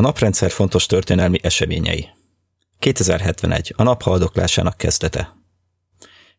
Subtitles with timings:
[0.00, 2.08] A naprendszer fontos történelmi eseményei.
[2.78, 3.74] 2071.
[3.76, 5.36] A nap haldoklásának kezdete.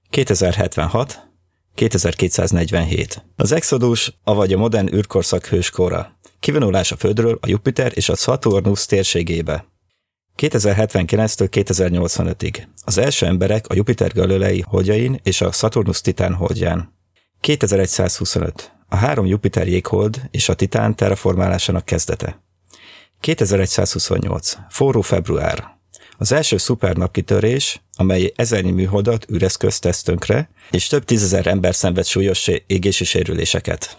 [0.09, 1.29] 2076.
[1.75, 3.25] 2247.
[3.35, 6.19] Az Exodus, avagy a modern űrkorszak hőskora.
[6.39, 9.65] Kivonulás a Földről a Jupiter és a Saturnus térségébe.
[10.37, 12.63] 2079-től 2085-ig.
[12.83, 16.93] Az első emberek a Jupiter Galilei holdjain és a Saturnus Titán holdján.
[17.39, 18.71] 2125.
[18.87, 22.49] A három Jupiter jéghold és a Titán terraformálásának kezdete.
[23.21, 24.57] 2128.
[24.69, 25.79] Forró február.
[26.17, 30.03] Az első szupernapkitörés, amely ezernyi műholdat üreszköz tesz
[30.71, 33.97] és több tízezer ember szenved súlyos égési sérüléseket.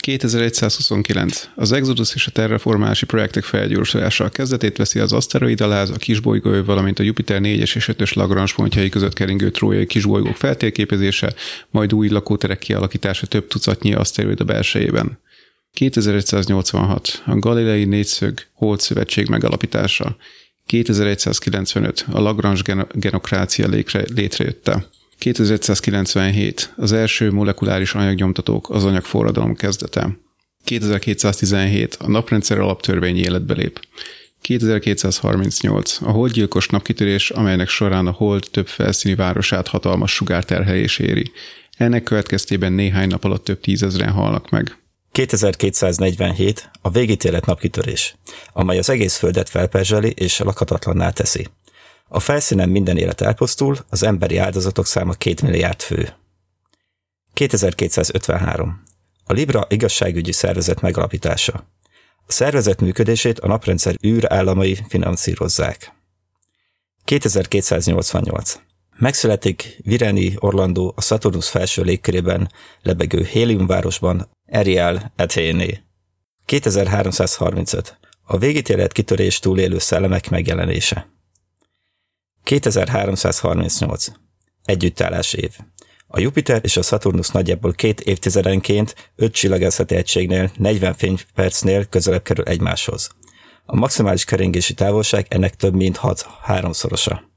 [0.00, 1.48] 2129.
[1.54, 6.98] Az Exodus és a terraformálási projektek felgyorsulása kezdetét veszi az aszteroid aláz, a kisbolygó, valamint
[6.98, 11.34] a Jupiter 4-es és 5-ös Lagrange pontjai között keringő trójai kisbolygók feltérképezése,
[11.70, 15.18] majd új lakóterek kialakítása több tucatnyi aszteroid a belsejében.
[15.76, 17.22] 2186.
[17.26, 20.16] A Galilei négyszög Hold Szövetség megalapítása.
[20.66, 22.06] 2195.
[22.12, 23.68] A Lagrange genokrácia
[24.14, 24.86] létrejötte.
[25.18, 26.72] 2197.
[26.76, 30.18] Az első molekuláris anyagnyomtatók az anyagforradalom kezdete.
[30.64, 31.94] 2217.
[31.94, 33.80] A naprendszer alaptörvény életbe lép.
[34.40, 35.98] 2238.
[36.00, 41.32] A holdgyilkos napkitörés, amelynek során a hold több felszíni városát hatalmas sugárterhelés éri.
[41.76, 44.76] Ennek következtében néhány nap alatt több tízezren halnak meg.
[45.16, 48.16] 2247 a végítélet napkitörés,
[48.52, 51.48] amely az egész földet felperzseli és lakhatatlanná teszi.
[52.08, 56.14] A felszínen minden élet elpusztul, az emberi áldozatok száma 2 milliárd fő.
[57.32, 58.82] 2253.
[59.24, 61.68] A Libra igazságügyi szervezet megalapítása.
[62.26, 65.92] A szervezet működését a naprendszer űrállamai finanszírozzák.
[67.04, 68.60] 2288.
[68.98, 72.52] Megszületik Vireni Orlando a Saturnus felső légkörében
[72.82, 75.66] lebegő héliumvárosban Ariel Athene.
[76.44, 77.98] 2335.
[78.22, 81.08] A végítélet kitörés túlélő szellemek megjelenése.
[82.42, 84.06] 2338.
[84.64, 85.56] Együttállás év.
[86.06, 92.44] A Jupiter és a Saturnus nagyjából két évtizedenként öt csillagászati egységnél 40 fénypercnél közelebb kerül
[92.44, 93.10] egymáshoz.
[93.66, 97.34] A maximális keringési távolság ennek több mint 6 háromszorosa.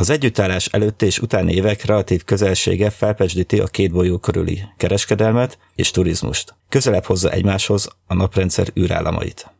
[0.00, 5.90] Az együttállás előtti és utáni évek relatív közelsége felpesdíti a két bolygó körüli kereskedelmet és
[5.90, 6.54] turizmust.
[6.68, 9.50] Közelebb hozza egymáshoz a naprendszer űrállamait.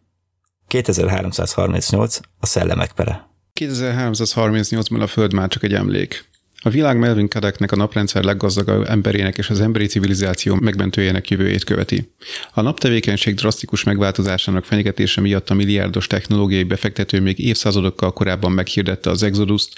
[0.66, 2.18] 2338.
[2.40, 3.28] A szellemek pere.
[3.60, 6.28] 2338-ban a Föld már csak egy emlék.
[6.62, 12.12] A világ Melvin Kadeknek a naprendszer leggazdagabb emberének és az emberi civilizáció megmentőjének jövőjét követi.
[12.54, 19.22] A naptevékenység drasztikus megváltozásának fenyegetése miatt a milliárdos technológiai befektető még évszázadokkal korábban meghirdette az
[19.22, 19.72] Exodus-t,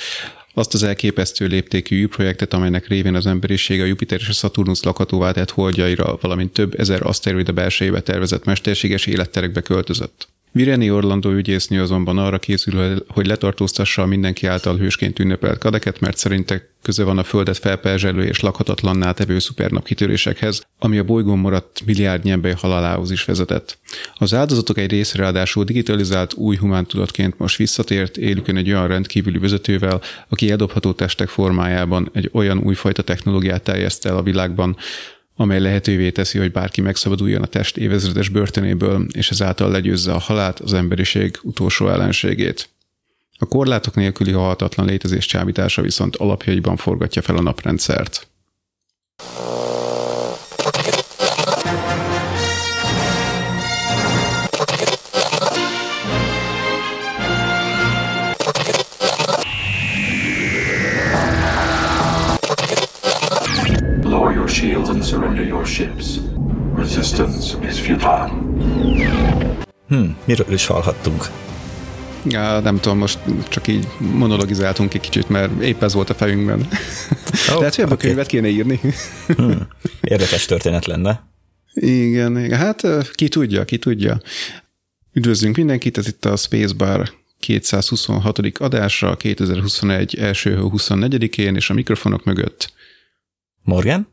[0.55, 5.33] azt az elképesztő léptékű űrprojektet, amelynek révén az emberiség a Jupiter és a Saturnus lakhatóvá
[5.33, 10.29] tett holdjaira, valamint több ezer aszteroida belsejébe tervezett mesterséges életterekbe költözött.
[10.53, 16.17] Vireni Orlandó ügyésznő azonban arra készül, hogy letartóztassa a mindenki által hősként ünnepelt kadeket, mert
[16.17, 21.83] szerinte köze van a Földet felperzselő és lakhatatlanná tevő szupernap kitörésekhez, ami a bolygón maradt
[21.87, 23.79] milliárdnyi ember halálához is vezetett.
[24.15, 30.01] Az áldozatok egy része ráadásul digitalizált új humántudatként most visszatért, élükön egy olyan rendkívüli vezetővel,
[30.29, 34.77] aki eldobható testek formájában egy olyan újfajta technológiát terjeszt el a világban,
[35.41, 40.61] amely lehetővé teszi, hogy bárki megszabaduljon a test évezredes börtönéből, és ezáltal legyőzze a halált,
[40.61, 42.69] az emberiség utolsó ellenségét.
[43.39, 48.29] A korlátok nélküli halhatatlan létezés csábítása viszont alapjaiban forgatja fel a naprendszert.
[65.71, 66.07] Ships.
[66.77, 68.31] Resistance is futile.
[69.89, 71.31] Hmm, miről is hallhattunk?
[72.25, 76.69] Ja, nem tudom, most csak így monologizáltunk egy kicsit, mert épp ez volt a fejünkben.
[77.49, 77.97] Oh, Lehet, hogy okay.
[77.97, 78.81] a könyvet kéne írni.
[79.37, 79.69] hmm,
[80.01, 81.29] érdekes történet lenne.
[81.75, 82.83] Igen, igen, hát
[83.13, 84.21] ki tudja, ki tudja.
[85.13, 88.39] Üdvözlünk mindenkit, ez itt a Spacebar 226.
[88.59, 92.73] adása 2021 első 24-én, és a mikrofonok mögött
[93.63, 94.09] Morgan?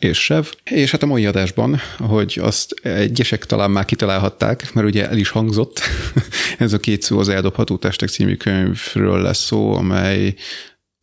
[0.00, 0.44] És Sev.
[0.64, 5.28] És hát a mai adásban, hogy azt egyesek talán már kitalálhatták, mert ugye el is
[5.28, 5.80] hangzott,
[6.58, 10.34] ez a két szó az Eldobható Testek című könyvről lesz szó, amely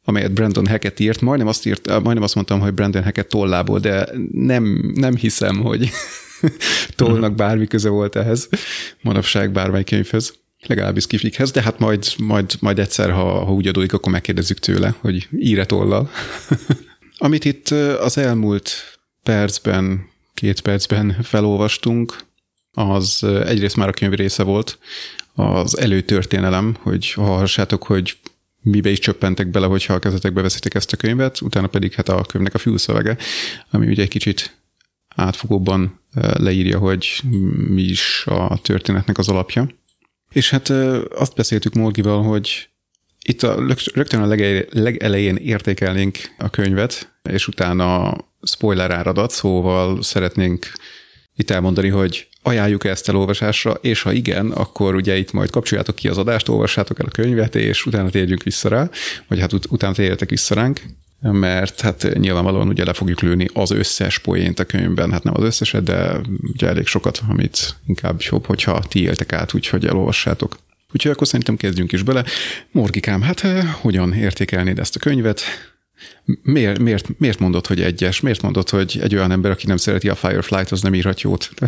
[0.03, 1.21] amelyet Brandon Hackett írt.
[1.21, 5.89] Majdnem azt, írt, majdnem azt mondtam, hogy Brandon Hackett tollából, de nem, nem hiszem, hogy
[6.95, 8.49] tollnak bármi köze volt ehhez,
[9.01, 10.33] manapság bármely könyvhöz
[10.65, 14.95] legalábbis kifikhez, de hát majd, majd, majd egyszer, ha, ha úgy adódik, akkor megkérdezzük tőle,
[14.99, 16.09] hogy íre tollal.
[17.17, 17.67] Amit itt
[17.99, 22.25] az elmúlt percben, két percben felolvastunk,
[22.73, 24.79] az egyrészt már a könyv része volt,
[25.33, 28.17] az előtörténelem, hogy hallhassátok, hogy
[28.61, 32.21] mibe is csöppentek bele, hogyha a kezetekbe veszitek ezt a könyvet, utána pedig hát a
[32.21, 33.17] könyvnek a fülszövege,
[33.69, 34.57] ami ugye egy kicsit
[35.15, 35.99] átfogóban
[36.33, 37.21] leírja, hogy
[37.69, 39.69] mi is a történetnek az alapja.
[40.29, 40.69] És hát
[41.15, 42.69] azt beszéltük Morgival, hogy
[43.29, 44.35] itt a, rögtön a
[44.69, 50.71] legelején értékelnénk a könyvet, és utána spoiler áradat, szóval szeretnénk
[51.35, 56.07] itt elmondani, hogy ajánljuk ezt elolvasásra, és ha igen, akkor ugye itt majd kapcsoljátok ki
[56.07, 58.89] az adást, olvassátok el a könyvet, és utána térjünk vissza rá,
[59.27, 60.81] vagy hát ut- utána térjetek vissza ránk,
[61.19, 65.43] mert hát nyilvánvalóan ugye le fogjuk lőni az összes poént a könyvben, hát nem az
[65.43, 70.57] összeset, de ugye elég sokat, amit inkább jobb, hogyha ti éltek át, úgyhogy elolvassátok.
[70.93, 72.25] Úgyhogy akkor szerintem kezdjünk is bele.
[72.71, 75.41] Morgikám, hát eh, hogyan értékelnéd ezt a könyvet?
[76.41, 78.19] Miért, miért, miért mondod, hogy egyes?
[78.19, 81.49] Miért mondod, hogy egy olyan ember, aki nem szereti a Firefly-t, az nem írhat jót?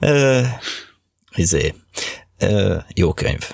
[0.00, 0.46] uh,
[1.34, 1.74] izé.
[2.94, 3.50] Jó könyv.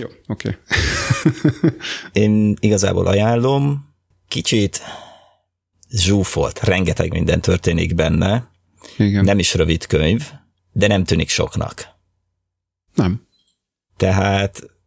[0.00, 0.48] Jó, oké.
[0.48, 1.70] Okay.
[2.24, 3.94] Én igazából ajánlom.
[4.28, 4.80] Kicsit
[5.90, 8.50] zsúfolt, rengeteg minden történik benne.
[8.96, 9.24] Igen.
[9.24, 10.30] Nem is rövid könyv,
[10.72, 11.97] de nem tűnik soknak.
[12.98, 13.26] Nem.
[13.96, 14.78] Tehát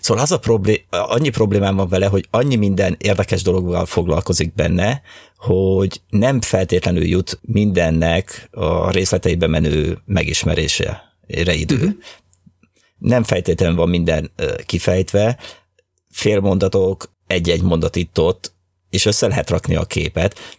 [0.00, 5.02] Szóval az a problém, annyi problémám van vele, hogy annyi minden érdekes dologgal foglalkozik benne,
[5.36, 11.74] hogy nem feltétlenül jut mindennek a részleteibe menő megismerésére idő.
[11.74, 11.94] Uh-huh.
[12.98, 14.30] Nem feltétlenül van minden
[14.66, 15.38] kifejtve,
[16.10, 18.52] félmondatok, egy-egy mondat itt-ott,
[18.90, 20.58] és össze lehet rakni a képet.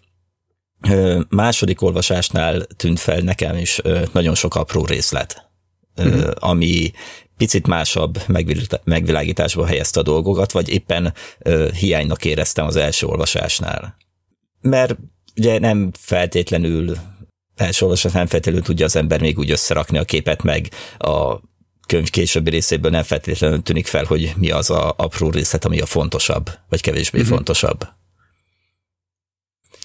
[1.29, 3.81] Második olvasásnál tűnt fel nekem is
[4.11, 5.46] nagyon sok apró részlet,
[5.97, 6.31] uh-huh.
[6.35, 6.91] ami
[7.37, 8.21] picit másabb
[8.83, 13.97] megvilágításba helyezte a dolgokat, vagy éppen ö, hiánynak éreztem az első olvasásnál.
[14.61, 14.97] Mert
[15.35, 16.97] ugye nem feltétlenül
[17.55, 21.39] első olvasás nem feltétlenül tudja az ember még úgy összerakni a képet, meg a
[21.87, 25.85] könyv későbbi részéből nem feltétlenül tűnik fel, hogy mi az a apró részlet, ami a
[25.85, 27.35] fontosabb, vagy kevésbé uh-huh.
[27.35, 27.87] fontosabb.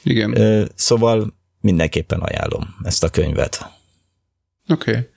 [0.02, 0.40] Igen.
[0.40, 3.70] Ö, szóval mindenképpen ajánlom ezt a könyvet.
[4.68, 4.90] Oké.
[4.90, 5.08] Okay.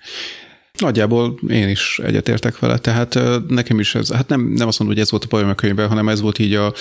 [0.77, 5.05] Nagyjából én is egyetértek vele, tehát nekem is ez, hát nem, nem azt mondom, hogy
[5.05, 6.73] ez volt a bajom a könyvben, hanem ez volt így a,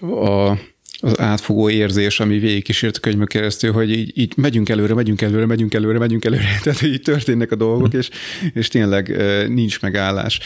[0.00, 0.58] a
[1.04, 5.22] az átfogó érzés, ami végig kísért a könyvön keresztül, hogy így, így megyünk előre, megyünk
[5.22, 8.10] előre, megyünk előre, megyünk előre, tehát így történnek a dolgok, és,
[8.54, 10.40] és tényleg nincs megállás.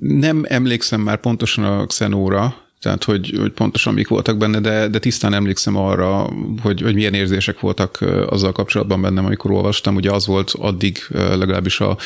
[0.00, 4.98] Nem emlékszem már pontosan a Xenóra, tehát hogy, hogy pontosan mik voltak benne, de, de
[4.98, 6.28] tisztán emlékszem arra,
[6.62, 9.94] hogy, hogy milyen érzések voltak azzal kapcsolatban bennem, amikor olvastam.
[9.94, 11.96] Ugye az volt addig legalábbis a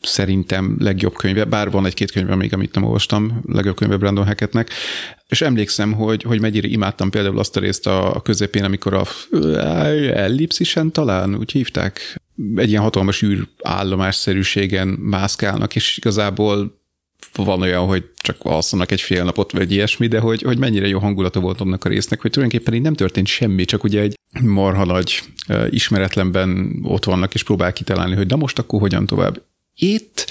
[0.00, 4.70] szerintem legjobb könyve, bár van egy-két könyve még, amit nem olvastam, legjobb könyve Brandon Hackettnek,
[5.28, 9.04] és emlékszem, hogy, hogy mennyire imádtam például azt a részt a közepén, amikor a
[10.14, 12.20] ellipszisen talán, úgy hívták,
[12.54, 16.75] egy ilyen hatalmas űr állomásszerűségen mászkálnak, és igazából
[17.34, 20.98] van olyan, hogy csak alszanak egy fél napot, vagy ilyesmi, de hogy, hogy mennyire jó
[20.98, 24.84] hangulata volt annak a résznek, hogy tulajdonképpen így nem történt semmi, csak ugye egy marha
[24.84, 25.22] nagy
[25.70, 29.42] ismeretlenben ott vannak, és próbál kitalálni, hogy de most akkor hogyan tovább.
[29.74, 30.30] Itt,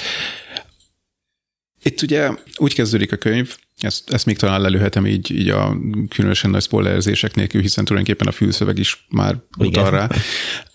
[1.83, 5.77] itt ugye úgy kezdődik a könyv, ezt, ezt még talán lelőhetem így, így a
[6.09, 10.09] különösen nagy spoilerzések nélkül, hiszen tulajdonképpen a fülszöveg is már utal rá.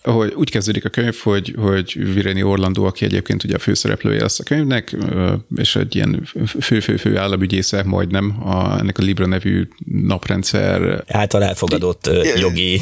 [0.01, 4.39] Hogy úgy kezdődik a könyv, hogy, hogy Vireni Orlandó, aki egyébként ugye a főszereplője lesz
[4.39, 4.95] a könyvnek,
[5.55, 6.29] és egy ilyen
[6.59, 11.03] fő-fő-fő államügyésze majdnem a, ennek a Libra nevű naprendszer.
[11.07, 12.81] Által elfogadott jogi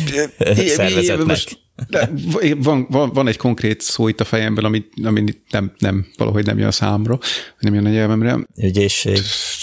[0.67, 1.25] szervezetnek.
[1.25, 2.09] Most de
[2.57, 6.57] van, van, van egy konkrét szó itt a fejemben, ami, ami nem, nem, valahogy nem
[6.57, 7.19] jön számra,
[7.59, 8.37] nem jön a nyelvemre.
[8.57, 9.17] Ügyészség.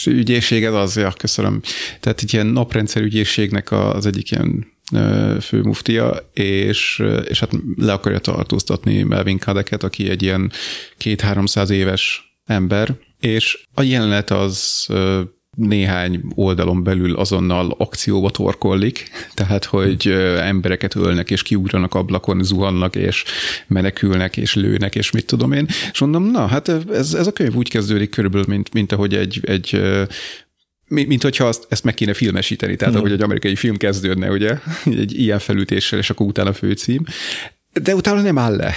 [0.07, 1.61] Ügyészség, ez az, ja, köszönöm.
[2.01, 4.75] Tehát egy ilyen naprendszer ügyészségnek az egyik ilyen
[5.41, 10.53] fő muftia, és, és hát le akarja tartóztatni Melvin Kadeket, aki egy ilyen
[10.97, 14.87] két-háromszáz éves ember, és a jelenet az
[15.57, 20.09] néhány oldalon belül azonnal akcióba torkollik, tehát hogy
[20.41, 23.25] embereket ölnek, és kiugranak ablakon, zuhannak, és
[23.67, 25.67] menekülnek, és lőnek, és mit tudom én.
[25.93, 29.41] És mondom, na, hát ez, ez a könyv úgy kezdődik körülbelül, mint, mint ahogy egy,
[29.43, 29.81] egy
[30.89, 32.99] mint, mint hogyha azt, ezt meg kéne filmesíteni, tehát mm.
[32.99, 37.05] ahogy egy amerikai film kezdődne, ugye, egy ilyen felütéssel, és akkor utána főcím.
[37.83, 38.75] De utána nem áll le.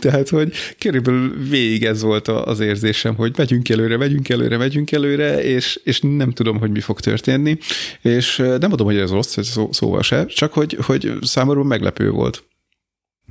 [0.00, 5.42] Tehát, hogy körülbelül végig ez volt az érzésem, hogy megyünk előre, megyünk előre, megyünk előre,
[5.42, 7.58] és, és nem tudom, hogy mi fog történni,
[8.02, 12.44] és nem mondom, hogy ez rossz, szó, szóval se, csak hogy, hogy számomra meglepő volt.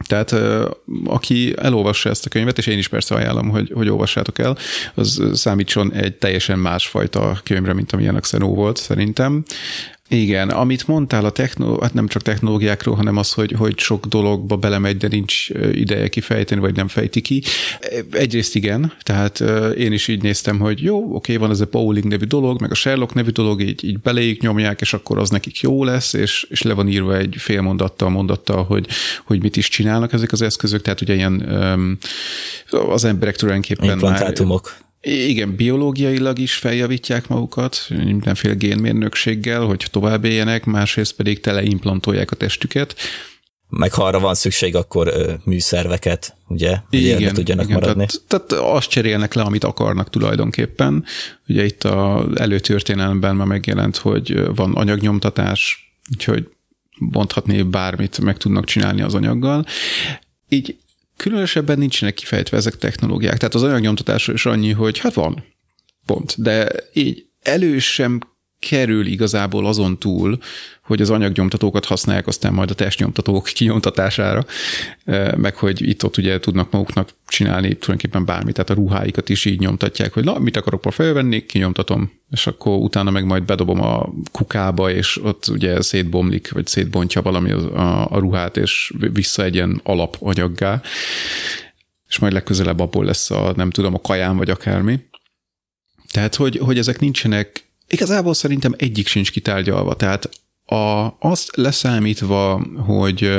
[0.07, 0.35] Tehát
[1.05, 4.57] aki elolvassa ezt a könyvet, és én is persze ajánlom, hogy, hogy olvassátok el,
[4.93, 9.43] az számítson egy teljesen másfajta könyvre, mint amilyen a Xenó volt szerintem.
[10.09, 14.57] Igen, amit mondtál a techno, hát nem csak technológiákról, hanem az, hogy, hogy sok dologba
[14.57, 17.43] belemegy, de nincs ideje kifejteni, vagy nem fejti ki.
[18.11, 19.39] Egyrészt igen, tehát
[19.77, 22.75] én is így néztem, hogy jó, oké, van ez a Bowling nevű dolog, meg a
[22.75, 26.61] Sherlock nevű dolog, így, így beléjük nyomják, és akkor az nekik jó lesz, és, és
[26.61, 28.87] le van írva egy fél mondattal, mondattal, hogy,
[29.25, 31.41] hogy mit is csinálnak ezek az eszközök, tehát ugye ilyen
[32.89, 34.82] az emberek tulajdonképpen Implantátumok.
[35.05, 42.95] Igen, biológiailag is feljavítják magukat, mindenféle génmérnökséggel, hogy tovább éljenek, másrészt pedig teleimplantolják a testüket.
[43.69, 48.05] Meg ha arra van szükség, akkor ö, műszerveket, ugye, hogy igen, tudjanak igen, maradni.
[48.05, 51.03] Tehát, tehát azt cserélnek le, amit akarnak tulajdonképpen.
[51.47, 56.47] Ugye itt a előtörténelemben már megjelent, hogy van anyagnyomtatás, úgyhogy
[56.97, 59.65] mondhatni bármit meg tudnak csinálni az anyaggal.
[60.49, 60.77] Így
[61.17, 63.37] különösebben nincsenek kifejtve ezek technológiák.
[63.37, 65.45] Tehát az anyagnyomtatásra is annyi, hogy hát van,
[66.05, 66.41] pont.
[66.41, 68.19] De így elő sem
[68.69, 70.37] kerül igazából azon túl,
[70.83, 74.45] hogy az anyagnyomtatókat használják aztán majd a testnyomtatók kinyomtatására,
[75.35, 80.13] meg hogy itt-ott ugye tudnak maguknak csinálni tulajdonképpen bármit, tehát a ruháikat is így nyomtatják,
[80.13, 85.23] hogy na, mit akarok felvenni, kinyomtatom, és akkor utána meg majd bedobom a kukába, és
[85.23, 90.81] ott ugye szétbomlik, vagy szétbontja valami a, a ruhát, és vissza egy ilyen alapanyaggá,
[92.07, 94.99] és majd legközelebb abból lesz a, nem tudom, a kaján, vagy akármi.
[96.11, 100.29] Tehát, hogy, hogy ezek nincsenek Igazából szerintem egyik sincs kitárgyalva, tehát
[100.65, 103.37] a, azt leszámítva, hogy,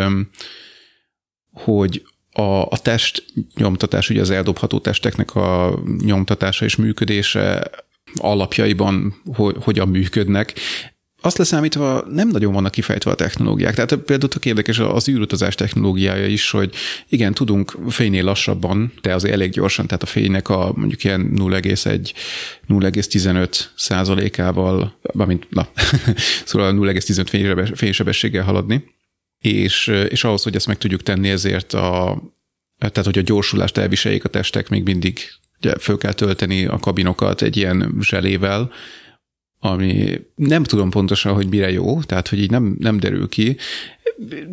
[1.53, 3.25] hogy a, a test
[3.57, 7.71] nyomtatás, ugye az eldobható testeknek a nyomtatása és működése
[8.15, 10.55] alapjaiban hogy, hogyan működnek,
[11.25, 13.75] azt leszámítva nem nagyon vannak kifejtve a technológiák.
[13.75, 16.75] Tehát például tök érdekes az űrutazás technológiája is, hogy
[17.09, 23.61] igen, tudunk fénynél lassabban, de azért elég gyorsan, tehát a fénynek a mondjuk ilyen 0,1-0,15
[23.77, 25.69] százalékával, mint na,
[26.45, 28.85] szóval 0,15 fénysebességgel haladni,
[29.39, 32.23] és, és ahhoz, hogy ezt meg tudjuk tenni, ezért a,
[32.79, 35.19] tehát hogy a gyorsulást elviseljék a testek, még mindig
[35.59, 38.73] ugye, föl kell tölteni a kabinokat egy ilyen zselével,
[39.65, 43.57] ami nem tudom pontosan, hogy mire jó, tehát hogy így nem, nem derül ki.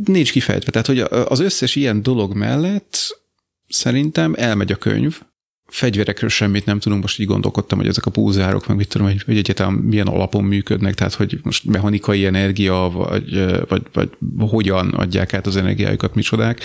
[0.06, 3.20] Nincs kifejtve, tehát hogy az összes ilyen dolog mellett
[3.68, 5.22] szerintem elmegy a könyv,
[5.68, 9.24] fegyverekről semmit nem tudunk, most így gondolkodtam, hogy ezek a púzárok, meg mit tudom, hogy,
[9.24, 15.34] hogy egyáltalán milyen alapon működnek, tehát hogy most mechanikai energia, vagy, vagy, vagy hogyan adják
[15.34, 16.62] át az energiájukat, micsodák.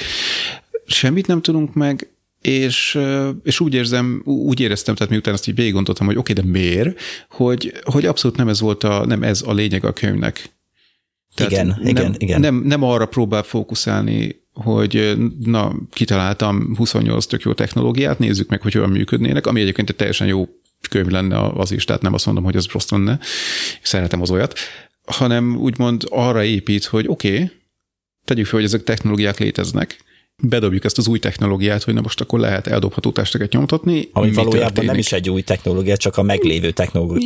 [0.87, 2.09] Semmit nem tudunk meg,
[2.47, 2.99] és,
[3.43, 6.59] és úgy érzem, úgy éreztem, tehát miután azt így végig gondoltam, hogy oké, okay, de
[6.59, 10.51] miért, hogy, hogy abszolút nem ez volt a, nem ez a lényeg a könyvnek.
[11.35, 12.41] Tehát igen, nem, igen, igen.
[12.41, 18.73] Nem, nem arra próbál fókuszálni, hogy na, kitaláltam 28 tök jó technológiát, nézzük meg, hogy
[18.73, 20.49] hogyan működnének, ami egyébként egy teljesen jó
[20.91, 23.19] könyv lenne az is, tehát nem azt mondom, hogy ez rossz lenne,
[23.83, 24.59] szeretem az olyat,
[25.05, 27.51] hanem úgymond arra épít, hogy oké, okay,
[28.25, 30.05] tegyük fel, hogy ezek technológiák léteznek,
[30.43, 34.09] bedobjuk ezt az új technológiát, hogy na most akkor lehet eldobható testeket nyomtatni.
[34.13, 34.91] Ami valójában történik?
[34.91, 36.71] nem is egy új technológia, csak a meglévő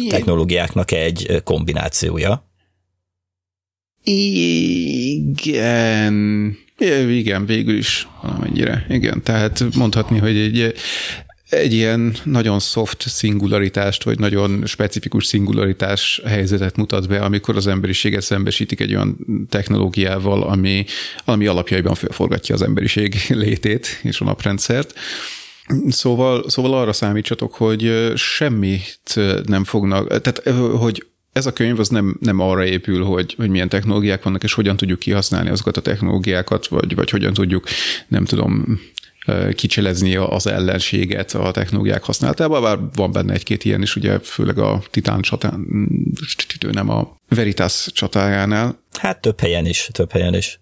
[0.09, 2.49] technológiáknak egy kombinációja.
[4.02, 4.95] Igen,
[7.09, 8.87] igen, végül is valamennyire.
[8.88, 10.75] Igen, tehát mondhatni, hogy egy
[11.50, 18.23] egy ilyen nagyon soft szingularitást, vagy nagyon specifikus szingularitás helyzetet mutat be, amikor az emberiséget
[18.23, 19.16] szembesítik egy olyan
[19.49, 20.85] technológiával, ami,
[21.25, 24.95] ami alapjaiban felforgatja az emberiség létét és a naprendszert.
[25.88, 30.42] Szóval, szóval arra számítsatok, hogy semmit nem fognak, tehát
[30.78, 34.52] hogy ez a könyv az nem, nem arra épül, hogy, hogy milyen technológiák vannak, és
[34.52, 37.64] hogyan tudjuk kihasználni azokat a technológiákat, vagy, vagy hogyan tudjuk,
[38.09, 38.80] nem tudom,
[39.55, 44.83] kicselezni az ellenséget a technológiák használatában, bár van benne egy-két ilyen is, ugye főleg a
[44.91, 45.67] Titán csatán,
[46.71, 48.83] nem a Veritas csatájánál.
[48.99, 50.61] Hát több helyen is, több helyen is.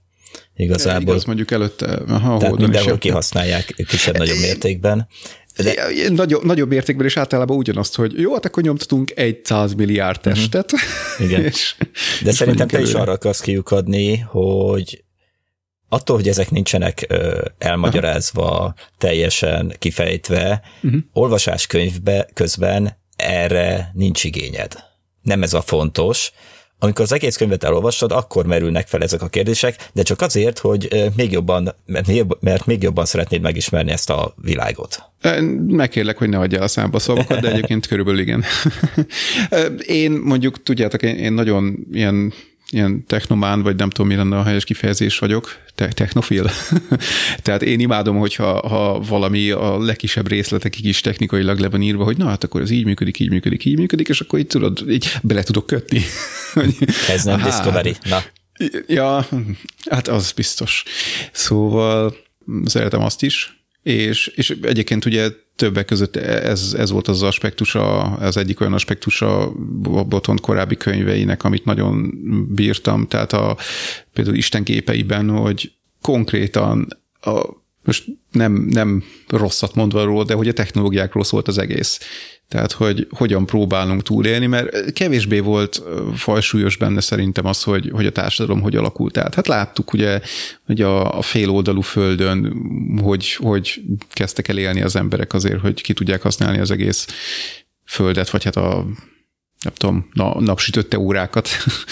[0.57, 1.15] Igazából.
[1.15, 2.01] Igaz, mondjuk előtte.
[2.09, 5.09] Aha, Tehát mindenhol is kihasználják kisebb-nagyobb mértékben.
[5.57, 5.75] De...
[6.09, 10.35] Nagyobb, nagyobb mértékben is általában ugyanazt, hogy jó, hát akkor nyomtatunk egy 100 milliárd mhm.
[10.35, 10.73] testet.
[10.73, 11.27] Uh-huh.
[11.27, 11.45] Igen.
[11.53, 11.75] és,
[12.23, 15.05] De és szerintem te is arra akarsz kiukadni, hogy
[15.89, 18.75] attól, hogy ezek nincsenek ö, elmagyarázva, Aha.
[18.99, 21.01] teljesen kifejtve, uh-huh.
[21.13, 24.73] olvasáskönyvbe közben erre nincs igényed.
[25.23, 26.33] Nem ez a fontos.
[26.81, 31.11] Amikor az egész könyvet elolvastad, akkor merülnek fel ezek a kérdések, de csak azért, hogy
[31.17, 31.75] még jobban,
[32.41, 35.03] mert még jobban szeretnéd megismerni ezt a világot.
[35.67, 38.45] Megkérlek, hogy ne adjál a számba szavakat, de egyébként körülbelül igen.
[40.03, 42.33] Én mondjuk, tudjátok, én, én nagyon ilyen
[42.73, 46.51] ilyen technomán, vagy nem tudom, mi lenne a helyes kifejezés vagyok, te- technofil.
[47.43, 52.17] Tehát én imádom, hogyha ha valami a legkisebb részletekig is technikailag le van írva, hogy
[52.17, 55.13] na hát akkor ez így működik, így működik, így működik, és akkor így tudod, így
[55.23, 56.03] bele tudok kötni.
[57.15, 57.49] ez nem Aha.
[57.49, 57.97] Discovery.
[58.05, 58.23] Na.
[58.87, 59.29] Ja,
[59.91, 60.83] hát az biztos.
[61.33, 62.17] Szóval
[62.65, 63.58] szeretem azt is,
[63.89, 69.53] és, és egyébként ugye többek között ez, ez volt az aspektusa, az egyik olyan aspektusa
[70.09, 72.15] Botont korábbi könyveinek, amit nagyon
[72.55, 73.57] bírtam, tehát a
[74.13, 76.89] például Isten képeiben, hogy konkrétan
[77.21, 77.47] a,
[77.85, 81.99] most nem, nem rosszat mondva róla, de hogy a technológiákról szólt az egész.
[82.49, 85.83] Tehát, hogy hogyan próbálunk túlélni, mert kevésbé volt
[86.15, 89.35] fajsúlyos benne szerintem az, hogy, hogy a társadalom hogy alakult át.
[89.35, 90.21] Hát láttuk ugye,
[90.67, 92.63] hogy a, a fél oldalú földön,
[93.03, 97.07] hogy, hogy kezdtek el élni az emberek azért, hogy ki tudják használni az egész
[97.85, 98.87] földet, vagy hát a
[99.63, 101.49] nem tudom, na, napsütötte órákat,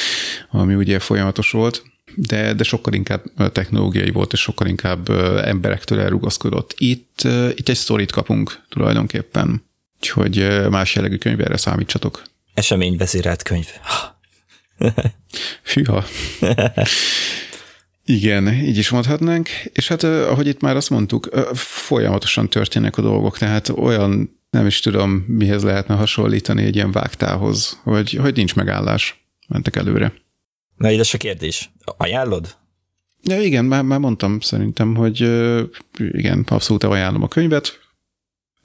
[0.50, 1.82] ami ugye folyamatos volt,
[2.14, 3.22] de, de sokkal inkább
[3.52, 5.10] technológiai volt, és sokkal inkább
[5.44, 6.74] emberektől elrugaszkodott.
[6.76, 7.20] Itt,
[7.54, 9.64] itt egy sztorit kapunk tulajdonképpen.
[10.06, 12.22] Úgyhogy más jellegű könyvre számítsatok.
[12.96, 13.66] vezérelt könyv.
[15.62, 16.04] Fűha.
[18.04, 19.48] Igen, így is mondhatnánk.
[19.72, 24.80] És hát, ahogy itt már azt mondtuk, folyamatosan történnek a dolgok, tehát olyan, nem is
[24.80, 29.26] tudom, mihez lehetne hasonlítani egy ilyen vágtához, hogy, hogy nincs megállás.
[29.48, 30.12] Mentek előre.
[30.76, 31.70] Na, ide a kérdés.
[31.96, 32.56] Ajánlod?
[33.22, 35.20] Ja, igen, már, már mondtam szerintem, hogy
[35.98, 37.85] igen, abszolút ajánlom a könyvet,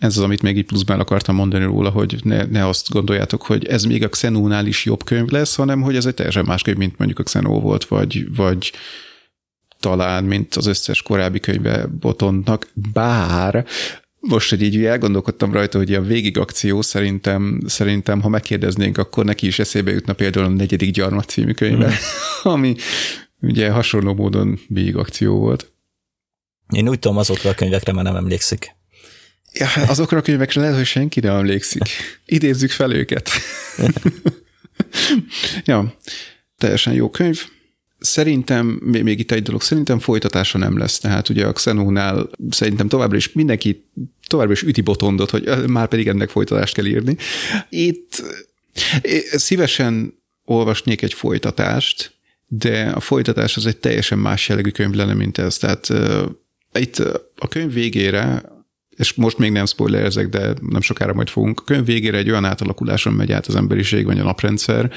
[0.01, 3.65] ez az, amit még így pluszban akartam mondani róla, hogy ne, ne azt gondoljátok, hogy
[3.65, 6.77] ez még a Xenónál is jobb könyv lesz, hanem hogy ez egy teljesen más könyv,
[6.77, 8.71] mint mondjuk a Xenó volt, vagy, vagy
[9.79, 13.65] talán, mint az összes korábbi könyve Botonnak, bár
[14.19, 19.59] most, hogy így elgondolkodtam rajta, hogy a végigakció szerintem, szerintem, ha megkérdeznénk, akkor neki is
[19.59, 21.91] eszébe jutna például a negyedik gyarmat című könyve, mm.
[22.53, 22.75] ami
[23.41, 25.71] ugye hasonló módon végigakció volt.
[26.69, 28.79] Én úgy tudom, azokra a könyvekre már nem emlékszik.
[29.53, 31.83] Ja, hát azokra a könyvekre lehet, hogy senki nem emlékszik.
[32.25, 33.29] Idézzük fel őket.
[35.65, 35.97] ja,
[36.57, 37.43] teljesen jó könyv.
[37.99, 40.99] Szerintem, még itt egy dolog, szerintem folytatása nem lesz.
[40.99, 43.85] Tehát ugye a Xenónál szerintem továbbra is mindenki
[44.27, 47.15] továbbra is üti botondot, hogy már pedig ennek folytatást kell írni.
[47.69, 48.23] Itt
[49.31, 50.13] szívesen
[50.45, 52.13] olvasnék egy folytatást,
[52.47, 55.57] de a folytatás az egy teljesen más jellegű könyv lenne, mint ez.
[55.57, 56.25] Tehát uh,
[56.73, 56.99] itt
[57.35, 58.43] a könyv végére
[59.01, 61.59] és most még nem spoilerezek, de nem sokára majd fogunk.
[61.59, 64.91] A könyv végére egy olyan átalakuláson megy át az emberiség, vagy a naprendszer,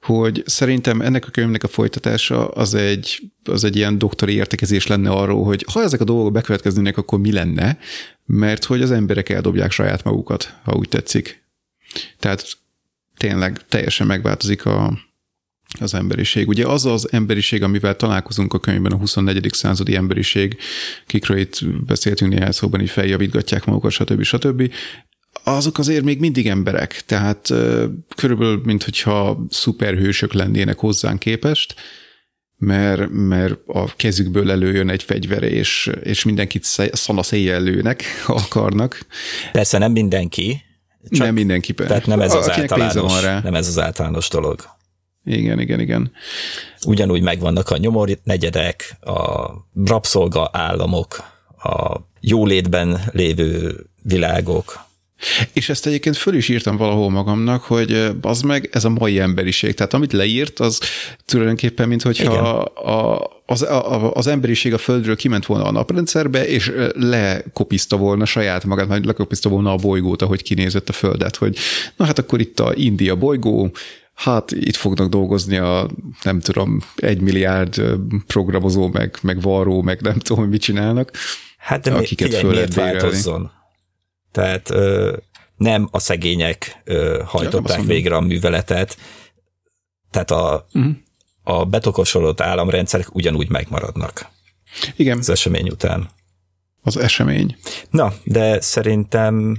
[0.00, 5.10] hogy szerintem ennek a könyvnek a folytatása az egy, az egy ilyen doktori értekezés lenne
[5.10, 7.78] arról, hogy ha ezek a dolgok bekövetkeznének, akkor mi lenne,
[8.26, 11.42] mert hogy az emberek eldobják saját magukat, ha úgy tetszik.
[12.18, 12.58] Tehát
[13.16, 14.98] tényleg teljesen megváltozik a,
[15.80, 16.48] az emberiség.
[16.48, 19.48] Ugye az az emberiség, amivel találkozunk a könyvben, a 24.
[19.52, 20.56] századi emberiség,
[21.06, 24.22] kikről itt beszéltünk néhány szóban, így feljavítgatják magukat, stb.
[24.22, 24.72] stb.
[25.44, 27.54] Azok azért még mindig emberek, tehát
[28.16, 31.74] körülbelül, mint hogyha szuperhősök lennének hozzánk képest,
[32.56, 39.06] mert, mert a kezükből előjön egy fegyver, és, és mindenkit szanaszéjjel lőnek, akarnak.
[39.52, 40.62] Persze nem mindenki.
[41.10, 41.74] Csak, nem mindenki.
[41.74, 44.77] Tehát nem ez az általános, nem ez az általános dolog.
[45.28, 46.12] Igen, igen, igen.
[46.86, 49.50] Ugyanúgy megvannak a nyomor negyedek, a
[49.84, 51.22] rabszolga államok,
[51.62, 54.86] a jólétben lévő világok.
[55.52, 59.74] És ezt egyébként föl is írtam valahol magamnak, hogy az meg ez a mai emberiség.
[59.74, 60.80] Tehát amit leírt, az
[61.24, 66.72] tulajdonképpen, mint hogyha a, az, a, az emberiség a Földről kiment volna a naprendszerbe, és
[66.94, 71.56] lekopiszta volna saját magát, vagy lekopiszta volna a bolygót, ahogy kinézett a Földet, hogy
[71.96, 73.70] na hát akkor itt a India bolygó,
[74.18, 75.88] hát itt fognak dolgozni a,
[76.22, 77.82] nem tudom, egy milliárd
[78.26, 81.10] programozó, meg, meg varró, meg nem tudom, hogy mit csinálnak.
[81.58, 83.50] Hát de akiket figyelj, miért változzon?
[84.32, 85.16] Tehát ö,
[85.56, 88.96] nem a szegények ö, hajtották ja, végre a műveletet,
[90.10, 90.94] tehát a, uh-huh.
[91.42, 94.28] a betokosodott államrendszerek ugyanúgy megmaradnak.
[94.96, 95.18] Igen.
[95.18, 96.10] Az esemény után.
[96.82, 97.56] Az esemény.
[97.90, 99.58] Na, de szerintem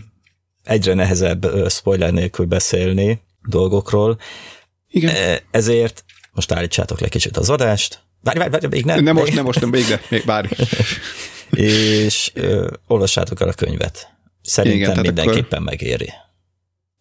[0.64, 4.20] egyre nehezebb spoiler nélkül beszélni, dolgokról.
[4.88, 5.16] Igen.
[5.16, 8.00] E, ezért most állítsátok le kicsit az adást.
[8.24, 9.04] Várj, várj, várj, még nem.
[9.04, 10.48] Nem most, nem most, nem még, de még várj.
[11.52, 14.08] és ö, olvassátok el a könyvet.
[14.42, 16.14] Szerintem Igen, mindenképpen megéri.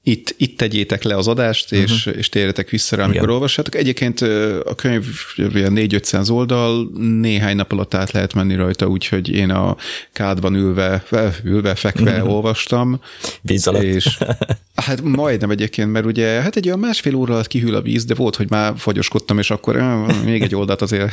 [0.08, 2.18] Itt, itt tegyétek le az adást, és, uh-huh.
[2.18, 3.34] és térjetek vissza rá, amikor Igen.
[3.34, 3.74] olvassátok.
[3.74, 4.20] Egyébként
[4.64, 6.90] a könyv 4-500 oldal,
[7.20, 9.76] néhány nap alatt át lehet menni rajta, úgyhogy én a
[10.12, 11.04] kádban ülve,
[11.44, 12.34] ülve fekve uh-huh.
[12.34, 13.00] olvastam.
[13.40, 13.82] Víz alatt.
[13.82, 14.18] És
[14.86, 18.14] Hát majdnem egyébként, mert ugye hát egy olyan másfél óra alatt kihűl a víz, de
[18.14, 19.76] volt, hogy már fagyoskodtam, és akkor
[20.24, 21.12] még egy oldalt azért.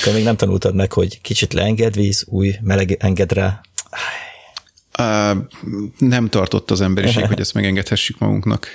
[0.00, 3.60] Akkor még nem tanultad meg, hogy kicsit leenged víz, új meleg enged rá.
[5.98, 8.68] Nem tartott az emberiség, hogy ezt megengedhessük magunknak.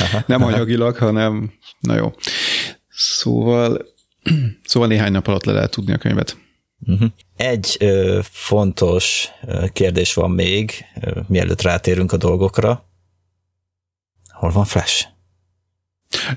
[0.00, 0.22] Aha.
[0.26, 2.14] Nem anyagilag, hanem na jó.
[2.88, 3.86] Szóval,
[4.64, 6.36] szóval néhány nap alatt le lehet tudni a könyvet.
[6.86, 7.08] Uh-huh.
[7.36, 12.88] Egy ö, fontos ö, kérdés van még, ö, mielőtt rátérünk a dolgokra.
[14.32, 15.06] Hol van Flash?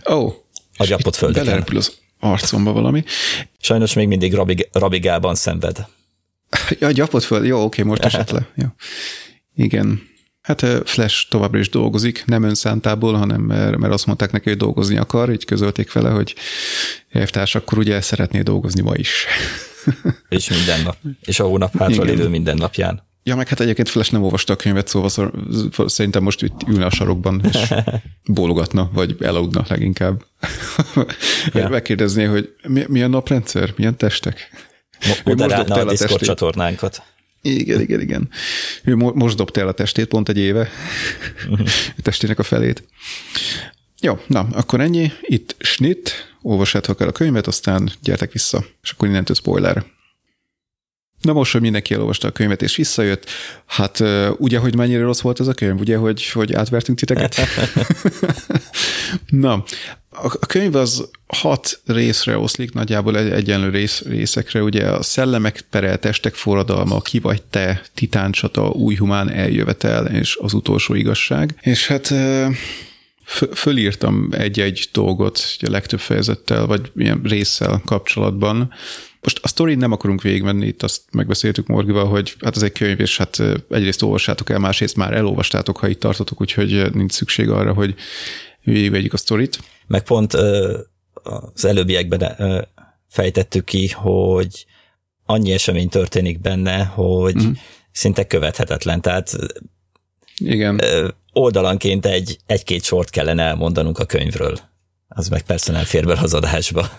[0.09, 0.33] Ó, oh,
[0.77, 1.45] a gyapott földeken.
[1.45, 3.03] Belerepül az arcomba valami.
[3.59, 5.87] Sajnos még mindig rabig, rabigában szenved.
[6.79, 8.47] Ja, gyapott föld, jó, oké, most esett le.
[8.55, 8.65] Jó.
[9.55, 10.07] Igen.
[10.41, 14.97] Hát Flash továbbra is dolgozik, nem önszántából, hanem mert, mert azt mondták neki, hogy dolgozni
[14.97, 16.35] akar, így közölték vele, hogy
[17.09, 19.25] elvtárs, akkor ugye szeretné dolgozni ma is.
[20.29, 20.97] És minden nap.
[21.21, 23.07] És a hónap hátra lévő minden napján.
[23.23, 25.31] Ja, meg hát egyébként Flash nem olvasta a könyvet, szóval
[25.85, 27.73] szerintem most itt ülne a sarokban, és
[28.33, 30.23] bólogatna, vagy elaludna leginkább.
[31.53, 31.69] Ja.
[31.79, 34.49] Megkérdezné, hogy mi, milyen naprendszer, milyen testek?
[35.23, 37.03] Moderálna a Discord csatornánkat.
[37.41, 38.29] Igen, igen, igen.
[38.83, 40.69] Ő most dobta el a testét pont egy éve,
[41.51, 42.83] a testének a felét.
[44.01, 45.11] Jó, na, akkor ennyi.
[45.21, 49.85] Itt snit, olvassátok el a könyvet, aztán gyertek vissza, és akkor innentől spoiler.
[51.21, 53.25] Na most, hogy mindenki elolvasta a könyvet és visszajött,
[53.65, 54.03] hát
[54.37, 57.35] ugye, hogy mennyire rossz volt ez a könyv, ugye, hogy, hogy átvertünk titeket?
[59.29, 59.63] Na,
[60.21, 65.99] a könyv az hat részre oszlik, nagyjából egy, egyenlő rész, részekre, ugye a szellemek perel,
[65.99, 71.55] testek forradalma, ki vagy te, titáncsata, új humán eljövetel, és az utolsó igazság.
[71.61, 72.13] És hát
[73.53, 78.73] fölírtam egy-egy dolgot a legtöbb fejezettel, vagy ilyen résszel kapcsolatban.
[79.21, 82.99] Most a sztori nem akarunk végigmenni, itt azt megbeszéltük Morgival, hogy hát ez egy könyv,
[82.99, 87.73] és hát egyrészt olvassátok el, másrészt már elolvastátok, ha itt tartotok, úgyhogy nincs szükség arra,
[87.73, 87.95] hogy
[88.63, 89.59] végigvegyük a sztorit.
[89.87, 90.33] Meg pont
[91.53, 92.37] az előbbiekben
[93.07, 94.65] fejtettük ki, hogy
[95.25, 97.51] annyi esemény történik benne, hogy mm.
[97.91, 99.01] szinte követhetetlen.
[99.01, 99.37] Tehát
[100.37, 100.81] igen.
[101.33, 104.59] oldalanként egy, egy-két sort kellene elmondanunk a könyvről.
[105.07, 106.89] Az meg persze nem fér be az adásba.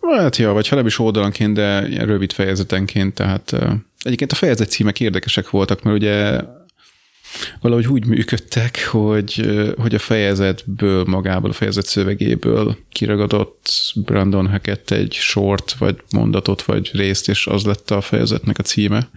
[0.00, 3.52] Hát ja, vagy ha nem is oldalanként, de ilyen rövid fejezetenként, tehát
[4.02, 6.40] egyébként a fejezet címek érdekesek voltak, mert ugye
[7.60, 15.12] valahogy úgy működtek, hogy, hogy a fejezetből, magából, a fejezet szövegéből kiragadott Brandon Hackett egy
[15.12, 19.08] sort, vagy mondatot, vagy részt, és az lett a fejezetnek a címe.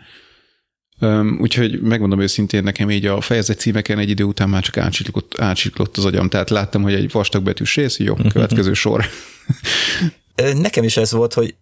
[1.39, 5.98] Úgyhogy megmondom őszintén, nekem így a fejezet címeken egy idő után már csak átsiklott, átsiklott
[5.98, 9.06] az agyam, tehát láttam, hogy egy vastagbetűs rész, jó, következő sor.
[10.36, 11.56] Nekem is ez volt, hogy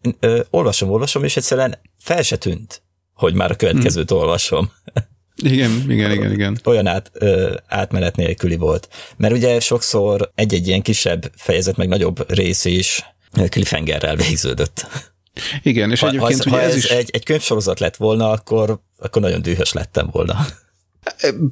[0.49, 2.81] olvasom, olvasom, és egyszerűen fel se tűnt,
[3.13, 4.19] hogy már a következőt hmm.
[4.19, 4.71] olvasom.
[5.35, 6.59] Igen, igen, igen, igen.
[6.63, 8.89] Olyan át, ö, átmenet nélküli volt.
[9.17, 13.03] Mert ugye sokszor egy-egy ilyen kisebb fejezet, meg nagyobb rész is
[13.49, 14.87] cliffhangerrel végződött.
[15.63, 16.89] Igen, és ha, egyébként ha, ugye ha ez, ez is...
[16.89, 20.45] egy, egy könyvsorozat lett volna, akkor, akkor nagyon dühös lettem volna.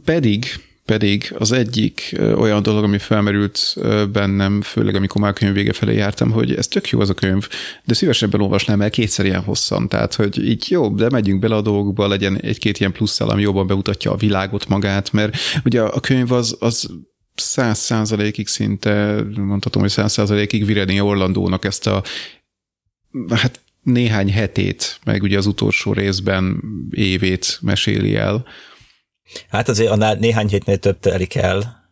[0.06, 0.46] Pedig,
[0.90, 3.76] pedig az egyik olyan dolog, ami felmerült
[4.12, 7.48] bennem, főleg amikor már könyv vége felé jártam, hogy ez tök jó az a könyv,
[7.86, 9.88] de szívesebben olvasnám el kétszer ilyen hosszan.
[9.88, 13.68] Tehát, hogy így jó, de megyünk bele a dolgokba, legyen egy-két ilyen plusz ami jobban
[13.68, 16.90] bemutatja a világot magát, mert ugye a könyv az, az
[17.36, 22.04] száz százalékig szinte, mondhatom, hogy száz százalékig Vireni Orlandónak ezt a
[23.30, 28.46] hát néhány hetét, meg ugye az utolsó részben évét meséli el.
[29.50, 31.90] Hát azért annál néhány hétnél több telik el,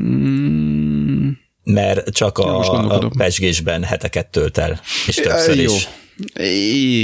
[0.00, 1.28] mm.
[1.64, 5.74] mert csak a, a pesgésben heteket tölt el, és többször jó.
[5.74, 5.88] is.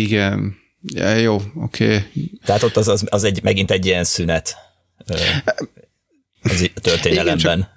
[0.01, 1.85] Igen, ja, jó, oké.
[1.85, 2.01] Okay.
[2.45, 4.57] Tehát ott az, az, az egy, megint egy ilyen szünet
[6.43, 7.69] az történelemben.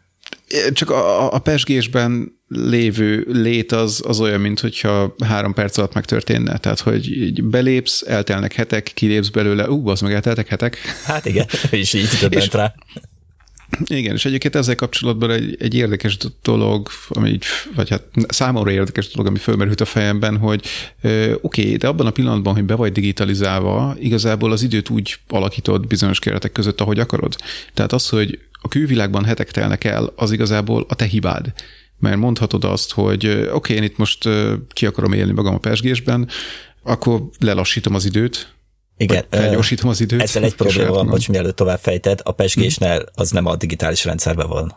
[0.47, 5.77] Igen, csak, csak a, a pesgésben lévő lét az, az olyan, mint hogyha három perc
[5.77, 6.57] alatt megtörténne.
[6.57, 10.77] Tehát, hogy így belépsz, eltelnek hetek, kilépsz belőle, ú, az meg elteltek hetek.
[11.05, 12.73] Hát igen, és így többent rá.
[13.85, 17.43] Igen, és egyébként ezzel kapcsolatban egy, egy érdekes dolog, ami így,
[17.75, 20.65] vagy hát számomra érdekes dolog, ami fölmerült a fejemben, hogy
[21.01, 25.88] oké, okay, de abban a pillanatban, hogy be vagy digitalizálva, igazából az időt úgy alakítod
[25.88, 27.35] bizonyos keretek között, ahogy akarod.
[27.73, 31.53] Tehát az, hogy a külvilágban hetek telnek el, az igazából a te hibád
[31.99, 34.29] mert mondhatod azt, hogy oké, okay, én itt most
[34.73, 36.27] ki akarom élni magam a pesgésben,
[36.83, 38.53] akkor lelassítom az időt,
[39.01, 39.23] igen.
[39.29, 40.21] Felgyorsítom az időt.
[40.21, 44.47] Ezzel egy probléma van, hogy mielőtt tovább fejted, a pesgésnél az nem a digitális rendszerben
[44.47, 44.75] van.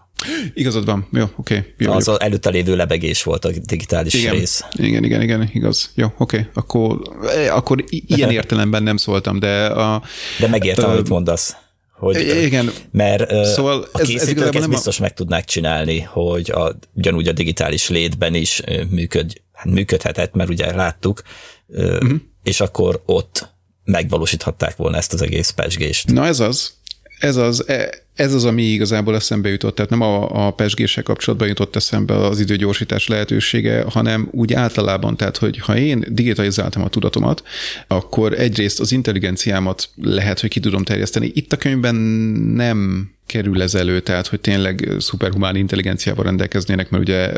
[0.55, 1.75] Igazad van, jó, oké.
[1.81, 1.97] Okay.
[1.97, 4.65] az az előtte lévő lebegés volt a digitális igen, rész.
[4.73, 5.91] Igen, igen, igen, igaz.
[5.95, 6.39] Jó, oké.
[6.39, 6.51] Okay.
[6.55, 7.01] Akkor,
[7.51, 10.03] akkor ilyen értelemben nem szóltam, de a...
[10.39, 11.57] De megértem, amit mondasz
[12.03, 12.71] Hogy, Igen.
[12.91, 15.03] Mert szóval a ez, készítők ez ezt biztos a...
[15.03, 20.75] meg tudnák csinálni, hogy a, ugyanúgy a digitális létben is működ, hát működhetett, mert ugye
[20.75, 21.23] láttuk,
[21.67, 22.13] uh-huh.
[22.43, 23.49] és akkor ott
[23.85, 26.13] megvalósíthatták volna ezt az egész pesgést.
[26.13, 26.73] Na ez az.
[27.23, 31.49] Ez az, e, ez az, ami igazából eszembe jutott, tehát nem a, a pesgéssel kapcsolatban
[31.49, 37.43] jutott eszembe az időgyorsítás lehetősége, hanem úgy általában, tehát hogy ha én digitalizáltam a tudatomat,
[37.87, 41.31] akkor egyrészt az intelligenciámat lehet, hogy ki tudom terjeszteni.
[41.35, 41.95] Itt a könyvben
[42.55, 47.33] nem kerül ez elő, tehát hogy tényleg szuperhumán intelligenciával rendelkeznének, mert ugye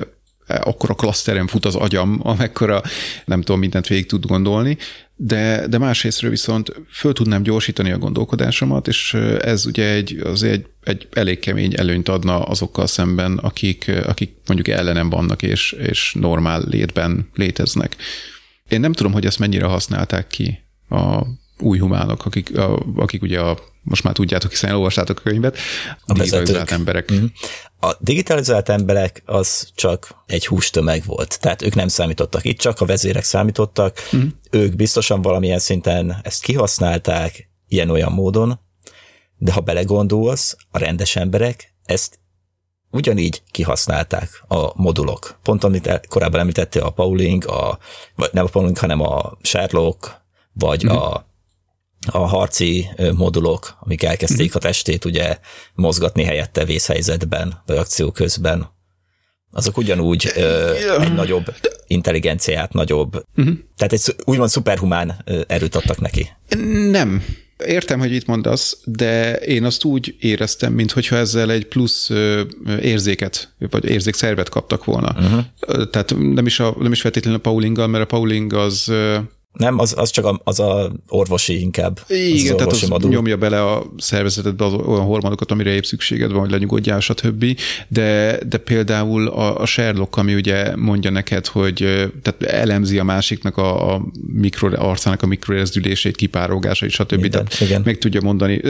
[0.47, 2.83] akkor a klaszteren fut az agyam, amekkora
[3.25, 4.79] nem tudom, mindent végig tud gondolni,
[5.17, 10.67] de, de másrésztről viszont föl tudnám gyorsítani a gondolkodásomat, és ez ugye egy, az egy,
[10.83, 16.63] egy elég kemény előnyt adna azokkal szemben, akik, akik mondjuk ellenem vannak, és, és normál
[16.71, 17.97] létben léteznek.
[18.69, 21.23] Én nem tudom, hogy ezt mennyire használták ki a
[21.59, 26.13] új humánok, akik, a, akik ugye a, most már tudjátok, hiszen elolvastátok a könyvet, a,
[26.13, 27.13] a digitalizált emberek.
[27.13, 27.25] Mm-hmm.
[27.85, 32.85] A digitalizált emberek az csak egy hústömeg volt, tehát ők nem számítottak itt, csak a
[32.85, 34.27] vezérek számítottak, mm-hmm.
[34.51, 38.61] ők biztosan valamilyen szinten ezt kihasználták ilyen-olyan módon,
[39.39, 42.19] de ha belegondolsz, a rendes emberek ezt
[42.91, 45.39] ugyanígy kihasználták a modulok.
[45.43, 47.79] Pont amit el, korábban említette a Pauling, a,
[48.17, 50.21] vagy nem a Pauling, hanem a Sherlock,
[50.53, 50.97] vagy mm-hmm.
[50.97, 51.27] a
[52.07, 54.57] a harci modulok, amik elkezdték mm-hmm.
[54.57, 55.39] a testét ugye
[55.75, 58.73] mozgatni helyette vészhelyzetben, vagy akció közben,
[59.51, 61.55] azok ugyanúgy ö, egy nagyobb
[61.87, 63.55] intelligenciát, nagyobb, uh-huh.
[63.77, 66.29] tehát egy úgymond szuperhumán erőt adtak neki.
[66.91, 67.25] Nem.
[67.67, 72.11] Értem, hogy itt mondasz, de én azt úgy éreztem, mintha ezzel egy plusz
[72.81, 75.17] érzéket, vagy érzékszervet kaptak volna.
[75.19, 75.45] Uh-huh.
[75.91, 78.93] Tehát nem is, a, nem is feltétlenül a Paulinggal, mert a Pauling az
[79.55, 82.01] nem, az, az csak a, az a orvosi inkább.
[82.09, 83.11] Igen, az tehát az modul.
[83.11, 87.45] nyomja bele a szervezetedbe az olyan hormonokat, amire épp szükséged van, hogy lenyugodjál, stb.
[87.89, 91.77] De, de például a, a Sherlock, ami ugye mondja neked, hogy
[92.23, 97.21] tehát elemzi a másiknak a, a mikro, arcának a mikrorezdülését, kipárogásait, stb.
[97.21, 97.83] Minden, tehát igen.
[97.85, 98.61] meg tudja mondani,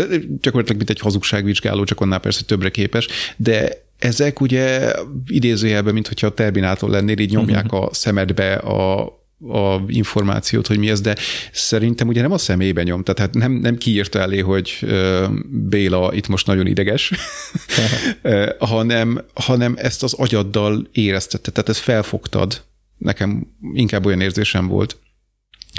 [0.40, 4.92] gyakorlatilag mint egy hazugságvizsgáló, csak annál persze többre képes, de ezek ugye
[5.26, 7.82] idézőjelben, mint hogyha a Terminátor lennél, így nyomják uh-huh.
[7.82, 9.12] a szemedbe a
[9.48, 11.16] a információt, hogy mi ez, de
[11.52, 14.86] szerintem ugye nem a személybe nyom, tehát hát nem, nem kiírta elé, hogy
[15.50, 17.12] Béla itt most nagyon ideges,
[18.58, 22.62] hanem, hanem ezt az agyaddal éreztette, tehát ezt felfogtad.
[22.98, 24.96] Nekem inkább olyan érzésem volt,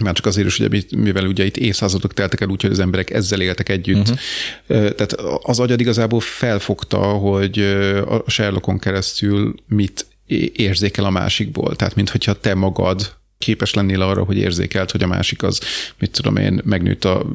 [0.04, 3.10] már csak azért is, ugye, mivel ugye itt évszázadok teltek el úgy, hogy az emberek
[3.10, 4.10] ezzel éltek együtt.
[4.10, 4.90] Uh-huh.
[4.90, 7.60] Tehát az agyad igazából felfogta, hogy
[8.08, 10.08] a Sherlockon keresztül mit
[10.54, 11.76] érzékel a másikból.
[11.76, 15.60] Tehát, mintha te magad képes lennél arra, hogy érzékelt, hogy a másik az,
[16.00, 17.26] mit tudom én, megnőtt a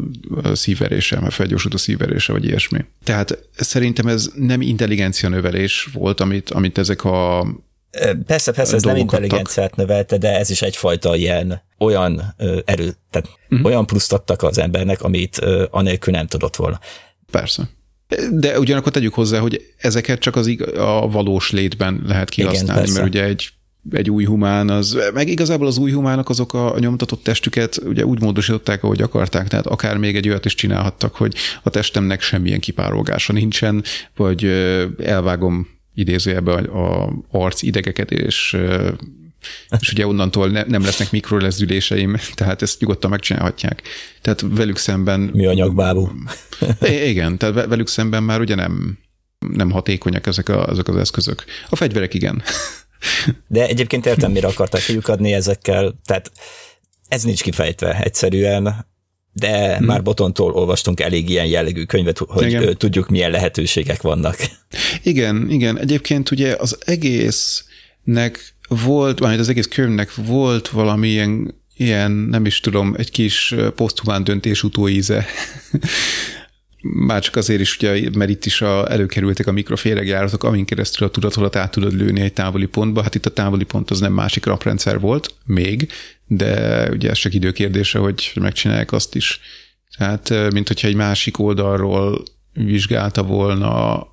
[0.53, 2.85] szívverése, mert felgyorsult a szívverése, vagy ilyesmi.
[3.05, 7.46] Tehát szerintem ez nem intelligencia növelés volt, amit, amit ezek a
[8.27, 13.66] Persze, persze, ez nem intelligenciát növelte, de ez is egyfajta ilyen olyan erő, tehát uh-huh.
[13.66, 15.38] olyan pluszt adtak az embernek, amit
[15.70, 16.81] anélkül nem tudott volna.
[17.31, 17.68] Persze.
[18.31, 22.94] De ugyanakkor tegyük hozzá, hogy ezeket csak az ig- a valós létben lehet kihasználni, Igen,
[22.94, 23.49] mert ugye egy
[23.90, 28.21] egy új humán, az, meg igazából az új humánok azok a, nyomtatott testüket ugye úgy
[28.21, 33.33] módosították, ahogy akarták, tehát akár még egy olyat is csinálhattak, hogy a testemnek semmilyen kipárolgása
[33.33, 33.85] nincsen,
[34.16, 34.45] vagy
[35.05, 38.57] elvágom idézőjelbe a, a arc idegeket, és
[39.81, 43.83] és ugye onnantól ne, nem lesznek mikrolezdüléseim, tehát ezt nyugodtan megcsinálhatják.
[44.21, 45.21] Tehát velük szemben...
[45.21, 46.11] Mi anyagbábú.
[47.11, 48.99] igen, tehát velük szemben már ugye nem,
[49.38, 51.45] nem hatékonyak ezek, a, ezek az eszközök.
[51.69, 52.43] A fegyverek igen.
[53.48, 56.32] De egyébként értem, mire akarták adni ezekkel, tehát
[57.08, 58.86] ez nincs kifejtve egyszerűen,
[59.32, 59.86] de hmm.
[59.86, 62.76] már Botontól olvastunk elég ilyen jellegű könyvet, hogy igen.
[62.76, 64.36] tudjuk, milyen lehetőségek vannak.
[65.02, 65.78] Igen, igen.
[65.78, 71.08] Egyébként ugye az egésznek volt, vagy az egész könyvnek volt valami
[71.76, 75.26] ilyen, nem is tudom, egy kis poszthumán döntés utóíze.
[76.83, 81.11] Már csak azért is, ugye, mert itt is a, előkerültek a mikroféregjáratok, amin keresztül a
[81.11, 83.03] tudatodat át tudod lőni egy távoli pontba.
[83.03, 85.88] Hát itt a távoli pont az nem másik raprendszer volt, még,
[86.27, 89.40] de ugye ez csak időkérdése, hogy megcsinálják azt is.
[89.97, 94.07] Tehát, mint hogyha egy másik oldalról vizsgálta volna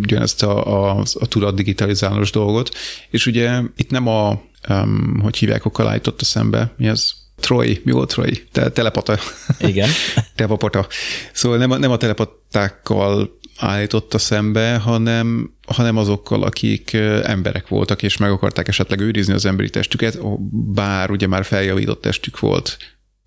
[0.00, 2.74] ugyanezt a, a, a tudat digitalizálós dolgot,
[3.10, 7.23] és ugye itt nem a, um, hogy hívják, a állított a szembe, mi az?
[7.44, 8.42] Troy, mi volt Troy?
[8.52, 9.18] Te, telepata.
[9.58, 9.88] Igen.
[10.36, 10.86] telepata.
[11.32, 18.30] Szóval nem, nem a telepatákkal állította szembe, hanem, hanem azokkal, akik emberek voltak, és meg
[18.30, 20.18] akarták esetleg őrizni az emberi testüket,
[20.50, 22.76] bár ugye már feljavított testük volt,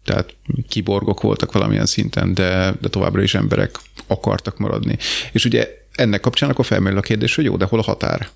[0.03, 0.35] tehát
[0.69, 4.97] kiborgok voltak valamilyen szinten, de, de továbbra is emberek akartak maradni.
[5.31, 8.27] És ugye ennek kapcsán akkor felmerül a kérdés, hogy jó, de hol a határ?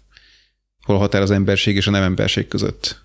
[0.83, 3.01] Hol a határ az emberség és a nem emberség között?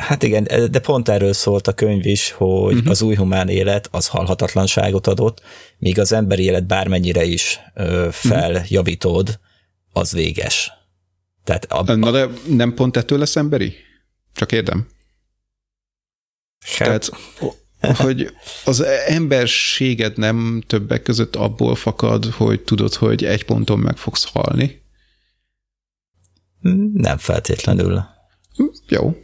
[0.00, 2.90] Hát igen, de pont erről szólt a könyv is, hogy uh-huh.
[2.90, 5.42] az új humán élet az halhatatlanságot adott,
[5.78, 9.38] míg az emberi élet bármennyire is ö, feljavítód,
[9.92, 10.72] az véges.
[11.44, 13.74] Tehát a, Na de nem pont ettől lesz emberi?
[14.34, 14.88] Csak érdem.
[16.78, 17.10] Hát.
[17.80, 18.30] Tehát, hogy
[18.64, 24.82] az emberséged nem többek között abból fakad, hogy tudod, hogy egy ponton meg fogsz halni?
[26.92, 28.04] Nem feltétlenül.
[28.88, 29.16] Jó.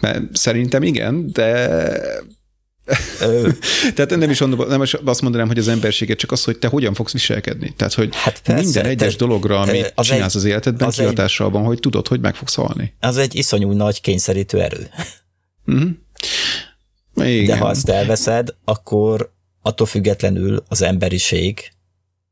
[0.00, 1.68] Mert szerintem igen, de
[3.94, 6.94] Tehát nem is, nem is azt mondanám, hogy az emberséget, csak az, hogy te hogyan
[6.94, 7.74] fogsz viselkedni.
[7.76, 10.96] Tehát, hogy hát persze, minden egyes te, dologra, amit az csinálsz egy, az életedben, az
[10.96, 12.94] kihatással egy, van, hogy tudod, hogy meg fogsz halni.
[13.00, 14.88] Az egy iszonyú nagy kényszerítő erő.
[15.66, 15.90] Uh-huh.
[17.14, 17.46] Igen.
[17.46, 19.32] De ha azt elveszed, akkor
[19.62, 21.72] attól függetlenül az emberiség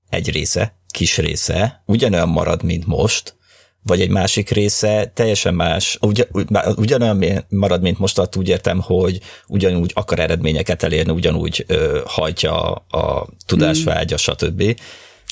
[0.08, 3.36] egy része, kis része ugyanolyan marad, mint most,
[3.82, 6.26] vagy egy másik része teljesen más, ugyan,
[6.76, 12.70] ugyanolyan marad, mint most, azt úgy értem, hogy ugyanúgy akar eredményeket elérni, ugyanúgy ö, hajtja
[12.74, 14.34] a tudásvágya, hmm.
[14.34, 14.80] stb.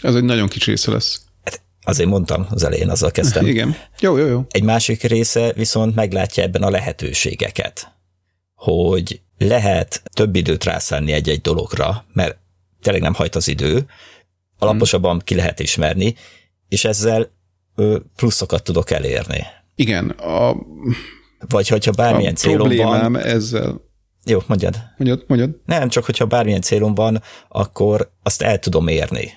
[0.02, 1.20] Ez egy nagyon kicsi része lesz.
[1.44, 3.46] Hát azért mondtam az elején, azzal kezdtem.
[3.56, 3.76] Igen.
[4.00, 4.44] Jó, jó, jó.
[4.50, 7.94] Egy másik része viszont meglátja ebben a lehetőségeket,
[8.54, 12.36] hogy lehet több időt rászánni egy-egy dologra, mert
[12.82, 13.86] tényleg nem hajt az idő,
[14.58, 16.16] alaposabban ki lehet ismerni,
[16.68, 17.30] és ezzel
[18.16, 19.46] pluszokat tudok elérni.
[19.74, 20.10] Igen.
[20.10, 20.56] A,
[21.48, 23.18] Vagy hogyha bármilyen a célom van...
[23.18, 23.84] ezzel...
[24.24, 24.76] Jó, mondjad.
[24.96, 25.50] Mondjad, mondjad.
[25.66, 29.30] Nem, csak hogyha bármilyen célom van, akkor azt el tudom érni.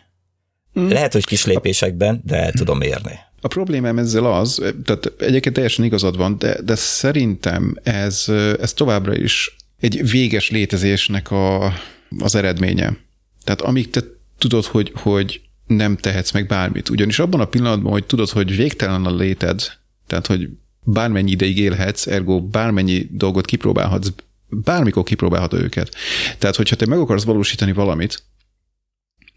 [0.80, 0.88] Mm.
[0.88, 3.20] Lehet, hogy kis lépésekben, de el tudom érni.
[3.42, 8.26] A problémám ezzel az, tehát egyébként teljesen igazad van, de, de szerintem ez,
[8.60, 11.74] ez továbbra is egy véges létezésnek a,
[12.20, 12.98] az eredménye.
[13.44, 14.02] Tehát amíg te
[14.38, 16.90] tudod, hogy, hogy nem tehetsz meg bármit.
[16.90, 19.62] Ugyanis abban a pillanatban, hogy tudod, hogy végtelen a léted,
[20.08, 20.50] tehát hogy
[20.84, 24.10] bármennyi ideig élhetsz, ergo bármennyi dolgot kipróbálhatsz,
[24.50, 25.96] bármikor kipróbálhatod őket.
[26.38, 28.24] Tehát, hogyha te meg akarsz valósítani valamit,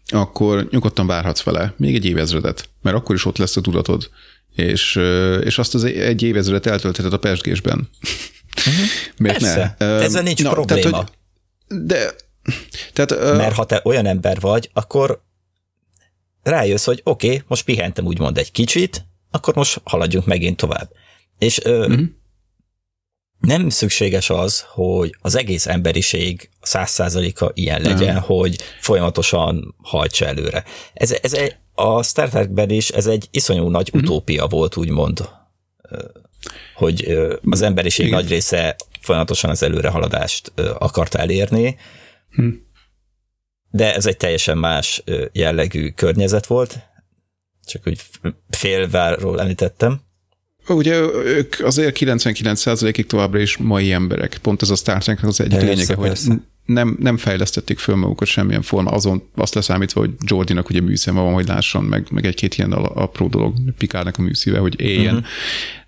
[0.07, 4.09] akkor nyugodtan várhatsz vele még egy évezredet, mert akkor is ott lesz a tudatod,
[4.55, 4.95] és,
[5.43, 7.89] és azt az egy évezredet eltöltheted a persgésben.
[8.67, 8.85] Uh-huh.
[9.17, 9.75] Miért Persze.
[9.77, 9.85] ne?
[9.85, 10.81] Ezzel nincs Na, probléma.
[10.81, 11.11] Tehát,
[11.67, 12.15] hogy, de
[12.93, 15.23] tehát, Mert ha te olyan ember vagy, akkor
[16.43, 20.91] rájössz, hogy oké, okay, most pihentem úgymond egy kicsit, akkor most haladjunk megint tovább.
[21.39, 22.05] És ö, uh-huh.
[23.39, 28.37] nem szükséges az, hogy az egész emberiség száz százaléka ilyen legyen, uh-huh.
[28.39, 30.63] hogy folyamatosan hajtsa előre.
[30.93, 34.03] Ez, ez egy, a Star Trekben is ez egy iszonyú nagy uh-huh.
[34.03, 35.29] utópia volt, úgymond,
[36.75, 37.17] hogy
[37.49, 38.19] az emberiség Igen.
[38.19, 41.77] nagy része folyamatosan az előrehaladást akarta elérni,
[42.29, 42.53] uh-huh
[43.75, 46.79] de ez egy teljesen más jellegű környezet volt,
[47.65, 48.01] csak úgy
[48.49, 50.01] félváról említettem.
[50.67, 54.37] Ugye ők azért 99%-ig továbbra is mai emberek.
[54.41, 56.27] Pont ez a Star Trek az egyik persze, lényege, persze.
[56.27, 61.21] hogy nem, nem fejlesztették föl magukat semmilyen forma, azon azt leszámítva, hogy Jordinak ugye műszeme
[61.21, 65.15] van, hogy lásson, meg, meg egy-két ilyen apró dolog Pikárnak a műszíve, hogy éljen.
[65.15, 65.29] Uh-huh.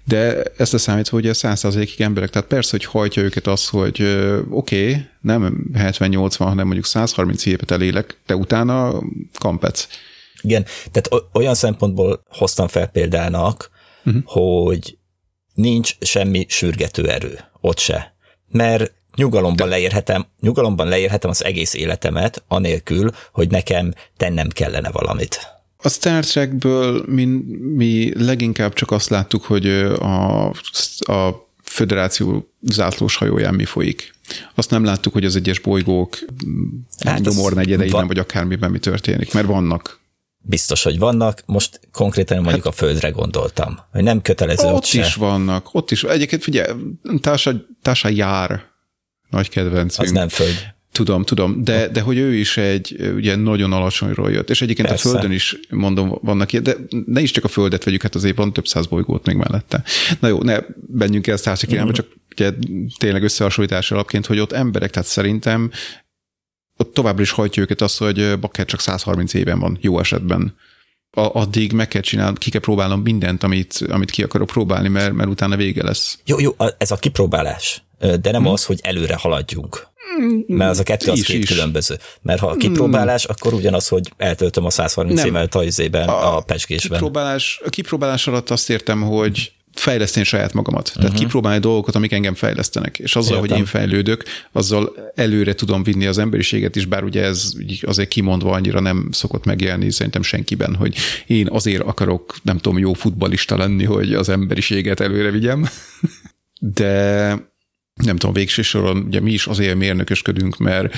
[0.05, 4.01] De ezt a számítva, hogy a százszerzékig emberek, tehát persze, hogy hajtja őket az, hogy
[4.49, 9.03] oké, okay, nem 70-80, hanem mondjuk 130 évet elélek, de utána
[9.39, 9.87] kampec.
[10.41, 13.69] Igen, tehát olyan szempontból hoztam fel példának,
[14.05, 14.21] uh-huh.
[14.25, 14.97] hogy
[15.53, 18.15] nincs semmi sürgető erő, ott se.
[18.47, 25.54] Mert nyugalomban leérhetem, nyugalomban leérhetem az egész életemet, anélkül, hogy nekem tennem kellene valamit.
[25.85, 27.25] A Star Trekből mi,
[27.75, 30.45] mi leginkább csak azt láttuk, hogy a,
[30.99, 34.13] a föderáció zászlós hajóján mi folyik.
[34.55, 36.17] Azt nem láttuk, hogy az egyes bolygók
[36.99, 38.07] hát nyomor negyedeiben, van.
[38.07, 39.99] vagy akármiben mi történik, mert vannak.
[40.37, 41.43] Biztos, hogy vannak.
[41.45, 45.19] Most konkrétan mondjuk hát, a Földre gondoltam, hogy nem kötelező ott, ott is se.
[45.19, 46.03] vannak, ott is.
[46.03, 46.73] Egyébként figyelj,
[47.21, 48.63] társa, társa jár,
[49.29, 50.07] nagy kedvencünk.
[50.07, 50.74] Az nem Föld.
[50.95, 55.07] Tudom, tudom, de, de hogy ő is egy ugye nagyon alacsonyról jött, és egyébként Persze.
[55.07, 58.35] a Földön is mondom, vannak ilyen, de ne is csak a Földet vegyük, hát azért
[58.35, 59.83] van több száz bolygót még mellette.
[60.19, 60.57] Na jó, ne
[60.93, 62.05] menjünk el társak irányba, uh-huh.
[62.05, 62.51] csak ugye
[62.97, 65.71] tényleg összehasonlítás alapként, hogy ott emberek, tehát szerintem
[66.77, 70.55] ott továbbra is hajtja őket azt, hogy bakker csak 130 éven van, jó esetben.
[71.15, 75.13] A, addig meg kell csinálni, ki kell próbálnom mindent, amit, amit ki akarok próbálni, mert,
[75.13, 76.19] mert utána vége lesz.
[76.25, 78.51] Jó, jó, ez a kipróbálás, de nem hmm.
[78.51, 79.87] az, hogy előre haladjunk.
[80.47, 81.49] Mert az a kettő az is, két is.
[81.49, 81.97] különböző.
[82.21, 83.31] Mert ha a kipróbálás, mm.
[83.31, 86.97] akkor ugyanaz, hogy eltöltöm a 130 évvel tajzében, a, a pecskésben.
[86.97, 90.91] Kipróbálás, a kipróbálás alatt azt értem, hogy fejleszteni saját magamat.
[90.93, 91.23] Tehát uh-huh.
[91.23, 92.99] kipróbálni dolgokat, amik engem fejlesztenek.
[92.99, 93.49] És azzal, Értem.
[93.49, 97.51] hogy én fejlődök, azzal előre tudom vinni az emberiséget is, bár ugye ez
[97.81, 100.95] azért kimondva annyira nem szokott megjelenni szerintem senkiben, hogy
[101.27, 105.69] én azért akarok, nem tudom, jó futbalista lenni, hogy az emberiséget előre vigyem.
[106.59, 107.27] De
[107.93, 110.95] nem tudom, végső soron ugye mi is azért mérnökösködünk, mert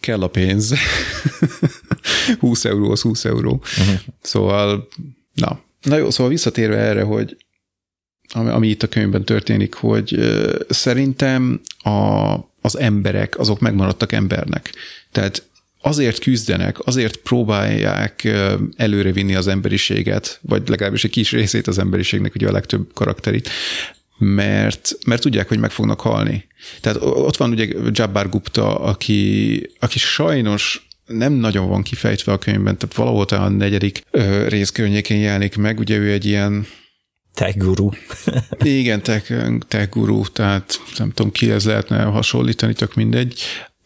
[0.00, 0.74] kell a pénz.
[2.38, 3.62] 20 euró az 20 euró.
[3.78, 4.00] Uh-huh.
[4.20, 4.88] Szóval,
[5.34, 5.60] na.
[5.82, 7.36] Na jó, szóval visszatérve erre, hogy
[8.32, 10.18] ami, ami itt a könyvben történik, hogy
[10.68, 14.72] szerintem a, az emberek, azok megmaradtak embernek.
[15.12, 15.46] Tehát
[15.80, 18.28] azért küzdenek, azért próbálják
[18.76, 23.48] előrevinni az emberiséget, vagy legalábbis egy kis részét az emberiségnek, ugye a legtöbb karakterit,
[24.18, 26.44] mert, mert tudják, hogy meg fognak halni.
[26.80, 32.78] Tehát ott van ugye Jabbar Gupta, aki, aki sajnos nem nagyon van kifejtve a könyvben,
[32.78, 34.02] tehát valahol a negyedik
[34.46, 36.66] rész környékén jelenik meg, ugye ő egy ilyen
[37.34, 37.88] tech guru.
[38.62, 39.32] Igen, tech,
[39.68, 43.40] tech guru, tehát nem tudom ki ez lehetne hasonlítani, tök mindegy.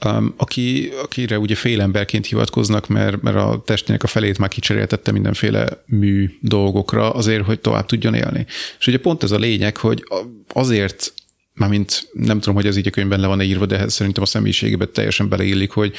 [0.05, 5.82] Um, aki, akire ugye félemberként hivatkoznak, mert, mert a testének a felét már kicseréltette mindenféle
[5.86, 8.47] mű dolgokra azért, hogy tovább tudjon élni.
[8.78, 10.05] És ugye pont ez a lényeg, hogy
[10.53, 11.12] azért
[11.55, 14.92] mármint nem tudom, hogy ez így a könyvben le van írva, de szerintem a személyiségében
[14.92, 15.94] teljesen beleillik, hogy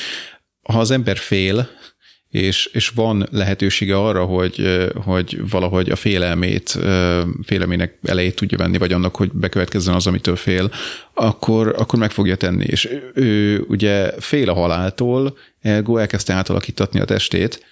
[0.64, 1.70] ha az ember fél,
[2.30, 6.80] és, és van lehetősége arra, hogy, hogy valahogy a félelmét,
[7.44, 10.72] félelmének elejét tudja venni, vagy annak, hogy bekövetkezzen az, amitől fél,
[11.14, 12.66] akkor, akkor meg fogja tenni.
[12.66, 17.66] És ő ugye fél a haláltól, Ergo elkezdte átalakítatni a testét,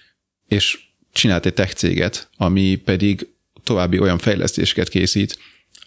[0.48, 0.78] és
[1.12, 3.28] csinált egy tech céget, ami pedig
[3.64, 5.38] további olyan fejlesztéseket készít,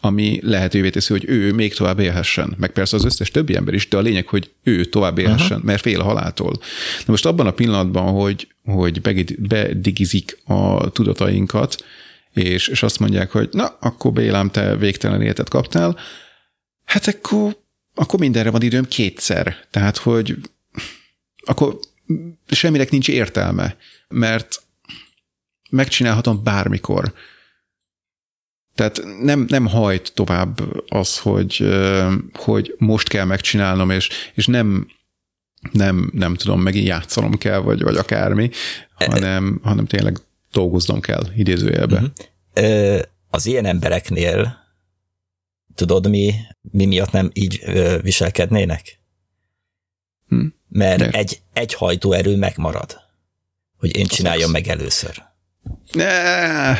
[0.02, 2.56] ami lehetővé teszi, hogy ő még tovább élhessen.
[2.58, 5.64] Meg persze az összes többi ember is, de a lényeg, hogy ő tovább élhessen, uh-huh.
[5.64, 6.52] mert fél a haláltól.
[7.00, 9.02] Na most abban a pillanatban, hogy, hogy
[9.38, 11.84] bedigizik a tudatainkat,
[12.34, 15.97] és, és azt mondják, hogy na, akkor Bélám, te végtelen életet kaptál,
[16.86, 17.58] hát akkor,
[17.95, 19.58] akkor mindenre van időm kétszer.
[19.72, 20.36] Tehát, hogy
[21.45, 21.80] akkor
[22.47, 23.78] semminek nincs értelme,
[24.08, 24.62] mert
[25.70, 27.14] megcsinálhatom bármikor.
[28.80, 31.70] Tehát nem, nem hajt tovább az, hogy,
[32.34, 34.88] hogy most kell megcsinálnom, és, és nem,
[35.72, 38.50] nem, nem tudom, megint játszanom kell, vagy, vagy akármi,
[38.94, 40.18] hanem, hanem tényleg
[40.52, 42.12] dolgoznom kell, idézőjelbe.
[42.56, 43.00] Uh-huh.
[43.30, 44.58] Az ilyen embereknél
[45.76, 47.64] tudod, mi, mi miatt nem így
[48.02, 49.00] viselkednének?
[50.28, 50.46] Hm?
[50.68, 51.10] Mert De.
[51.10, 52.98] egy, egy hajtóerő megmarad,
[53.78, 55.24] hogy én csináljam meg először.
[55.92, 56.78] Ne,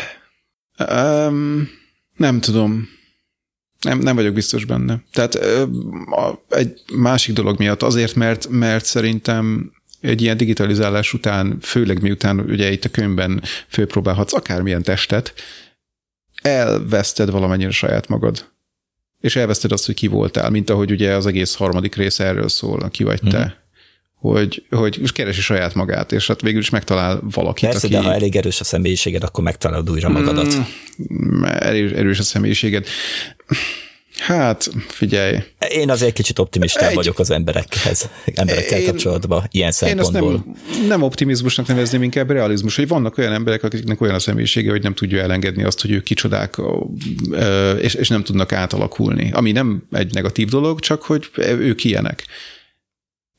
[0.88, 1.78] um,
[2.20, 2.90] nem tudom.
[3.82, 5.04] Nem, nem vagyok biztos benne.
[5.12, 5.40] Tehát
[6.50, 12.72] egy másik dolog miatt azért, mert, mert szerintem egy ilyen digitalizálás után, főleg miután ugye
[12.72, 15.34] itt a könyvben főpróbálhatsz akármilyen testet,
[16.42, 18.52] elveszted valamennyire saját magad.
[19.20, 22.90] És elveszted azt, hogy ki voltál, mint ahogy ugye az egész harmadik rész erről szól,
[22.90, 23.46] ki vagy te.
[23.46, 23.68] Mm
[24.20, 27.96] hogy, hogy keresi saját magát, és hát végül is megtalál valakit, Persze, aki...
[27.96, 30.56] de ha elég erős a személyiséged, akkor megtalálod újra magadat.
[31.14, 32.88] Mm, erős, erős a személyiséged.
[34.20, 35.38] Hát, figyelj.
[35.70, 36.96] Én azért kicsit optimistább egy...
[36.96, 40.32] vagyok az emberekhez, emberekkel én, kapcsolatban, ilyen szempontból.
[40.32, 44.20] Én ezt nem, nem optimizmusnak nevezném, inkább realizmus, hogy vannak olyan emberek, akiknek olyan a
[44.20, 46.62] személyisége, hogy nem tudja elengedni azt, hogy ők kicsodák,
[47.80, 49.32] és, és nem tudnak átalakulni.
[49.34, 52.26] Ami nem egy negatív dolog, csak hogy ők ilyenek.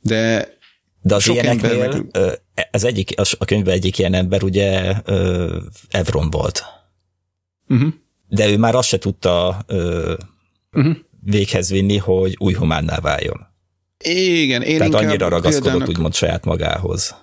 [0.00, 0.58] De
[1.02, 2.40] de az Sok ilyeneknél, meg...
[2.70, 4.94] ez egyik, a könyvben egyik ilyen ember ugye
[5.88, 6.64] Evron volt.
[7.68, 7.92] Uh-huh.
[8.28, 9.64] De ő már azt se tudta
[10.72, 10.96] uh-huh.
[11.22, 13.46] véghez vinni, hogy új humánná váljon.
[14.04, 15.88] Igen, én Tehát annyira ragaszkodott példának...
[15.88, 17.14] úgymond saját magához,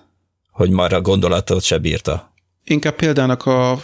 [0.50, 2.34] hogy már a gondolatot se bírta.
[2.68, 3.82] Inkább példának a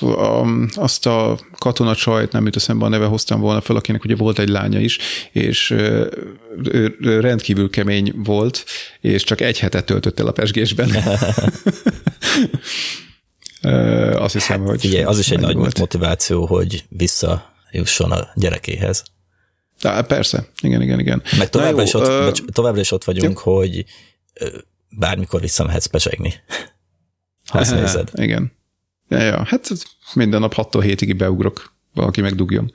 [0.00, 4.38] a, azt a katonacsajt, nem jut eszembe a neve, hoztam volna fel, akinek ugye volt
[4.38, 4.98] egy lánya is,
[5.32, 8.64] és ő rendkívül kemény volt,
[9.00, 10.90] és csak egy hetet töltött el a pesgésben.
[14.22, 14.84] azt hiszem, hogy...
[14.84, 15.78] Ugye, az is egy nagy volt.
[15.78, 19.04] motiváció, hogy visszajusson a gyerekéhez.
[19.82, 21.22] Á, persze, igen, igen, igen.
[21.38, 23.56] Meg továbbra, jó, is, ott, uh, továbbra is ott vagyunk, jó.
[23.56, 23.84] hogy
[24.88, 26.34] bármikor visszamehetsz pesegni.
[27.50, 28.10] Ha azt nézed.
[28.14, 28.52] Igen.
[29.08, 29.68] Ja, ja, hát
[30.14, 32.72] minden nap 6-tól 7-ig beugrok, valaki megdugjon.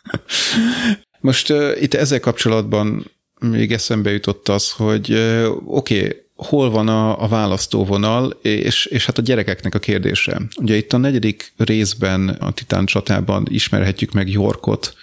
[1.20, 3.10] Most uh, itt ezzel kapcsolatban
[3.40, 9.06] még eszembe jutott az, hogy uh, oké, okay, hol van a, a választóvonal, és, és
[9.06, 10.42] hát a gyerekeknek a kérdése.
[10.60, 14.94] Ugye itt a negyedik részben, a Titán csatában ismerhetjük meg Yorkot,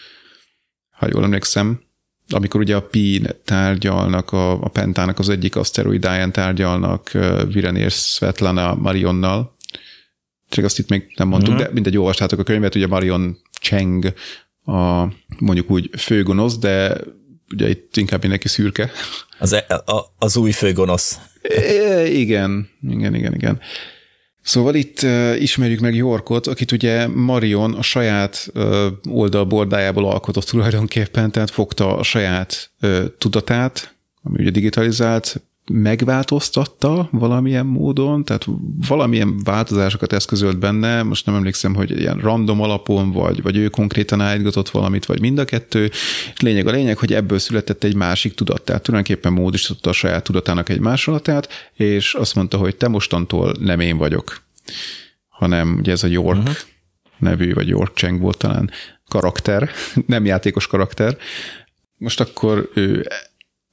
[0.89, 1.84] ha jól emlékszem,
[2.29, 7.11] amikor ugye a Pi tárgyalnak, a, a Pentának az egyik aszteroidáján tárgyalnak
[7.47, 9.55] Viren és Svetlana Marionnal,
[10.49, 11.67] csak azt itt még nem mondtuk, uh-huh.
[11.67, 14.13] de mindegy, olvastátok a könyvet, ugye Marion Cheng
[14.65, 15.07] a
[15.39, 16.97] mondjuk úgy főgonosz, de
[17.53, 18.91] ugye itt inkább mindenki szürke.
[19.39, 21.19] Az, e, a, az új főgonosz.
[21.41, 23.59] É, igen, igen, igen, igen.
[24.45, 31.31] Szóval itt uh, ismerjük meg Yorkot, akit ugye Marion a saját uh, oldalbordájából alkotott tulajdonképpen,
[31.31, 35.41] tehát fogta a saját uh, tudatát, ami ugye digitalizált,
[35.71, 38.45] megváltoztatta valamilyen módon, tehát
[38.87, 44.21] valamilyen változásokat eszközölt benne, most nem emlékszem, hogy ilyen random alapon, vagy, vagy ő konkrétan
[44.21, 45.91] állítgatott valamit, vagy mind a kettő.
[46.39, 50.69] Lényeg a lényeg, hogy ebből született egy másik tudat, tehát tulajdonképpen módosította a saját tudatának
[50.69, 54.41] egy másolatát, és azt mondta, hogy te mostantól nem én vagyok,
[55.27, 56.55] hanem ugye ez a York uh-huh.
[57.17, 58.71] nevű, vagy York Cheng volt talán
[59.07, 59.69] karakter,
[60.07, 61.17] nem játékos karakter.
[61.97, 63.07] Most akkor ő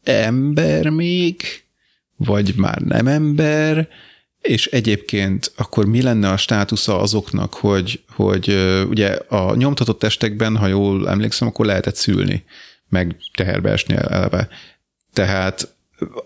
[0.03, 1.62] ember még,
[2.25, 3.89] vagy már nem ember,
[4.41, 8.57] és egyébként akkor mi lenne a státusza azoknak, hogy, hogy
[8.89, 12.45] ugye a nyomtatott testekben, ha jól emlékszem, akkor lehetett szülni,
[12.89, 14.49] meg teherbe esni eleve.
[15.13, 15.75] Tehát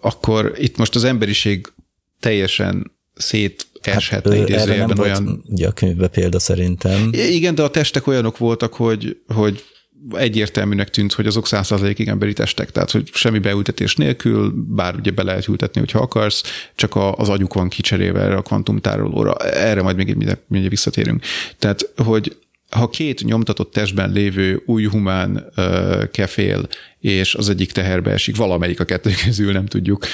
[0.00, 1.72] akkor itt most az emberiség
[2.20, 5.42] teljesen szét eshetne hát, idézőjelben olyan...
[5.46, 7.08] ugye a könyvbe példa szerintem.
[7.12, 9.64] Igen, de a testek olyanok voltak, hogy, hogy
[10.12, 15.22] egyértelműnek tűnt, hogy azok százszerzalékig emberi testek, tehát hogy semmi beültetés nélkül, bár ugye be
[15.22, 16.42] lehet ültetni, hogyha akarsz,
[16.74, 19.34] csak az agyuk van kicserélve erre a kvantumtárolóra.
[19.34, 21.22] Erre majd még mindjárt visszatérünk.
[21.58, 22.36] Tehát, hogy
[22.70, 26.68] ha két nyomtatott testben lévő új humán uh, kefél,
[27.00, 30.06] és az egyik teherbe esik, valamelyik a kettő közül, nem tudjuk,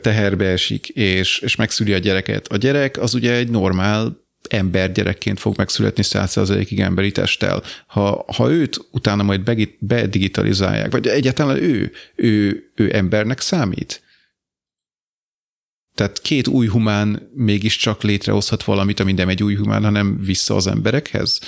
[0.00, 2.48] teherbe esik, és, és megszüli a gyereket.
[2.48, 7.62] A gyerek az ugye egy normál ember gyerekként fog megszületni 100%-ig emberi testtel.
[7.86, 9.40] Ha, ha őt utána majd
[9.78, 14.02] bedigitalizálják, vagy egyáltalán ő, ő, ő embernek számít?
[15.94, 20.66] Tehát két új humán mégiscsak létrehozhat valamit, ami nem egy új humán, hanem vissza az
[20.66, 21.40] emberekhez?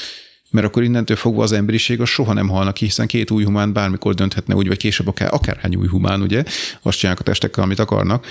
[0.50, 3.72] Mert akkor innentől fogva az emberiség az soha nem halna ki, hiszen két új humán
[3.72, 6.44] bármikor dönthetne úgy, vagy később akár akárhány új humán, ugye,
[6.82, 8.26] azt csinálják a testekkel, amit akarnak,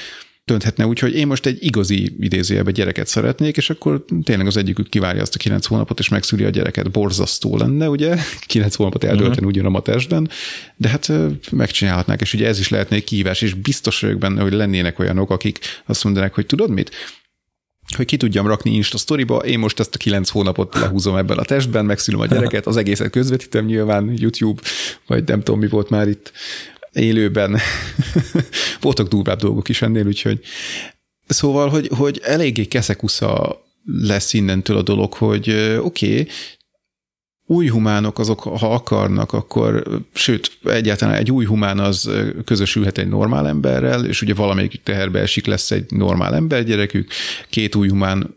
[0.45, 4.89] dönthetne úgy, hogy én most egy igazi idézőjelbe gyereket szeretnék, és akkor tényleg az egyikük
[4.89, 6.91] kivárja azt a kilenc hónapot, és megszüli a gyereket.
[6.91, 8.17] Borzasztó lenne, ugye?
[8.45, 9.61] Kilenc hónapot eldölteni uh-huh.
[9.63, 10.29] ugyan a testben,
[10.75, 11.11] de hát
[11.51, 15.29] megcsinálhatnák, és ugye ez is lehetne egy kívás, és biztos vagyok benne, hogy lennének olyanok,
[15.29, 16.91] akik azt mondanák, hogy tudod mit?
[17.95, 21.43] hogy ki tudjam rakni Insta sztoriba, én most ezt a kilenc hónapot lehúzom ebben a
[21.43, 24.61] testben, megszülöm a gyereket, az egészet közvetítem nyilván YouTube,
[25.07, 26.31] vagy nem tudom mi volt már itt,
[26.93, 27.57] élőben.
[28.81, 30.39] Voltak durvább dolgok is ennél, úgyhogy
[31.27, 36.27] szóval, hogy, hogy eléggé keszekusza lesz innentől a dolog, hogy oké, okay,
[37.45, 39.83] új humánok azok, ha akarnak, akkor,
[40.13, 42.09] sőt, egyáltalán egy új humán az
[42.45, 47.11] közösülhet egy normál emberrel, és ugye valamelyik teherbe esik, lesz egy normál embergyerekük,
[47.49, 48.35] két új humán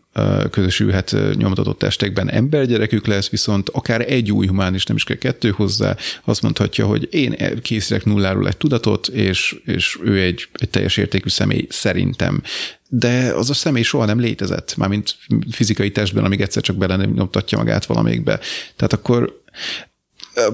[0.49, 5.49] közösülhet nyomtatott testekben embergyerekük lesz, viszont akár egy új humán is, nem is kell kettő
[5.49, 5.95] hozzá,
[6.25, 11.29] azt mondhatja, hogy én készítek nulláról egy tudatot, és, és ő egy, egy teljes értékű
[11.29, 12.41] személy szerintem.
[12.89, 15.15] De az a személy soha nem létezett, mármint
[15.51, 18.39] fizikai testben, amíg egyszer csak bele nem nyomtatja magát valamelyikbe.
[18.75, 19.41] Tehát akkor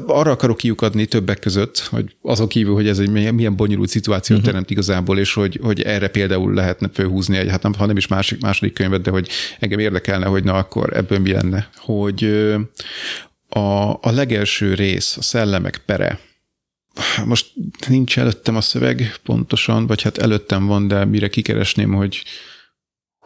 [0.07, 4.53] arra akarok kiukadni többek között, hogy azon kívül, hogy ez egy milyen bonyolult szituációt uh-huh.
[4.53, 8.07] teremt igazából, és hogy, hogy erre például lehetne főhúzni egy, hát nem, ha nem is
[8.07, 9.29] másik, második könyvet, de hogy
[9.59, 11.69] engem érdekelne, hogy na akkor ebből mi lenne.
[11.75, 12.23] Hogy
[13.49, 16.19] a, a legelső rész, a szellemek pere,
[17.25, 17.53] most
[17.87, 22.23] nincs előttem a szöveg pontosan, vagy hát előttem van, de mire kikeresném, hogy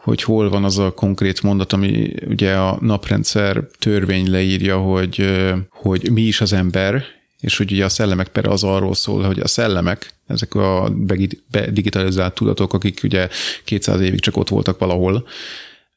[0.08, 5.40] hogy hol van az a konkrét mondat, ami ugye a naprendszer törvény leírja, hogy,
[5.70, 7.02] hogy mi is az ember,
[7.40, 10.92] és hogy ugye a szellemek pere az arról szól, hogy a szellemek, ezek a
[11.50, 13.28] bedigitalizált tudatok, akik ugye
[13.64, 15.26] 200 évig csak ott voltak valahol,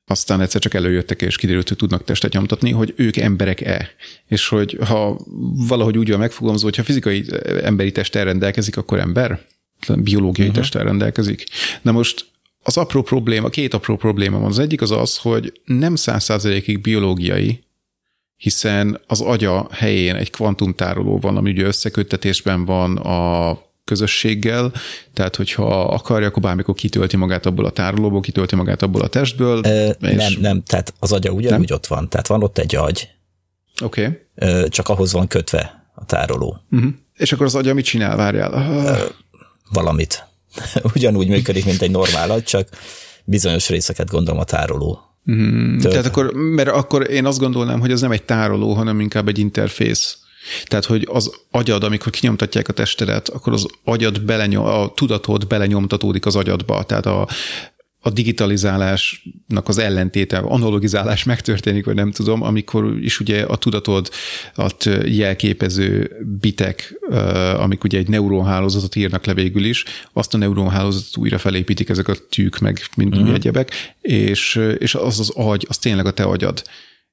[0.05, 3.89] aztán egyszer csak előjöttek, és kiderült, hogy tudnak testet nyomtatni, hogy ők emberek-e.
[4.27, 5.19] És hogy ha
[5.67, 7.25] valahogy úgy van megfogalmazva, hogy ha fizikai
[7.63, 9.39] emberi testtel rendelkezik, akkor ember?
[9.95, 10.61] Biológiai uh-huh.
[10.61, 11.45] testtel rendelkezik.
[11.81, 12.30] Na most
[12.63, 14.49] az apró probléma, két apró probléma van.
[14.49, 17.63] Az egyik az az, hogy nem száz százalékig biológiai,
[18.37, 24.71] hiszen az agya helyén egy kvantumtároló van, ami ugye összeköttetésben van a közösséggel,
[25.13, 29.61] tehát hogyha akarja, akkor bármikor kitölti magát abból a tárolóból, kitölti magát abból a testből.
[29.63, 31.77] Ö, és nem, nem, tehát az agya ugyanúgy nem?
[31.77, 33.09] ott van, tehát van ott egy agy.
[33.83, 34.25] Oké.
[34.35, 34.69] Okay.
[34.69, 36.57] Csak ahhoz van kötve a tároló.
[36.71, 36.91] Uh-huh.
[37.17, 38.53] És akkor az agya mit csinál, várjál?
[38.53, 39.05] Ö,
[39.71, 40.25] valamit.
[40.95, 42.67] ugyanúgy működik, mint egy normál agy, csak
[43.23, 44.99] bizonyos részeket gondolom a tároló.
[45.31, 49.27] Mm, tehát akkor, mert akkor én azt gondolnám, hogy ez nem egy tároló, hanem inkább
[49.27, 50.17] egy interfész.
[50.65, 56.25] Tehát, hogy az agyad, amikor kinyomtatják a testedet, akkor az agyad belenyom, a tudatod belenyomtatódik
[56.25, 56.83] az agyadba.
[56.83, 57.27] Tehát a,
[58.03, 64.09] a digitalizálásnak az ellentéte, analogizálás megtörténik, vagy nem tudom, amikor is ugye a tudatod
[65.05, 66.93] jelképező bitek,
[67.57, 69.83] amik ugye egy neuronhálózatot írnak le végül is,
[70.13, 73.33] azt a neuronhálózatot újra felépítik ezek a tűk, meg mind uh-huh.
[73.33, 76.63] egyebek, és, és az az agy, az tényleg a te agyad.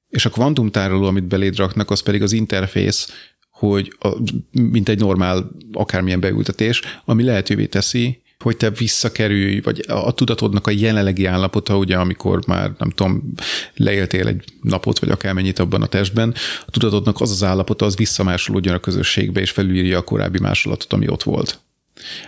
[0.09, 3.07] És a kvantumtároló, amit beléd raknak, az pedig az interfész,
[3.49, 4.09] hogy a,
[4.51, 10.71] mint egy normál akármilyen beültetés, ami lehetővé teszi, hogy te visszakerülj, vagy a tudatodnak a
[10.71, 13.33] jelenlegi állapota, ugye, amikor már nem tudom,
[13.75, 16.33] leéltél egy napot, vagy akármennyit abban a testben,
[16.65, 21.07] a tudatodnak az az állapota, az visszamásolódjon a közösségbe, és felülírja a korábbi másolatot, ami
[21.07, 21.59] ott volt.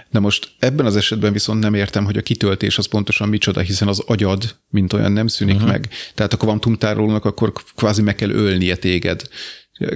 [0.10, 3.88] De most ebben az esetben viszont nem értem, hogy a kitöltés az pontosan micsoda, hiszen
[3.88, 5.70] az agyad, mint olyan nem szűnik uh-huh.
[5.70, 5.90] meg.
[6.16, 9.22] Tehát a kvantumtárolónak akkor kvázi meg kell ölnie téged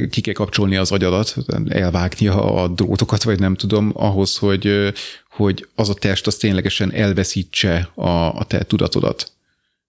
[0.09, 1.36] ki kell kapcsolni az agyadat,
[1.67, 4.93] elvágni a drótokat, vagy nem tudom, ahhoz, hogy,
[5.29, 9.31] hogy az a test az ténylegesen elveszítse a, a te tudatodat.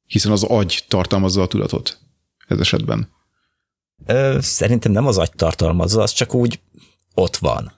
[0.07, 1.99] Hiszen az agy tartalmazza a tudatot
[2.49, 3.09] ez esetben.
[4.07, 6.61] Ö, szerintem nem az agy tartalmazza, az csak úgy
[7.15, 7.73] ott van.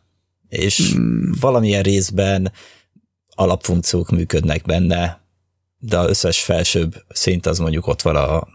[0.48, 1.32] És hmm.
[1.40, 2.52] valamilyen részben
[3.34, 5.20] alapfunkciók működnek benne,
[5.78, 8.48] de az összes felsőbb szint az mondjuk ott van a,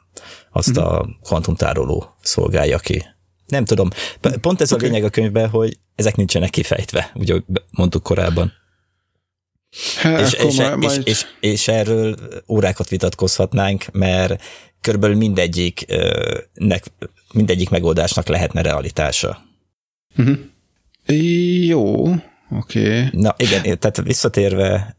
[0.51, 0.83] azt hmm.
[0.83, 3.05] a kvantumtároló szolgálja ki.
[3.53, 3.89] Nem tudom.
[4.41, 4.87] Pont ez okay.
[4.87, 7.35] a lényeg a könyvben, hogy ezek nincsenek kifejtve, ugye
[7.71, 8.53] mondtuk korábban.
[9.97, 10.83] Hát, és, és, majd...
[10.83, 12.15] és, és, és erről
[12.47, 14.43] órákat vitatkozhatnánk, mert
[14.81, 15.85] körülbelül mindegyik,
[16.53, 16.83] nek,
[17.33, 19.41] mindegyik megoldásnak lehetne realitása.
[20.17, 20.37] Uh-huh.
[21.65, 22.07] Jó,
[22.49, 22.97] oké.
[22.97, 23.07] Okay.
[23.11, 24.95] Na igen, tehát visszatérve,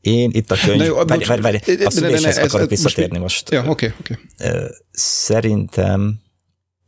[0.00, 0.82] én itt a könyv...
[0.82, 3.50] jó, várj, várj, várj, a szüléshez akarok visszatérni most.
[3.50, 3.64] most.
[3.64, 4.18] Ja, oké, okay, oké.
[4.38, 4.68] Okay.
[4.92, 6.19] Szerintem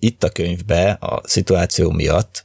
[0.03, 2.45] itt a könyvbe a szituáció miatt,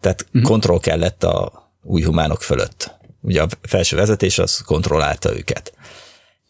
[0.00, 0.42] tehát uh-huh.
[0.42, 2.94] kontroll kellett a új humánok fölött.
[3.20, 5.72] Ugye a felső vezetés az kontrollálta őket.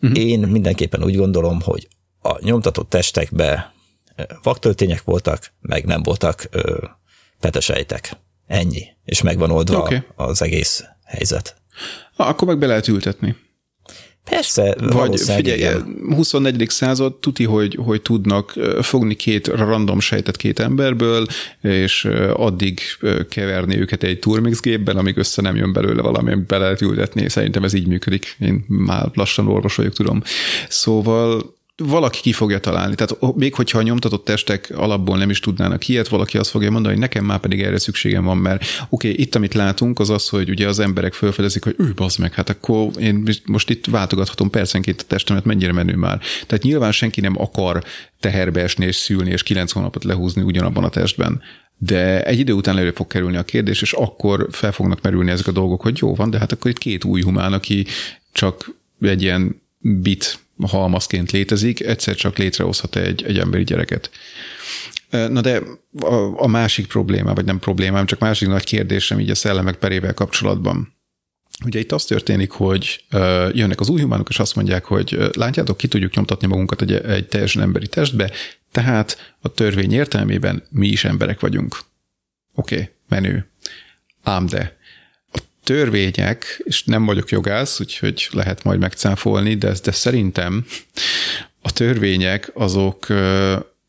[0.00, 0.18] Uh-huh.
[0.18, 1.88] Én mindenképpen úgy gondolom, hogy
[2.22, 3.72] a nyomtatott testekbe
[4.42, 6.84] vaktöltények voltak, meg nem voltak ö,
[7.40, 8.16] petesejtek.
[8.46, 8.86] Ennyi.
[9.04, 10.02] És megvan oldva okay.
[10.14, 11.57] az egész helyzet.
[12.16, 13.36] Akkor meg be lehet ültetni.
[14.31, 15.97] Persze, Vagy figyelj, igen.
[16.14, 16.68] 24.
[16.68, 21.27] század tuti, hogy, hogy tudnak fogni két random sejtet két emberből,
[21.61, 22.81] és addig
[23.31, 27.29] keverni őket egy turmix gépben, amíg össze nem jön belőle valami, be lehet ültetni.
[27.29, 28.37] Szerintem ez így működik.
[28.41, 30.22] Én már lassan orvos vagyok, tudom.
[30.68, 32.95] Szóval valaki ki fogja találni.
[32.95, 36.93] Tehát még hogyha a nyomtatott testek alapból nem is tudnának ilyet, valaki azt fogja mondani,
[36.93, 40.29] hogy nekem már pedig erre szükségem van, mert oké, okay, itt amit látunk, az az,
[40.29, 44.51] hogy ugye az emberek felfedezik, hogy ő bazd meg, hát akkor én most itt váltogathatom
[44.51, 46.20] percenként a testemet, mennyire menő már.
[46.47, 47.85] Tehát nyilván senki nem akar
[48.20, 51.43] teherbe esni és szülni, és kilenc hónapot lehúzni ugyanabban a testben.
[51.79, 55.47] De egy idő után elő fog kerülni a kérdés, és akkor fel fognak merülni ezek
[55.47, 57.87] a dolgok, hogy jó van, de hát akkor itt két új humán, aki
[58.33, 58.70] csak
[59.01, 64.11] egy ilyen bit halmazként létezik, egyszer csak létrehozhat egy, egy emberi gyereket.
[65.11, 65.62] Na de
[66.00, 70.14] a, a másik probléma, vagy nem problémám, csak másik nagy kérdésem így a szellemek perével
[70.14, 70.94] kapcsolatban.
[71.64, 73.04] Ugye itt az történik, hogy
[73.52, 77.28] jönnek az új humánok, és azt mondják, hogy látjátok, ki tudjuk nyomtatni magunkat egy, egy
[77.28, 78.30] teljesen emberi testbe,
[78.72, 81.78] tehát a törvény értelmében mi is emberek vagyunk.
[82.54, 83.50] Oké, okay, menő.
[84.22, 84.76] Ám de
[85.66, 90.66] törvények, és nem vagyok jogász, úgyhogy lehet majd megcáfolni, de, de szerintem
[91.62, 93.06] a törvények azok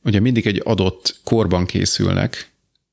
[0.04, 2.52] ugye mindig egy adott korban készülnek,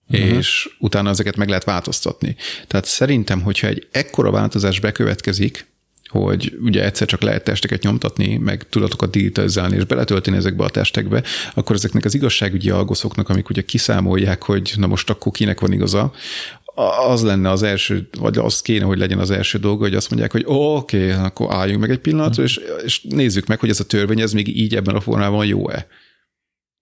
[0.08, 0.28] uh-huh.
[0.28, 2.36] és utána ezeket meg lehet változtatni.
[2.66, 5.66] Tehát szerintem, hogyha egy ekkora változás bekövetkezik,
[6.08, 11.22] hogy ugye egyszer csak lehet testeket nyomtatni, meg tudatokat digitalizálni és beletölteni ezekbe a testekbe,
[11.54, 16.12] akkor ezeknek az igazságügyi algoszoknak, amik ugye kiszámolják, hogy na most akkor kinek van igaza,
[17.08, 20.32] az lenne az első, vagy az kéne, hogy legyen az első dolga, hogy azt mondják,
[20.32, 23.86] hogy oké, okay, akkor álljunk meg egy pillanatra, és, és nézzük meg, hogy ez a
[23.86, 25.86] törvény, ez még így ebben a formában jó-e.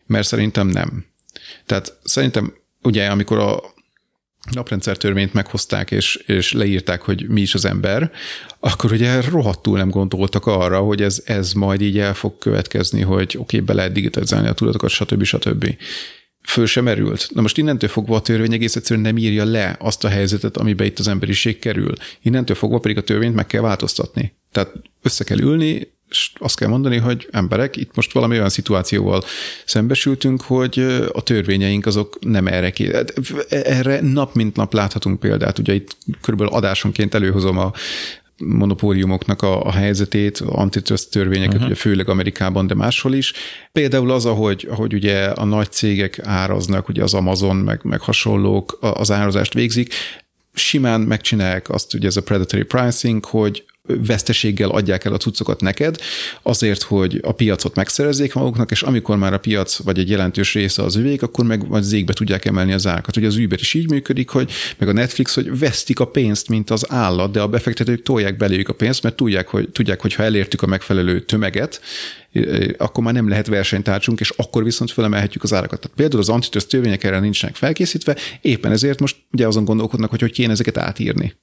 [0.07, 1.07] Mert szerintem nem.
[1.67, 3.61] Tehát szerintem ugye, amikor a
[4.51, 8.11] naprendszer törvényt meghozták, és, és leírták, hogy mi is az ember,
[8.61, 13.37] akkor ugye rohadtul nem gondoltak arra, hogy ez, ez majd így el fog következni, hogy
[13.39, 15.23] oké, okay, be lehet digitalizálni a tudatokat, stb.
[15.23, 15.75] stb
[16.43, 17.29] föl sem merült.
[17.35, 20.87] Na most innentől fogva a törvény egész egyszerűen nem írja le azt a helyzetet, amiben
[20.87, 21.93] itt az emberiség kerül.
[22.23, 24.35] Innentől fogva pedig a törvényt meg kell változtatni.
[24.53, 24.73] Tehát
[25.03, 29.23] össze kell ülni, és azt kell mondani, hogy emberek, itt most valami olyan szituációval
[29.65, 30.79] szembesültünk, hogy
[31.13, 32.91] a törvényeink azok nem erre ki.
[33.49, 35.59] Erre nap mint nap láthatunk példát.
[35.59, 37.73] Ugye itt körülbelül adásonként előhozom a,
[38.47, 41.67] monopóliumoknak a, a helyzetét, antitrust törvényeket, uh-huh.
[41.67, 43.33] ugye főleg Amerikában, de máshol is.
[43.73, 48.79] Például az, ahogy, ahogy ugye a nagy cégek áraznak, ugye az Amazon, meg, meg hasonlók
[48.81, 49.95] az árazást végzik,
[50.55, 55.97] simán megcsinálják azt, ugye ez a predatory pricing, hogy veszteséggel adják el a cuccokat neked,
[56.43, 60.83] azért, hogy a piacot megszerezzék maguknak, és amikor már a piac vagy egy jelentős része
[60.83, 63.17] az övék, akkor meg az égbe tudják emelni az árakat.
[63.17, 66.71] Ugye az Uber is így működik, hogy meg a Netflix, hogy vesztik a pénzt, mint
[66.71, 70.23] az állat, de a befektetők tolják beléjük a pénzt, mert tudják, hogy, tudják, hogy ha
[70.23, 71.81] elértük a megfelelő tömeget,
[72.77, 75.81] akkor már nem lehet versenytárcsunk, és akkor viszont felemelhetjük az árakat.
[75.81, 80.21] Tehát például az antitrust törvények erre nincsenek felkészítve, éppen ezért most ugye azon gondolkodnak, hogy
[80.21, 81.35] hogy kéne ezeket átírni.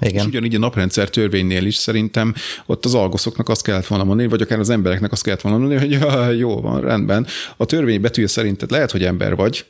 [0.00, 0.14] Igen.
[0.14, 2.34] És ugyanígy a naprendszer törvénynél is szerintem
[2.66, 5.80] ott az algoszoknak azt kellett volna mondani, vagy akár az embereknek azt kellett volna mondani,
[5.80, 7.26] hogy ja, jó van, rendben.
[7.56, 9.66] A törvény betűje szerinted lehet, hogy ember vagy,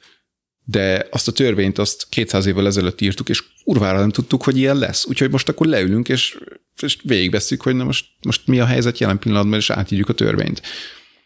[0.64, 4.76] de azt a törvényt azt 200 évvel ezelőtt írtuk, és urvára nem tudtuk, hogy ilyen
[4.76, 5.06] lesz.
[5.06, 6.38] Úgyhogy most akkor leülünk, és,
[6.82, 10.62] és végigveszünk, hogy na most, most mi a helyzet jelen pillanatban, és átírjuk a törvényt.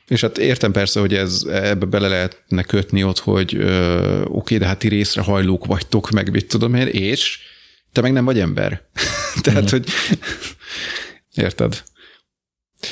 [0.08, 4.66] És hát értem persze, hogy ez, ebbe bele lehetne kötni ott, hogy oké, okay, de
[4.66, 7.38] hát ti részre hajlók vagytok, meg mit tudom én, és
[7.94, 8.82] te meg nem vagy ember.
[9.42, 9.66] Tehát, mm.
[9.70, 9.88] hogy
[11.34, 11.82] érted?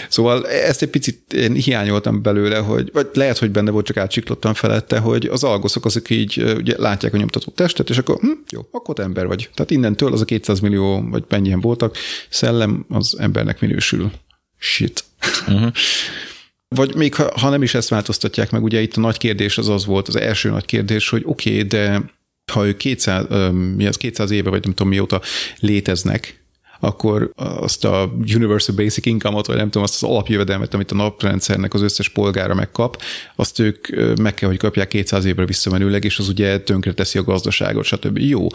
[0.09, 4.55] Szóval ezt egy picit én hiányoltam belőle, hogy, vagy lehet, hogy benne volt, csak átsiklottam
[4.55, 8.61] felette, hogy az algoszok azok így ugye, látják a nyomtatott testet, és akkor hm, jó,
[8.71, 9.51] akkor te ember vagy.
[9.55, 11.97] Tehát innentől az a 200 millió, vagy mennyien voltak,
[12.29, 14.11] szellem az embernek minősül.
[14.59, 15.05] Shit.
[15.49, 15.73] Uh-huh.
[16.75, 19.69] Vagy még ha, ha nem is ezt változtatják meg, ugye itt a nagy kérdés az
[19.69, 22.03] az volt, az első nagy kérdés, hogy oké, okay, de
[22.53, 23.25] ha ők 200,
[23.77, 25.21] mi az 200 éve, vagy nem tudom mióta
[25.59, 26.41] léteznek,
[26.81, 31.75] akkor azt a Universal Basic Income-ot, vagy nem tudom, azt az alapjövedelmet, amit a naprendszernek
[31.75, 33.03] az összes polgára megkap,
[33.37, 33.89] azt ők
[34.21, 38.19] meg kell, hogy kapják 200 évre visszamenőleg, és az ugye tönkre teszi a gazdaságot, stb.
[38.19, 38.47] Jó,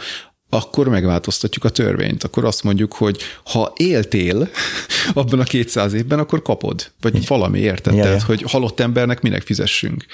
[0.50, 2.24] akkor megváltoztatjuk a törvényt.
[2.24, 4.50] Akkor azt mondjuk, hogy ha éltél
[5.14, 6.92] abban a 200 évben, akkor kapod.
[7.02, 7.96] Vagy valami, érted?
[7.96, 8.26] Ja, Tehát, ja.
[8.26, 10.06] hogy halott embernek minek fizessünk.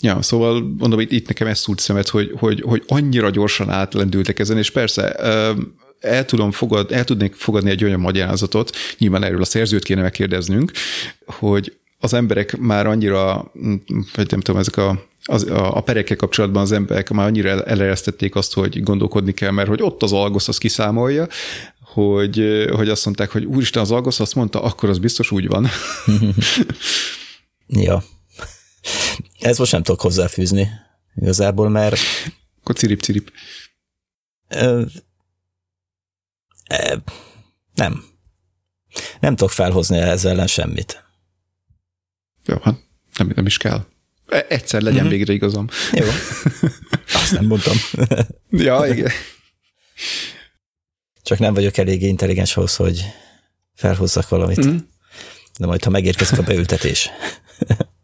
[0.00, 4.38] Ja, szóval mondom, itt, itt nekem ez szúrt szemet, hogy, hogy, hogy annyira gyorsan átlendültek
[4.38, 5.12] ezen, és persze
[6.00, 10.72] el, tudom fogad, el tudnék fogadni egy olyan magyarázatot, nyilván erről a szerzőt kéne megkérdeznünk,
[11.26, 13.52] hogy az emberek már annyira,
[14.14, 18.34] vagy nem tudom, ezek a az, a, a perekkel kapcsolatban az emberek már annyira eleresztették
[18.34, 21.26] azt, hogy gondolkodni kell, mert hogy ott az algosz az kiszámolja,
[21.80, 25.66] hogy, hogy azt mondták, hogy úristen, az algosz azt mondta, akkor az biztos úgy van.
[27.86, 28.02] ja.
[29.40, 30.70] Ez most nem tudok hozzáfűzni
[31.14, 31.98] igazából, mert...
[32.60, 33.32] Akkor cirip-cirip.
[37.74, 38.04] Nem.
[39.20, 41.04] Nem tudok felhozni ezzel ellen semmit.
[42.44, 42.78] Jó, hát
[43.16, 43.86] nem, nem is kell.
[44.26, 45.10] E, egyszer legyen mm-hmm.
[45.10, 45.68] végre igazam.
[45.92, 46.06] Jó.
[47.20, 47.76] Azt nem mondtam.
[48.50, 49.10] ja, igen.
[51.22, 53.04] Csak nem vagyok elég intelligens ahhoz, hogy
[53.74, 54.66] felhozzak valamit.
[54.66, 54.76] Mm.
[55.58, 57.10] De majd, ha megérkezik a beültetés.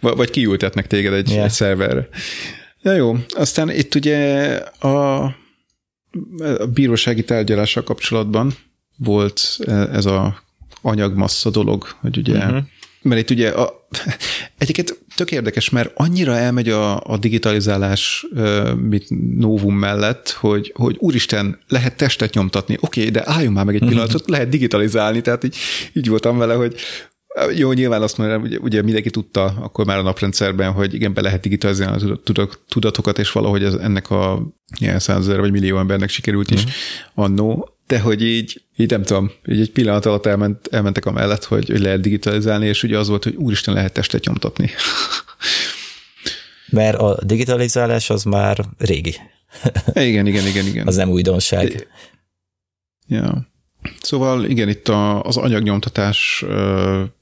[0.00, 1.44] Vagy kiültetnek téged egy, yeah.
[1.44, 2.08] egy szerverre.
[2.82, 3.16] Ja, jó.
[3.28, 5.24] Aztán itt ugye a
[6.58, 8.54] a bírósági tárgyalással kapcsolatban
[8.96, 9.58] volt
[9.92, 10.42] ez a
[10.82, 12.62] anyagmassza dolog, hogy ugye, uh-huh.
[13.02, 13.86] mert itt ugye a,
[14.58, 18.26] egyiket tök érdekes, mert annyira elmegy a, a digitalizálás
[18.76, 23.74] mit novum mellett, hogy, hogy úristen, lehet testet nyomtatni, oké, okay, de álljunk már meg
[23.74, 23.90] egy mhm.
[23.90, 25.56] pillanatot, lehet digitalizálni, tehát így,
[25.92, 26.74] így voltam vele, hogy
[27.56, 31.20] jó, nyilván azt mondom, ugye, ugye mindenki tudta akkor már a naprendszerben, hogy igen, be
[31.20, 32.20] lehet digitalizálni a
[32.68, 34.42] tudatokat, és valahogy ez ennek a
[34.80, 36.74] ilyen százezer vagy millió embernek sikerült is uh-huh.
[37.14, 41.44] annó, de hogy így, így nem tudom, így egy pillanat alatt elment, elmentek a mellett,
[41.44, 44.70] hogy, hogy lehet digitalizálni, és ugye az volt, hogy úristen, lehet testet nyomtatni.
[46.70, 49.14] Mert a digitalizálás az már régi.
[49.94, 50.86] igen, igen, igen, igen.
[50.92, 51.88] Az nem újdonság.
[53.06, 53.51] Ja.
[54.00, 56.44] Szóval igen, itt a, az anyagnyomtatás,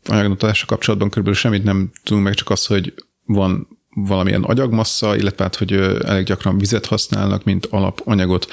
[0.06, 2.94] anyagnyomtatásra kapcsolatban körülbelül semmit nem tudunk meg, csak az, hogy
[3.24, 5.72] van valamilyen agyagmassza, illetve hát, hogy
[6.04, 8.46] elég gyakran vizet használnak, mint alapanyagot,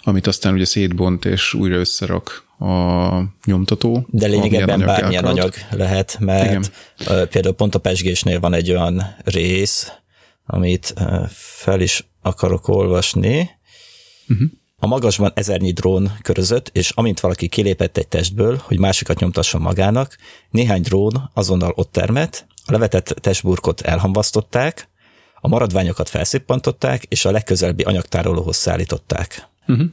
[0.00, 4.06] amit aztán ugye szétbont és újra összerak a nyomtató.
[4.08, 7.28] De lényegében bármilyen anyag lehet, mert Igen.
[7.28, 9.92] például pont a pesgésnél van egy olyan rész,
[10.46, 10.94] amit
[11.28, 13.50] fel is akarok olvasni,
[14.28, 14.48] uh-huh.
[14.82, 20.16] A magasban ezernyi drón körözött, és amint valaki kilépett egy testből, hogy másikat nyomtasson magának,
[20.50, 24.88] néhány drón azonnal ott termett, a levetett testburkot elhamvasztották,
[25.40, 29.48] a maradványokat felszippantották, és a legközelebbi anyagtárolóhoz szállították.
[29.66, 29.86] Uh-huh.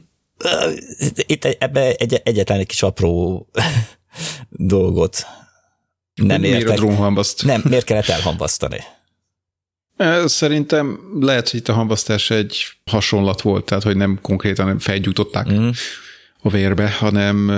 [1.26, 3.46] Itt ebbe egy, egyetlen egy kis apró
[4.50, 5.26] dolgot
[6.14, 6.64] nem értek.
[6.64, 7.44] Miért a drónhamvaszt?
[7.44, 8.80] Nem, miért kellett elhamvasztani?
[10.24, 15.68] Szerintem lehet, hogy itt a hamvasztás egy hasonlat volt, tehát hogy nem konkrétan felgyújtották mm.
[16.42, 17.48] a vérbe, hanem,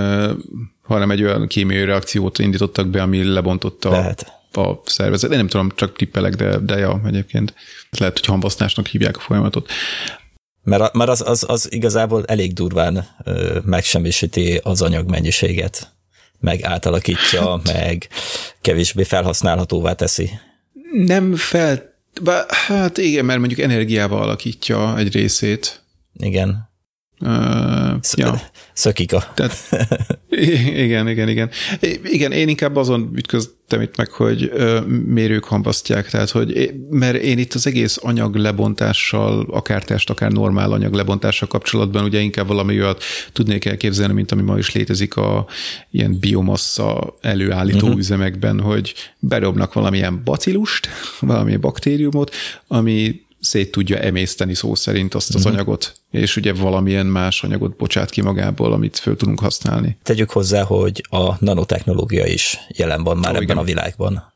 [0.83, 4.33] hanem egy olyan kémiai reakciót indítottak be, ami lebontotta lehet.
[4.53, 5.31] a szervezet.
[5.31, 7.55] Én nem tudom, csak tippelek, de, de ja, egyébként
[7.99, 9.71] lehet, hogy hamvasztásnak hívják a folyamatot.
[10.63, 13.07] Mert, mert az, az, az igazából elég durván
[13.65, 15.93] megsemmisíti az anyag mennyiséget,
[16.39, 17.73] meg átalakítja, hát.
[17.73, 18.09] meg
[18.61, 20.31] kevésbé felhasználhatóvá teszi.
[20.93, 21.35] Nem
[22.25, 22.47] fel...
[22.49, 25.83] Hát igen, mert mondjuk energiával alakítja egy részét.
[26.17, 26.70] Igen.
[27.21, 28.41] Uh, ja.
[28.73, 29.25] Szökik a...
[29.35, 29.57] Tehát,
[30.85, 31.51] igen, igen, igen.
[32.03, 34.53] Igen, én inkább azon ütköztem itt meg, hogy
[35.07, 40.73] mérők hambasztják, tehát hogy, mert én itt az egész anyag lebontással, akár test, akár normál
[40.73, 43.03] anyag lebontással kapcsolatban ugye inkább valami olyat
[43.33, 45.47] tudnék elképzelni, mint ami ma is létezik a
[45.91, 47.99] ilyen biomassa előállító uh-huh.
[47.99, 50.89] üzemekben, hogy berobnak valamilyen bacillust,
[51.21, 52.35] valamilyen baktériumot,
[52.67, 55.53] ami szét tudja emészteni szó szerint azt az uh-huh.
[55.53, 59.99] anyagot, és ugye valamilyen más anyagot bocsát ki magából, amit föl tudunk használni.
[60.03, 63.57] Tegyük hozzá, hogy a nanotechnológia is jelen van már oh, ebben igen.
[63.57, 64.33] a világban.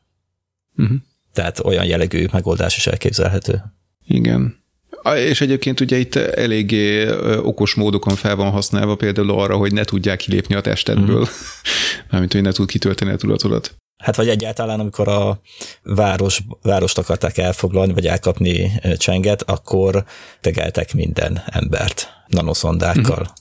[0.77, 0.97] Uh-huh.
[1.33, 3.63] Tehát olyan jellegű megoldás is elképzelhető.
[4.07, 4.63] Igen.
[5.15, 10.17] És egyébként ugye itt eléggé okos módokon fel van használva például arra, hogy ne tudják
[10.17, 11.35] kilépni a testedből, uh-huh.
[12.11, 13.75] mármint, hogy ne tud kitölteni a tudatodat.
[13.97, 15.41] Hát vagy egyáltalán, amikor a
[15.83, 20.03] város, várost akarták elfoglalni, vagy elkapni csenget, akkor
[20.41, 23.19] tegeltek minden embert nanoszondákkal.
[23.19, 23.35] Uh-huh.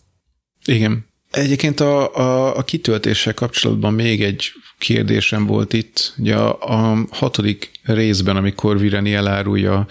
[0.64, 1.06] Igen.
[1.30, 6.14] Egyébként a, a, a kitöltéssel kapcsolatban még egy kérdésem volt itt.
[6.18, 9.86] Ugye a, a hatodik részben, amikor Vireni elárulja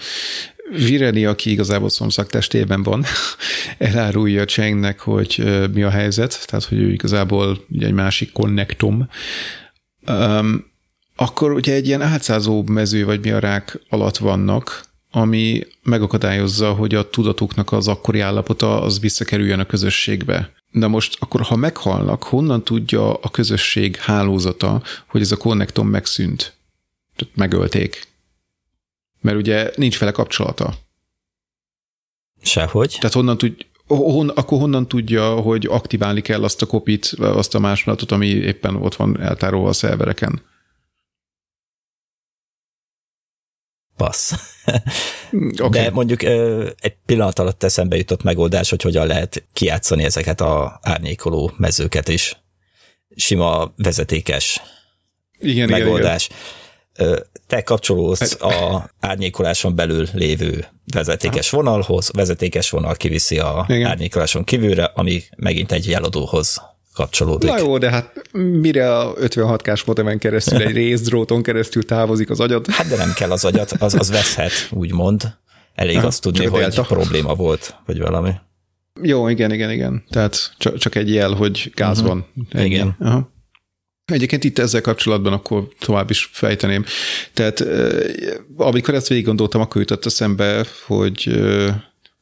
[0.70, 3.04] Vireni, aki igazából szomszak testében van,
[3.78, 9.08] elárulja Csengnek, hogy mi a helyzet, tehát hogy ő igazából egy másik konnektom,
[10.06, 10.72] Um,
[11.16, 16.94] akkor ugye egy ilyen átszázó mező vagy mi a rák alatt vannak, ami megakadályozza, hogy
[16.94, 20.52] a tudatuknak az akkori állapota az visszakerüljön a közösségbe.
[20.70, 26.56] De most akkor, ha meghalnak, honnan tudja a közösség hálózata, hogy ez a konnektom megszűnt?
[27.16, 28.08] Tehát megölték.
[29.20, 30.74] Mert ugye nincs vele kapcsolata.
[32.42, 32.96] Sehogy.
[32.98, 37.58] Tehát honnan tud, hon, akkor honnan tudja, hogy aktiválni kell azt a kopit, azt a
[37.58, 40.42] másolatot, ami éppen ott van eltárolva a szervereken?
[43.96, 44.32] Passz.
[45.58, 45.82] okay.
[45.82, 51.52] De mondjuk egy pillanat alatt eszembe jutott megoldás, hogy hogyan lehet kiátszani ezeket a árnyékoló
[51.56, 52.36] mezőket is.
[53.16, 54.60] Sima vezetékes
[55.38, 56.26] igen, megoldás.
[56.26, 56.63] Igen, igen
[57.46, 63.90] te kapcsolódsz a árnyékoláson belül lévő vezetékes vonalhoz, vezetékes vonal kiviszi a Igen.
[63.90, 66.62] árnyékoláson kívülre, ami megint egy jeladóhoz
[66.94, 67.48] kapcsolódik.
[67.48, 72.66] Na jó, de hát mire a 56K-s modemen keresztül, egy részdróton keresztül távozik az agyad?
[72.70, 75.36] Hát de nem kell az agyat, az, az veszhet, úgymond.
[75.74, 76.82] Elég Aha, azt tudni, hogy delta.
[76.82, 78.30] probléma volt, vagy valami.
[79.02, 80.04] Jó, igen, igen, igen.
[80.10, 82.12] Tehát csak, csak egy jel, hogy gáz uh-huh.
[82.12, 82.26] van.
[82.50, 82.64] Ennyi.
[82.66, 82.96] Igen.
[83.00, 83.32] Aha.
[84.04, 86.84] Egyébként itt ezzel kapcsolatban akkor tovább is fejteném.
[87.32, 87.64] Tehát
[88.56, 91.40] amikor ezt végig gondoltam, akkor jutott eszembe, hogy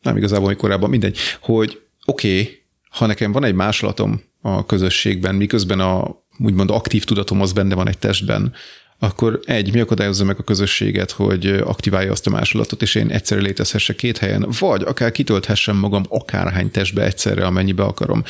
[0.03, 5.35] nem igazából, hogy korábban, mindegy, hogy oké, okay, ha nekem van egy másolatom a közösségben,
[5.35, 8.53] miközben a úgymond aktív tudatom az benne van egy testben,
[8.99, 13.41] akkor egy, mi akadályozza meg a közösséget, hogy aktiválja azt a másolatot, és én egyszerre
[13.41, 18.23] létezhessek két helyen, vagy akár kitölthessem magam akárhány testbe egyszerre, amennyibe akarom.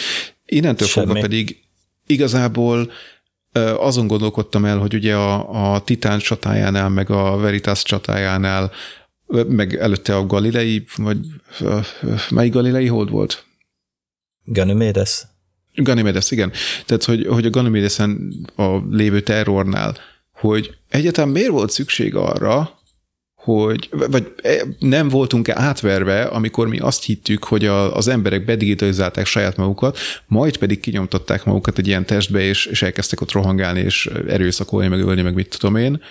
[0.47, 1.07] Innentől Semmi.
[1.07, 1.63] fogva pedig
[2.07, 2.93] igazából
[3.79, 8.71] azon gondolkodtam el, hogy ugye a, a Titán csatájánál, meg a Veritas csatájánál,
[9.49, 11.19] meg előtte a Galilei, vagy
[12.31, 13.45] mely Galilei hold volt?
[14.45, 15.27] Ganymedes.
[15.75, 16.53] Ganymedes, igen.
[16.87, 19.97] Tehát, hogy, hogy a Ganymedesen a lévő terrornál,
[20.33, 22.81] hogy egyetem miért volt szükség arra,
[23.43, 29.27] hogy, vagy e, nem voltunk-e átverve, amikor mi azt hittük, hogy a, az emberek bedigitalizálták
[29.27, 34.11] saját magukat, majd pedig kinyomtatták magukat egy ilyen testbe, és, és elkezdtek ott rohangálni, és
[34.29, 36.03] erőszakolni, meg ölni, meg mit tudom én.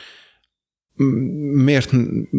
[1.53, 1.91] Miért,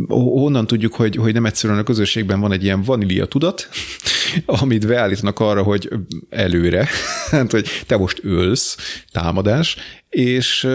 [0.08, 3.68] honnan tudjuk, hogy, hogy nem egyszerűen a közösségben van egy ilyen vanília tudat,
[4.46, 5.88] amit beállítanak arra, hogy
[6.30, 6.88] előre,
[7.30, 8.76] hát, hogy te most ölsz,
[9.12, 9.76] támadás,
[10.08, 10.68] és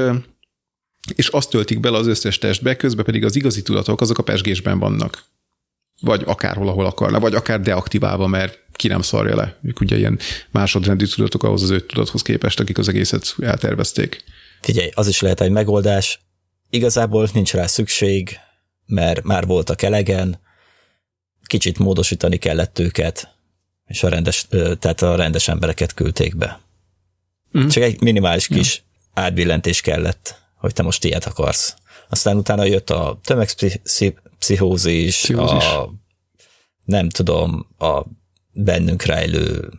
[1.16, 4.80] és azt töltik bele az összes testbe, közben pedig az igazi tudatok azok a pesgésben
[4.80, 5.24] vannak.
[6.02, 9.58] Vagy akárhol, ahol akarna, vagy akár deaktiválva, mert ki nem szarja le.
[9.64, 10.20] Ők ugye ilyen
[10.52, 14.24] másodrendű tudatok ahhoz az öt tudathoz képest, akik az egészet eltervezték.
[14.62, 16.20] Figyelj, az is lehet egy megoldás.
[16.70, 18.38] Igazából nincs rá szükség,
[18.86, 20.40] mert már voltak elegen,
[21.46, 23.30] kicsit módosítani kellett őket,
[23.86, 24.48] és a rendes,
[24.80, 26.60] tehát a rendes embereket küldték be.
[27.58, 27.68] Mm.
[27.68, 28.84] Csak egy minimális kis
[29.16, 29.22] ja.
[29.22, 31.76] átbillentés kellett hogy te most ilyet akarsz.
[32.10, 35.90] Aztán utána jött a tömegpszichózis, a
[36.84, 38.04] nem tudom, a
[38.52, 39.72] bennünk rejlő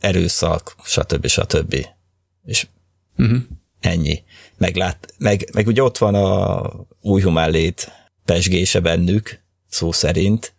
[0.00, 1.26] erőszak, stb.
[1.26, 1.86] stb.
[2.44, 2.66] És
[3.16, 3.38] uh-huh.
[3.80, 4.22] ennyi.
[4.56, 6.70] Meglát, meg, meg ugye ott van a
[7.00, 7.92] új humánlét
[8.24, 10.54] pesgése bennük, szó szerint.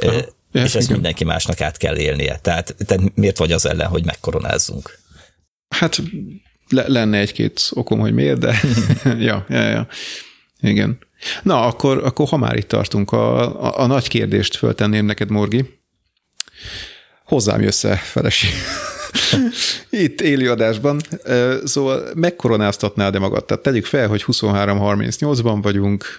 [0.00, 0.12] Ja,
[0.52, 0.92] és ezt igen.
[0.92, 2.38] mindenki másnak át kell élnie.
[2.38, 4.98] Tehát, tehát miért vagy az ellen, hogy megkoronázzunk?
[5.68, 6.00] Hát
[6.68, 8.60] lenne egy-két okom, hogy miért, de
[9.28, 9.86] ja, ja, ja.
[10.60, 10.98] Igen.
[11.42, 15.78] Na, akkor, akkor ha már itt tartunk, a, a, a nagy kérdést föltenném neked, Morgi.
[17.24, 18.46] Hozzám jössze, felesi.
[19.90, 21.00] Itt élő adásban.
[21.64, 23.44] Szóval megkoronáztatnád-e magad?
[23.44, 26.18] Tehát tegyük fel, hogy 23-38-ban vagyunk,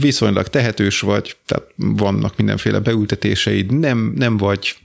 [0.00, 4.76] viszonylag tehetős vagy, tehát vannak mindenféle beültetéseid, nem, nem vagy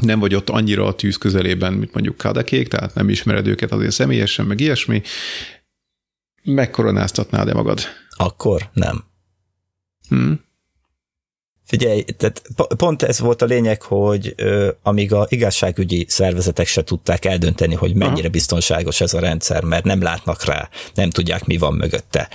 [0.00, 3.92] nem vagy ott annyira a tűz közelében, mint mondjuk Kadekék, tehát nem ismered őket azért
[3.92, 5.02] személyesen, meg ilyesmi.
[6.42, 7.80] Megkoronáztatnád-e magad?
[8.16, 9.04] Akkor nem.
[10.08, 10.40] Hmm.
[11.64, 12.42] Figyelj, tehát
[12.76, 17.94] pont ez volt a lényeg, hogy ö, amíg a igazságügyi szervezetek se tudták eldönteni, hogy
[17.94, 18.30] mennyire Aha.
[18.30, 22.28] biztonságos ez a rendszer, mert nem látnak rá, nem tudják, mi van mögötte.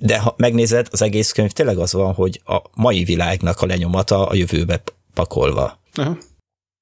[0.00, 4.26] De ha megnézed, az egész könyv tényleg az van, hogy a mai világnak a lenyomata
[4.26, 4.82] a jövőbe
[5.14, 5.80] pakolva.
[5.94, 6.18] Aha.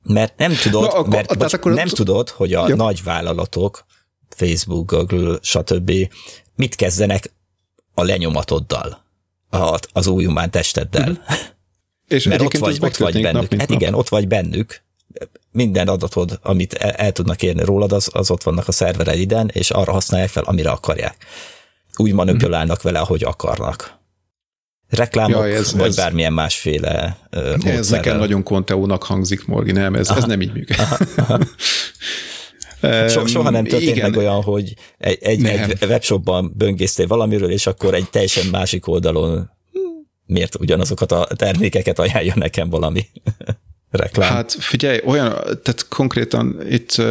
[0.02, 2.76] Mert nem tudod, Na, akkor, mert most akkor nem tudod, hogy a jó.
[2.76, 3.84] nagy vállalatok,
[4.28, 5.92] Facebook, Google, stb.
[6.56, 7.32] mit kezdenek
[7.94, 9.04] a lenyomatoddal,
[9.92, 11.04] az új humán testeddel.
[11.04, 11.36] Hmm.
[12.08, 13.50] És Mert ott vagy, ott vagy bennük.
[13.50, 13.80] Nap, hát nap.
[13.80, 14.82] igen, ott vagy bennük.
[15.50, 19.70] Minden adatod, amit el, el tudnak érni rólad, az, az ott vannak a szervereiden, és
[19.70, 21.16] arra használják fel, amire akarják.
[21.96, 22.92] Úgy manipulálnak hmm.
[22.92, 24.00] vele, ahogy akarnak.
[24.96, 29.94] Reklámok, ja, ez, vagy ez, bármilyen másféle uh, Ez nekem nagyon konteónak hangzik, Morgi, nem,
[29.94, 30.78] ez, ez nem így működik.
[30.78, 31.38] Aha, aha.
[33.08, 34.10] So, soha nem történt Igen.
[34.10, 39.50] meg olyan, hogy egy, egy, egy webshopban böngésztél valamiről, és akkor egy teljesen másik oldalon
[40.26, 43.06] miért ugyanazokat a termékeket ajánlja nekem valami
[43.90, 44.32] reklám.
[44.32, 47.02] Hát figyelj, olyan, tehát konkrétan itt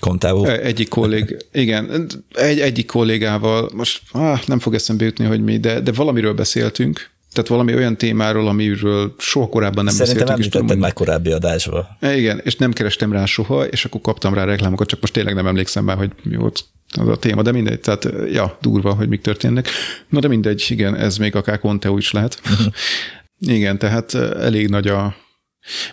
[0.00, 0.44] Kontávó.
[0.44, 5.80] Egyik kollég, igen, egy, egyik kollégával, most ah, nem fog eszembe jutni, hogy mi, de,
[5.80, 10.52] de valamiről beszéltünk, tehát valami olyan témáról, amiről soha korábban nem Szerintem beszéltünk.
[10.52, 11.86] Szerintem már korábbi adásban.
[12.00, 15.46] Igen, és nem kerestem rá soha, és akkor kaptam rá reklámokat, csak most tényleg nem
[15.46, 16.64] emlékszem már, hogy mi volt
[16.98, 19.68] az a téma, de mindegy, tehát ja, durva, hogy mik történnek.
[20.08, 22.40] Na de mindegy, igen, ez még akár Conteo is lehet.
[23.38, 25.16] Igen, tehát elég nagy a...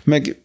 [0.04, 0.42] Meg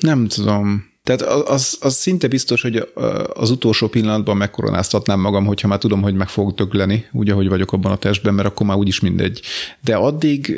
[0.00, 2.88] nem tudom, tehát az, az szinte biztos, hogy
[3.34, 7.72] az utolsó pillanatban megkoronáztatnám magam, hogyha már tudom, hogy meg fogok dögleni, úgy, ahogy vagyok
[7.72, 9.40] abban a testben, mert akkor már úgyis mindegy.
[9.80, 10.56] De addig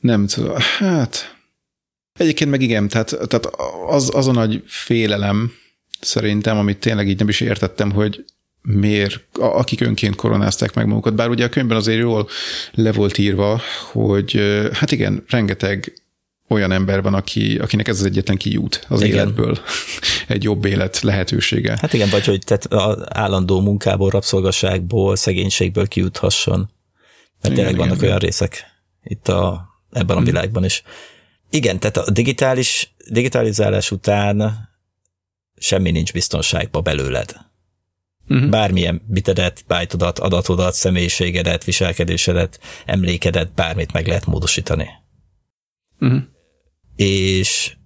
[0.00, 1.36] nem tudom, hát
[2.12, 3.50] egyébként meg igen, tehát, tehát
[3.88, 5.52] az, az a nagy félelem
[6.00, 8.24] szerintem, amit tényleg így nem is értettem, hogy
[8.62, 11.14] miért, akik önként koronázták meg magukat.
[11.14, 12.28] Bár ugye a könyvben azért jól
[12.72, 13.60] le volt írva,
[13.92, 14.40] hogy
[14.72, 15.92] hát igen, rengeteg
[16.48, 19.16] olyan ember van, aki, akinek ez az egyetlen kijút az igen.
[19.16, 19.58] életből,
[20.28, 21.78] egy jobb élet lehetősége.
[21.80, 26.70] Hát igen, vagy hogy tehát az állandó munkából, rabszolgaságból, szegénységből kijuthasson.
[27.40, 28.08] Mert igen, tényleg vannak igen.
[28.08, 28.64] olyan részek
[29.04, 30.24] itt a, ebben a hmm.
[30.24, 30.82] világban is.
[31.50, 34.68] Igen, tehát a digitális, digitalizálás után
[35.56, 37.36] semmi nincs biztonságban belőled.
[38.28, 38.48] Uh-huh.
[38.48, 44.88] Bármilyen bitedet, bájtodat, adatodat, személyiségedet, viselkedésedet, emlékedet, bármit meg lehet módosítani.
[46.00, 46.22] Uh-huh
[46.96, 47.76] és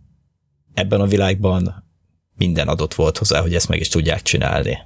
[0.75, 1.89] ebben a világban
[2.37, 4.79] minden adott volt hozzá, hogy ezt meg is tudják csinálni.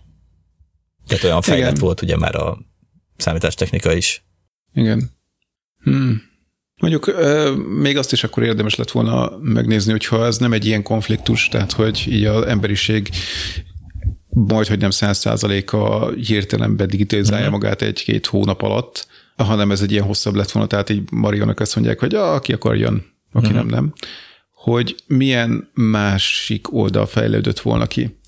[1.06, 1.80] Tehát olyan fejlett Igen.
[1.80, 2.58] volt ugye már a
[3.16, 4.24] számítástechnika is.
[4.74, 5.10] Igen.
[5.82, 6.22] Hmm.
[6.80, 10.82] Mondjuk euh, még azt is akkor érdemes lett volna megnézni, hogyha ez nem egy ilyen
[10.82, 13.08] konfliktus, tehát hogy így az emberiség
[14.28, 17.60] majd, hogy nem száz százaléka hirtelenben digitalizálja uh-huh.
[17.60, 19.06] magát egy-két hónap alatt,
[19.36, 22.52] hanem ez egy ilyen hosszabb lett volna, tehát így Marionak azt mondják, hogy ah, aki
[22.52, 23.60] akar jön, aki uh-huh.
[23.60, 23.92] nem, nem,
[24.50, 28.18] hogy milyen másik oldal fejlődött volna ki.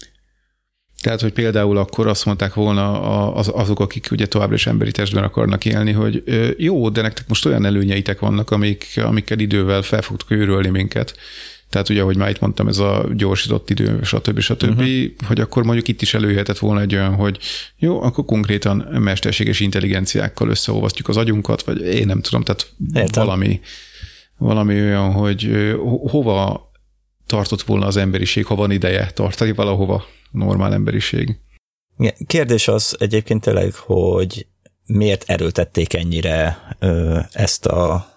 [1.03, 5.25] Tehát, hogy például akkor azt mondták volna az, azok, akik ugye továbbra is emberi testben
[5.25, 6.23] akarnak élni, hogy
[6.57, 11.15] jó, de nektek most olyan előnyeitek vannak, amik, amikkel idővel fel fogtok őrölni minket.
[11.71, 14.41] Tehát ugye, ahogy már itt mondtam, ez a gyorsított idő, stb.
[14.41, 15.07] stb., uh-huh.
[15.27, 17.39] hogy akkor mondjuk itt is előjöhetett volna egy olyan, hogy
[17.79, 23.25] jó, akkor konkrétan mesterséges intelligenciákkal összeolvasztjuk az agyunkat, vagy én nem tudom, tehát Értem.
[23.25, 23.61] valami
[24.39, 25.73] valami olyan, hogy
[26.11, 26.71] hova
[27.27, 31.41] tartott volna az emberiség, ha van ideje tartani valahova normál emberiség.
[32.27, 34.47] Kérdés az egyébként tényleg, hogy
[34.87, 38.09] miért erőltették ennyire ö, ezt a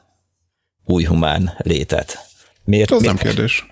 [0.85, 2.17] új humán létet?
[2.63, 3.65] Miért, az miért, nem kérdés.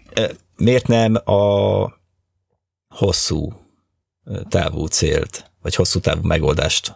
[0.55, 1.91] Miért nem a
[2.87, 3.53] hosszú
[4.49, 6.95] távú célt, vagy hosszú távú megoldást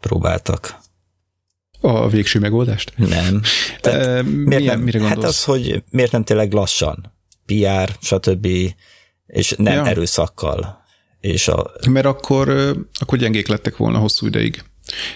[0.00, 0.78] próbáltak?
[1.80, 2.92] A végső megoldást?
[2.96, 3.40] Nem.
[3.80, 4.80] Tehát e, miért milyen, nem?
[4.80, 5.22] Mire gondolsz?
[5.22, 7.12] Hát az, hogy miért nem tényleg lassan,
[7.46, 8.46] PR, stb.,
[9.26, 9.86] és nem ja.
[9.86, 10.84] erőszakkal.
[11.20, 11.70] És a...
[11.88, 12.48] Mert akkor,
[12.92, 14.62] akkor gyengék lettek volna hosszú ideig.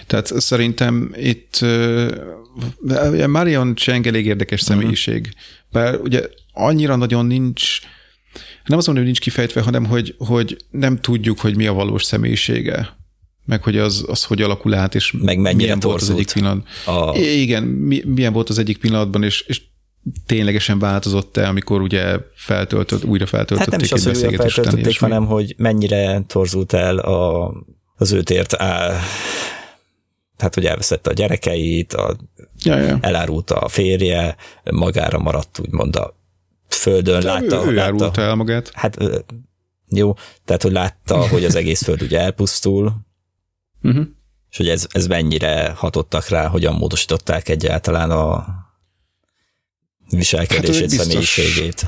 [0.07, 4.75] Tehát szerintem itt uh, Marion Cheng elég érdekes uh-huh.
[4.75, 5.33] személyiség,
[5.71, 6.21] bár ugye
[6.53, 7.79] annyira nagyon nincs,
[8.65, 12.03] nem azt mondom, hogy nincs kifejtve, hanem hogy, hogy nem tudjuk, hogy mi a valós
[12.03, 12.97] személyisége
[13.45, 16.67] meg hogy az, az hogy alakul át, és meg milyen volt az egyik pillanat.
[16.85, 17.17] A...
[17.17, 17.63] Igen,
[18.05, 19.61] milyen volt az egyik pillanatban, és, és
[20.25, 25.25] ténylegesen változott-e, amikor ugye feltöltött, újra feltöltötték hát nem is az, hogy újra feltöltötték, hanem
[25.25, 27.53] hogy mennyire torzult el a,
[27.95, 28.99] az őt ért á,
[30.37, 32.15] tehát, hogy elveszette a gyerekeit, a,
[32.63, 32.97] ja, ja.
[33.01, 34.35] elárulta a férje,
[34.71, 36.19] magára maradt úgymond a
[36.67, 37.65] földön, De látta.
[37.65, 38.71] Ő, ő látta, el magát.
[38.73, 38.97] Hát
[39.89, 40.13] jó,
[40.45, 43.04] tehát, hogy látta, hogy az egész föld ugye elpusztul,
[43.85, 44.05] uh-huh.
[44.49, 48.45] és hogy ez, ez mennyire hatottak rá, hogyan módosították egyáltalán a
[50.09, 51.85] viselkedését, hát, személyiségét.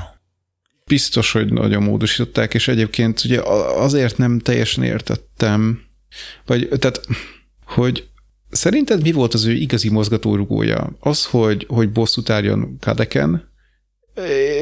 [0.86, 3.40] Biztos, hogy nagyon módosították, és egyébként ugye
[3.76, 5.82] azért nem teljesen értettem,
[6.46, 7.00] vagy tehát,
[7.64, 8.08] hogy
[8.50, 10.96] szerinted mi volt az ő igazi mozgatórugója?
[11.00, 13.50] Az, hogy, hogy bosszút álljon Kadeken,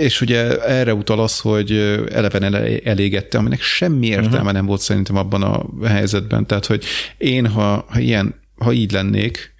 [0.01, 1.73] és ugye erre utal az, hogy
[2.13, 2.55] eleven
[2.85, 4.53] elégette, aminek semmi értelme uh-huh.
[4.53, 6.47] nem volt szerintem abban a helyzetben.
[6.47, 6.85] Tehát, hogy
[7.19, 9.55] én, ha, ha ilyen, ha így lennék,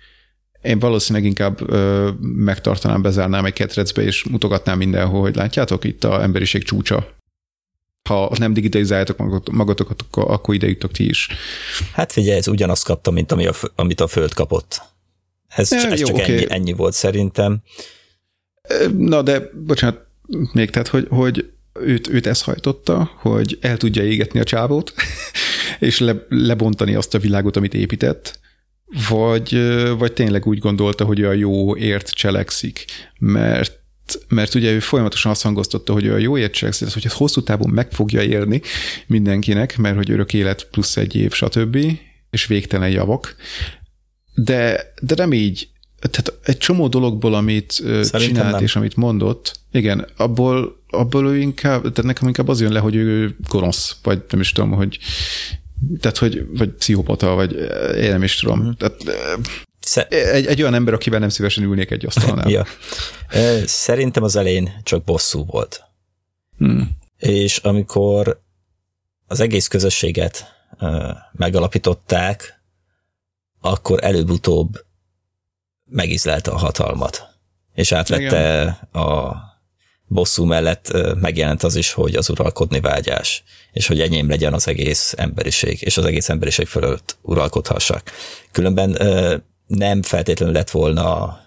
[0.63, 6.23] én valószínűleg inkább ö, megtartanám, bezárnám egy ketrecbe, és mutogatnám mindenhol, hogy látjátok, itt a
[6.23, 7.15] emberiség csúcsa.
[8.09, 11.29] Ha nem digitalizáljátok magatokat, akkor ide jutok ti is.
[11.93, 14.83] Hát figyelj, ez ugyanazt kapta, mint ami a, amit a Föld kapott.
[15.49, 16.33] Ez, ja, ez jó, csak okay.
[16.33, 17.63] ennyi, ennyi volt szerintem.
[18.97, 20.07] Na de, bocsánat,
[20.53, 21.51] még tehát, hogy, hogy
[21.81, 24.95] őt, őt ez hajtotta, hogy el tudja égetni a csávót,
[25.79, 28.39] és le, lebontani azt a világot, amit épített,
[29.09, 29.61] vagy,
[29.99, 32.85] vagy tényleg úgy gondolta, hogy a jó ért cselekszik,
[33.19, 33.85] mert
[34.29, 37.71] mert ugye ő folyamatosan azt hangoztatta, hogy a jó ért cselekszik, hogy ez hosszú távon
[37.71, 38.61] meg fogja érni
[39.07, 41.79] mindenkinek, mert hogy örök élet plusz egy év, stb.,
[42.31, 43.37] és végtelen javak.
[44.35, 45.69] De, de nem így,
[46.11, 48.63] tehát egy csomó dologból, amit Szerintem csinált nem.
[48.63, 52.95] és amit mondott, igen, abból, abból ő inkább, tehát nekem inkább az jön le, hogy
[52.95, 54.99] ő gonosz, vagy nem is tudom, hogy
[56.01, 57.53] tehát, hogy vagy pszichopata, vagy
[57.97, 58.59] én nem is tudom.
[58.59, 58.75] Uh-huh.
[58.77, 62.51] Tehát, egy, egy olyan ember, akivel nem szívesen ülnék egy asztalnál.
[62.57, 62.67] ja.
[63.65, 65.85] Szerintem az elején csak bosszú volt.
[66.59, 66.91] Hmm.
[67.17, 68.41] És amikor
[69.27, 70.45] az egész közösséget
[71.33, 72.61] megalapították,
[73.61, 74.85] akkor előbb-utóbb
[75.89, 77.29] megizlelte a hatalmat,
[77.75, 78.69] és átvette Igen.
[79.05, 79.37] a
[80.07, 85.15] bosszú mellett megjelent az is, hogy az uralkodni vágyás, és hogy enyém legyen az egész
[85.17, 88.11] emberiség, és az egész emberiség fölött uralkodhassak.
[88.51, 88.99] Különben
[89.67, 91.39] nem feltétlenül lett volna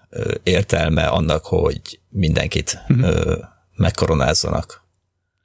[0.43, 3.37] értelme annak, hogy mindenkit uh-huh.
[3.75, 4.87] megkoronázzanak.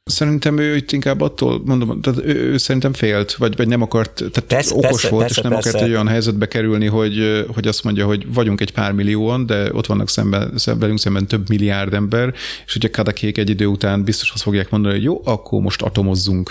[0.05, 4.15] Szerintem ő itt inkább attól, mondom, tehát ő, ő szerintem félt, vagy, vagy nem akart,
[4.15, 5.69] tehát persze, okos persze, volt, persze, és nem persze.
[5.69, 9.73] akart egy olyan helyzetbe kerülni, hogy, hogy azt mondja, hogy vagyunk egy pár millióan, de
[9.73, 12.35] ott vannak szemben, szemben velünk szemben több milliárd ember,
[12.67, 16.51] és hogyha Kadakék egy idő után biztos azt fogják mondani, hogy jó, akkor most atomozzunk.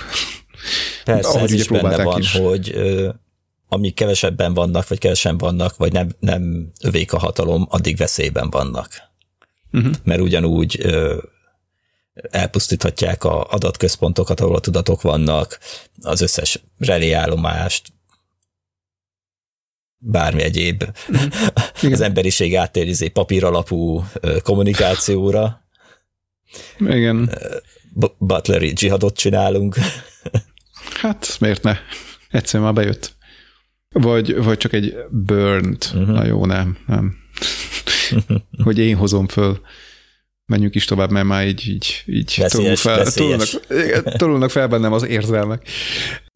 [1.04, 2.36] Persze, Ahogy ez is benne van, is.
[2.36, 2.76] hogy
[3.68, 8.90] amíg kevesebben vannak, vagy kevesen vannak, vagy nem, nem övék a hatalom, addig veszélyben vannak.
[9.72, 9.94] Uh-huh.
[10.04, 10.86] Mert ugyanúgy
[12.14, 15.60] elpusztíthatják a adatközpontokat, ahol a tudatok vannak,
[16.02, 17.94] az összes reléállomást,
[19.98, 20.84] bármi egyéb.
[21.82, 21.92] Igen.
[21.92, 24.06] Az emberiség áttérizé papír alapú
[24.44, 25.68] kommunikációra.
[26.80, 27.30] Igen.
[28.18, 29.76] Butleri dzsihadot csinálunk.
[31.02, 31.78] Hát, miért ne?
[32.30, 33.14] Egyszer már bejött.
[33.90, 35.92] Vagy, vagy csak egy burnt.
[35.94, 36.16] Uh-huh.
[36.16, 37.16] Na jó, nem, nem.
[38.64, 39.62] hogy én hozom föl
[40.46, 43.48] menjünk is tovább, mert már így, így, így veszélyes, fel, tolulnak,
[44.18, 45.68] tolulnak fel bennem az érzelmek.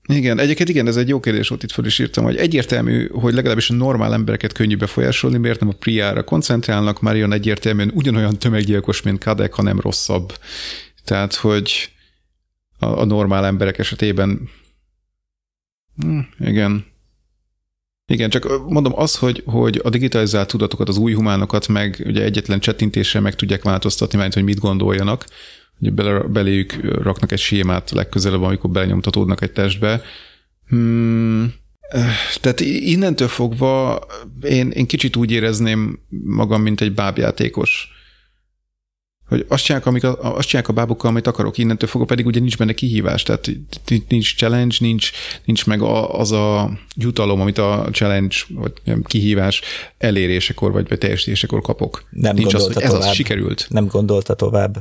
[0.09, 3.33] Igen, egyébként igen, ez egy jó kérdés volt, itt fel is írtam, hogy egyértelmű, hogy
[3.33, 8.37] legalábbis a normál embereket könnyű befolyásolni, miért nem a Priára koncentrálnak, már jön egyértelműen ugyanolyan
[8.37, 10.37] tömeggyilkos, mint Kadek, hanem rosszabb.
[11.03, 11.91] Tehát, hogy
[12.79, 14.49] a, a normál emberek esetében
[15.95, 16.85] hm, igen,
[18.07, 22.59] igen, csak mondom az, hogy, hogy a digitalizált tudatokat, az új humánokat meg ugye egyetlen
[22.59, 25.25] csettintéssel meg tudják változtatni, mert hogy mit gondoljanak,
[25.79, 30.01] hogy bele, beléjük raknak egy sémát legközelebb, amikor belenyomtatódnak egy testbe.
[30.67, 31.53] Hmm,
[32.41, 33.99] tehát innentől fogva
[34.41, 37.96] én, én kicsit úgy érezném magam, mint egy bábjátékos
[39.27, 42.39] hogy azt csinálják, amik a, azt csinálják a bábukkal, amit akarok, innentől fogva pedig ugye
[42.39, 43.49] nincs benne kihívás, tehát
[44.07, 45.11] nincs challenge, nincs,
[45.45, 49.61] nincs meg a, az a jutalom, amit a challenge, vagy nem, kihívás
[49.97, 52.07] elérésekor, vagy, vagy teljesítésekor kapok.
[52.09, 53.07] Nem nincs az, hogy ez tovább.
[53.07, 53.65] az sikerült.
[53.69, 54.77] Nem gondolta tovább.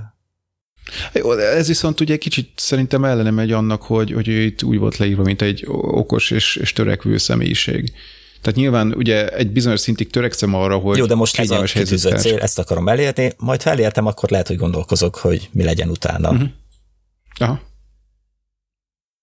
[1.12, 4.97] Jó, ez viszont ugye kicsit szerintem ellene megy annak, hogy, hogy ő itt úgy volt
[4.97, 7.93] leírva, mint egy okos és, és törekvő személyiség.
[8.47, 10.97] Tehát nyilván ugye egy bizonyos szintig törekszem arra, hogy...
[10.97, 14.56] Jó, de most legyen kitűzött cél, ezt akarom elérni, majd ha elértem, akkor lehet, hogy
[14.56, 16.31] gondolkozok, hogy mi legyen utána.
[16.31, 16.48] Uh-huh.
[17.39, 17.60] Aha.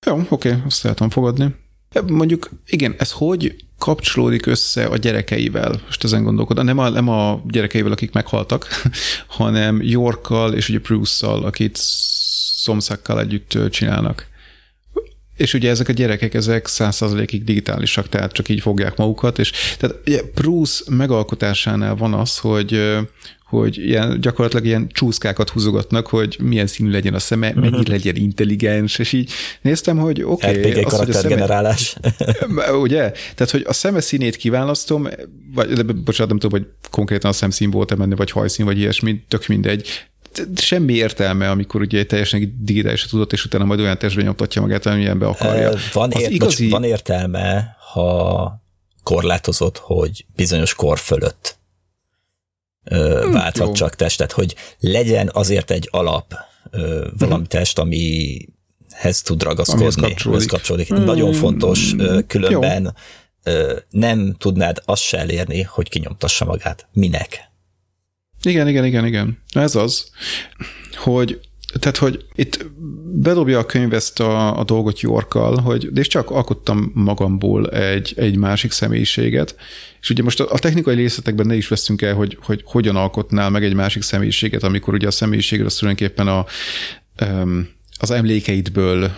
[0.06, 1.56] Jó, oké, okay, azt tudom fogadni.
[2.08, 5.82] Mondjuk, igen, ez hogy kapcsolódik össze a gyerekeivel?
[5.86, 6.66] Most ezen gondolkodom.
[6.66, 8.68] Nem a, nem a gyerekeivel, akik meghaltak,
[9.38, 11.78] hanem Yorkkal és ugye Bruce-szal, akit
[12.56, 14.28] szomszakkal együtt csinálnak.
[15.36, 19.96] És ugye ezek a gyerekek, ezek százszerzalékig digitálisak, tehát csak így fogják magukat, és tehát
[20.06, 23.02] ugye Bruce megalkotásánál van az, hogy
[23.54, 27.64] hogy ilyen, gyakorlatilag ilyen csúszkákat húzogatnak, hogy milyen színű legyen a szeme, uh-huh.
[27.64, 29.32] mennyire legyen intelligens, és így
[29.62, 30.58] néztem, hogy oké.
[30.58, 31.96] Okay, RPG karaktergenerálás.
[32.82, 33.12] ugye?
[33.36, 35.08] Tehát, hogy a szeme színét kiválasztom,
[35.54, 39.24] vagy, de, bocsánat, nem tudom, hogy konkrétan a szemszín volt-e benne, vagy hajszín, vagy ilyesmi,
[39.28, 39.88] tök mindegy
[40.56, 45.26] semmi értelme, amikor ugye teljesen digitális tudott, és utána majd olyan testbe nyomtatja magát, amilyenbe
[45.28, 45.74] akarja.
[45.94, 46.70] Van, ért, igazi...
[46.70, 48.62] van értelme, ha
[49.04, 51.58] korlátozott, hogy bizonyos kor fölött
[52.84, 53.74] ö, hm, válthat Jó.
[53.74, 56.34] csak testet, hogy legyen azért egy alap
[56.72, 57.48] ö, valami hmm.
[57.48, 60.50] test, amihez tud ragaszkodni, amihez kapcsolódik.
[60.50, 60.88] kapcsolódik.
[60.88, 61.04] Hmm.
[61.04, 62.96] Nagyon fontos, ö, különben
[63.44, 66.88] ö, nem tudnád azt se elérni, hogy kinyomtassa magát.
[66.92, 67.52] Minek?
[68.44, 69.38] Igen, igen, igen, igen.
[69.54, 70.12] Ez az,
[70.96, 71.40] hogy
[71.80, 72.66] tehát, hogy itt
[73.14, 78.14] bedobja a könyv ezt a, a dolgot Yorkkal, hogy, de és csak alkottam magamból egy,
[78.16, 79.56] egy másik személyiséget,
[80.02, 83.64] és ugye most a, technikai részletekben ne is veszünk el, hogy, hogy hogyan alkotnál meg
[83.64, 86.46] egy másik személyiséget, amikor ugye a személyiséged az tulajdonképpen a,
[88.00, 89.12] az emlékeidből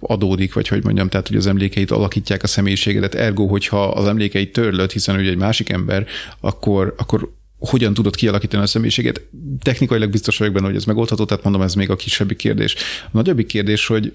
[0.00, 4.52] adódik, vagy hogy mondjam, tehát hogy az emlékeit alakítják a személyiségedet, ergo, hogyha az emlékeit
[4.52, 6.06] törlöd, hiszen ugye egy másik ember,
[6.40, 7.32] akkor, akkor
[7.68, 9.20] hogyan tudod kialakítani a személyiséget.
[9.62, 12.74] Technikailag biztos vagyok benne, hogy ez megoldható, tehát mondom, ez még a kisebbik kérdés.
[13.04, 14.14] A nagyobbik kérdés, hogy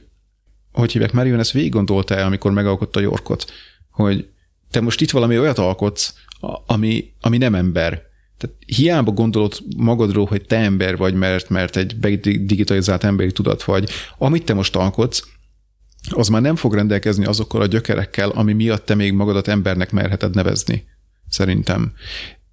[0.72, 3.52] hogy hívják, Marion ezt végig gondolta-e, amikor megalkotta Yorkot,
[3.92, 4.28] hogy
[4.72, 6.14] te most itt valami olyat alkotsz,
[6.66, 8.02] ami, ami nem ember.
[8.38, 13.90] Tehát hiába gondolod magadról, hogy te ember vagy, mert, mert egy digitalizált emberi tudat vagy.
[14.18, 15.28] Amit te most alkotsz,
[16.10, 20.36] az már nem fog rendelkezni azokkal a gyökerekkel, ami miatt te még magadat embernek merheted
[20.36, 20.84] nevezni.
[21.30, 21.94] Szerintem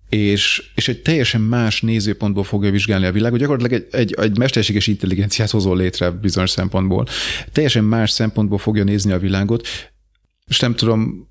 [0.09, 4.87] és, és egy teljesen más nézőpontból fogja vizsgálni a világot, gyakorlatilag egy, egy, egy mesterséges
[4.87, 7.07] intelligenciát hozol létre bizonyos szempontból.
[7.53, 9.67] Teljesen más szempontból fogja nézni a világot,
[10.47, 11.29] és nem tudom,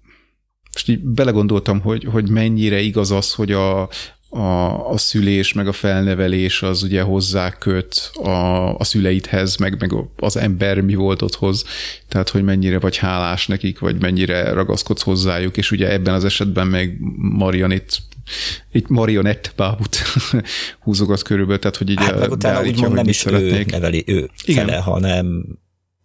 [0.74, 3.90] most így belegondoltam, hogy, hogy mennyire igaz az, hogy a,
[4.30, 9.94] a, a szülés, meg a felnevelés az ugye hozzá köt a, a szüleidhez, meg, meg
[10.16, 11.66] az ember mi volt otthoz,
[12.08, 16.68] tehát hogy mennyire vagy hálás nekik, vagy mennyire ragaszkodsz hozzájuk, és ugye ebben az esetben
[16.68, 18.02] meg Marian itt
[18.72, 19.98] egy marionett bábut
[20.84, 23.68] húzogat körülbelül, tehát hogy így hát, utána úgymond nem is szeretnék.
[23.68, 24.66] ő neveli ő Igen.
[24.66, 25.46] fele, hanem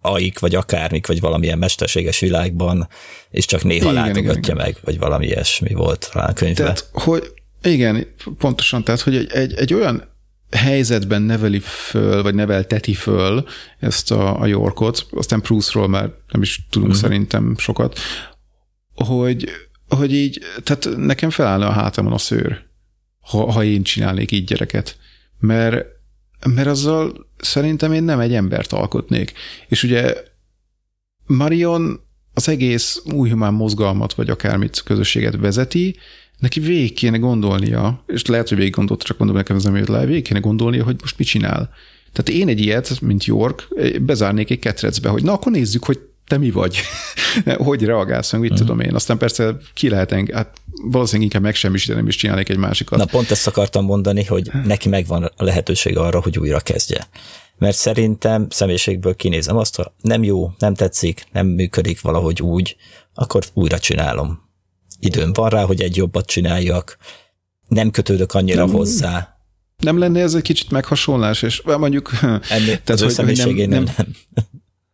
[0.00, 2.88] aik, vagy akármik, vagy valamilyen mesterséges világban,
[3.30, 4.80] és csak néha igen, látogatja igen, meg, igen.
[4.84, 6.66] vagy valami ilyesmi volt talán a könyvben.
[6.66, 7.32] Tehát, hogy
[7.62, 8.06] igen,
[8.38, 10.08] pontosan, tehát, hogy egy, egy, egy olyan
[10.50, 13.44] helyzetben neveli föl, vagy nevelteti föl
[13.78, 17.08] ezt a, a Yorkot, aztán Bruce-ról már nem is tudunk uh-huh.
[17.08, 17.98] szerintem sokat,
[18.94, 19.48] hogy
[19.96, 22.62] hogy így, tehát nekem felállna a hátamon a szőr,
[23.20, 24.96] ha, ha én csinálnék így gyereket.
[25.38, 25.86] Mert,
[26.54, 29.32] mert azzal szerintem én nem egy embert alkotnék.
[29.68, 30.14] És ugye
[31.26, 32.00] Marion
[32.34, 35.96] az egész új humán mozgalmat, vagy akármit közösséget vezeti,
[36.38, 39.88] neki végig kéne gondolnia, és lehet, hogy végig gondolta, csak mondom nekem ez nem jött
[39.88, 41.70] le, végig kéne gondolnia, hogy most mit csinál.
[42.12, 43.68] Tehát én egy ilyet, mint York,
[44.00, 46.00] bezárnék egy ketrecbe, hogy na akkor nézzük, hogy
[46.30, 46.80] te mi vagy?
[47.68, 48.58] hogy reagálsz, mit uh-huh.
[48.58, 48.94] tudom én.
[48.94, 52.98] Aztán persze ki lehet engem, hát valószínűleg inkább megsemmisíteném és csinálnék egy másikat.
[52.98, 57.08] Na pont ezt akartam mondani, hogy neki megvan a lehetőség arra, hogy újra kezdje.
[57.58, 62.76] Mert szerintem személyiségből kinézem azt, ha nem jó, nem tetszik, nem működik valahogy úgy,
[63.14, 64.40] akkor újra csinálom.
[65.00, 66.96] Időm van rá, hogy egy jobbat csináljak,
[67.68, 69.38] nem kötődök annyira nem, hozzá.
[69.78, 72.10] Nem lenne ez egy kicsit meghasonlás, és mondjuk...
[72.48, 74.49] Ennél tehát, az hogy, hogy nem, nem, nem,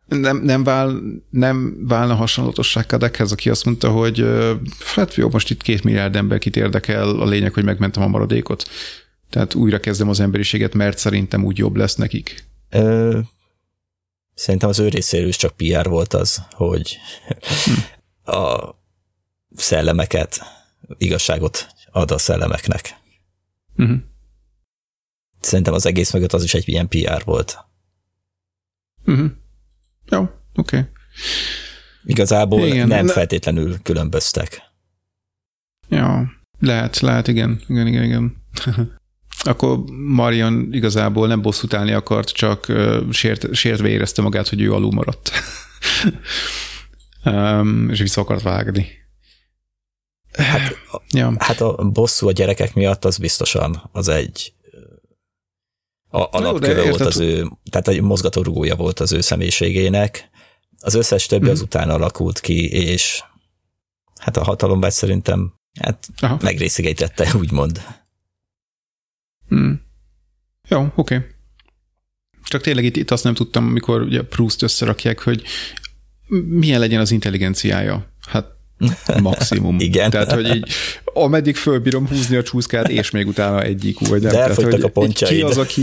[0.07, 1.01] nem, nem, vál,
[1.31, 4.25] nem válna hasonlatosság Kadekhez, aki azt mondta, hogy
[4.95, 8.65] hát jó, most itt két milliárd ember kit érdekel, a lényeg, hogy megmentem a maradékot.
[9.31, 12.45] Tehát újra kezdem az emberiséget, mert szerintem úgy jobb lesz nekik.
[12.71, 13.19] Ö,
[14.35, 16.99] szerintem az ő részéről is csak PR volt az, hogy
[17.65, 18.31] hm.
[18.31, 18.75] a
[19.55, 20.41] szellemeket,
[20.99, 22.95] igazságot ad a szellemeknek.
[23.77, 23.97] Uh-huh.
[25.41, 27.59] Szerintem az egész mögött az is egy ilyen PR volt.
[29.07, 29.31] Uh-huh.
[30.11, 30.31] Jó, oké.
[30.55, 30.83] Okay.
[32.05, 33.13] Igazából igen, nem le...
[33.13, 34.63] feltétlenül különböztek.
[35.89, 38.37] Ja, lehet, lehet, igen, igen, igen, igen.
[39.43, 42.73] Akkor Marian igazából nem bosszút állni akart, csak
[43.11, 45.31] sért, sértve érezte magát, hogy ő alul maradt.
[47.25, 48.89] um, és vissza akart vágni.
[50.33, 50.77] Hát,
[51.11, 51.35] ja.
[51.39, 54.53] hát a bosszú a gyerekek miatt az biztosan az egy
[56.09, 60.31] a, alapköve volt az ő, tehát egy mozgatórugója volt az ő személyiségének.
[60.79, 61.51] Az összes többi mm.
[61.51, 63.23] azután alakult ki, és
[64.21, 66.09] hát a hatalomban szerintem hát
[66.43, 67.83] megrészigejtette, úgymond.
[69.55, 69.73] Mm.
[70.69, 71.17] Jó, oké.
[71.17, 71.27] Okay.
[72.43, 75.43] Csak tényleg itt, itt azt nem tudtam, amikor ugye Proust összerakják, hogy
[76.47, 78.13] milyen legyen az intelligenciája.
[78.29, 78.56] Hát
[79.23, 79.81] maximum.
[79.81, 80.11] Igen.
[80.11, 80.69] Tehát, hogy így
[81.05, 84.33] ameddig fölbírom húzni a csúszkát, és még utána egyik vagy nem.
[84.33, 85.35] De Tehát, hogy a pontjaid.
[85.35, 85.83] Ki az, aki,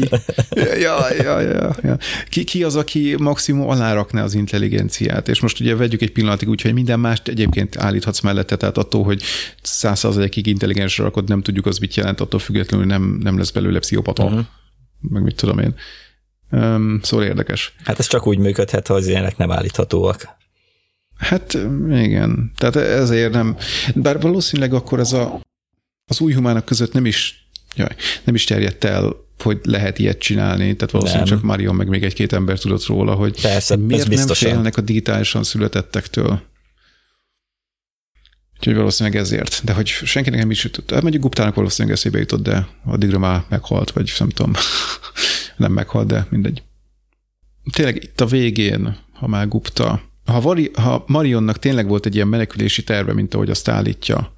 [0.79, 1.97] ja, ja, ja, ja.
[2.29, 5.27] Ki, ki az, aki maximum alárakná az intelligenciát?
[5.27, 9.03] És most ugye vegyük egy pillanatig úgy, hogy minden mást egyébként állíthatsz mellette, tehát attól,
[9.03, 9.23] hogy
[9.61, 14.23] százszerzalékig intelligensre rakod, nem tudjuk az mit jelent, attól függetlenül nem, nem lesz belőle pszichopata.
[14.23, 14.45] Uh-huh.
[14.99, 15.75] Meg mit tudom én.
[16.51, 17.75] Um, szóval érdekes.
[17.83, 20.41] Hát ez csak úgy működhet, ha az ilyenek nem állíthatóak.
[21.23, 21.57] Hát
[21.89, 23.57] igen, tehát ezért nem,
[23.95, 25.41] bár valószínűleg akkor ez a,
[26.05, 30.75] az új humánok között nem is, jaj, nem is terjedt el, hogy lehet ilyet csinálni,
[30.75, 31.37] tehát valószínűleg nem.
[31.37, 35.43] csak Marion meg még egy-két ember tudott róla, hogy Persze, miért nem félnek a digitálisan
[35.43, 36.41] születettektől.
[38.57, 39.61] Úgyhogy valószínűleg ezért.
[39.63, 40.91] De hogy senkinek nem is jutott.
[40.91, 44.53] Hát mondjuk Guptának valószínűleg eszébe jutott, de addigra már meghalt, vagy nem tudom,
[45.57, 46.63] nem meghalt, de mindegy.
[47.71, 52.27] Tényleg itt a végén, ha már Gupta, ha, Vari, ha Marionnak tényleg volt egy ilyen
[52.27, 54.33] menekülési terve, mint ahogy azt állítja,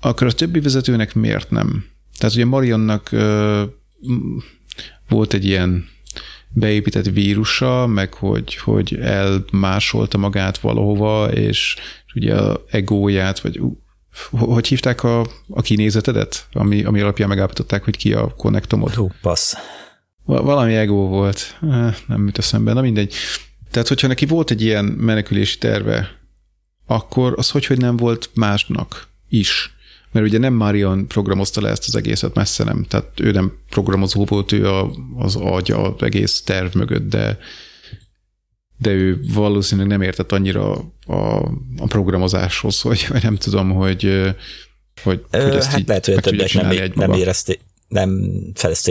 [0.00, 1.84] akkor a többi vezetőnek miért nem?
[2.18, 3.62] Tehát ugye Marionnak ö,
[5.08, 5.88] volt egy ilyen
[6.48, 11.76] beépített vírusa, meg hogy, hogy elmásolta magát valahova, és,
[12.14, 13.60] ugye a egóját, vagy
[14.30, 19.12] hogy hívták a, a kinézetedet, ami, ami alapján megállapították, hogy ki a konnektomod?
[19.20, 19.54] Passz.
[20.24, 21.58] Valami egó volt.
[22.06, 22.72] Nem jut eszembe.
[22.72, 23.14] Na mindegy.
[23.70, 26.18] Tehát, hogyha neki volt egy ilyen menekülési terve,
[26.86, 29.74] akkor az hogy, hogy nem volt másnak is.
[30.12, 32.84] Mert ugye nem Marion programozta le ezt az egészet, messze nem.
[32.88, 37.38] Tehát ő nem programozó volt, ő a, az agya az egész terv mögött, de,
[38.78, 40.72] de ő valószínűleg nem értett annyira
[41.06, 41.36] a,
[41.76, 44.32] a programozáshoz, hogy nem tudom, hogy,
[45.02, 48.32] hogy, Ö, hogy ezt hát lehet, hogy a többiek nem, nem érezték, nem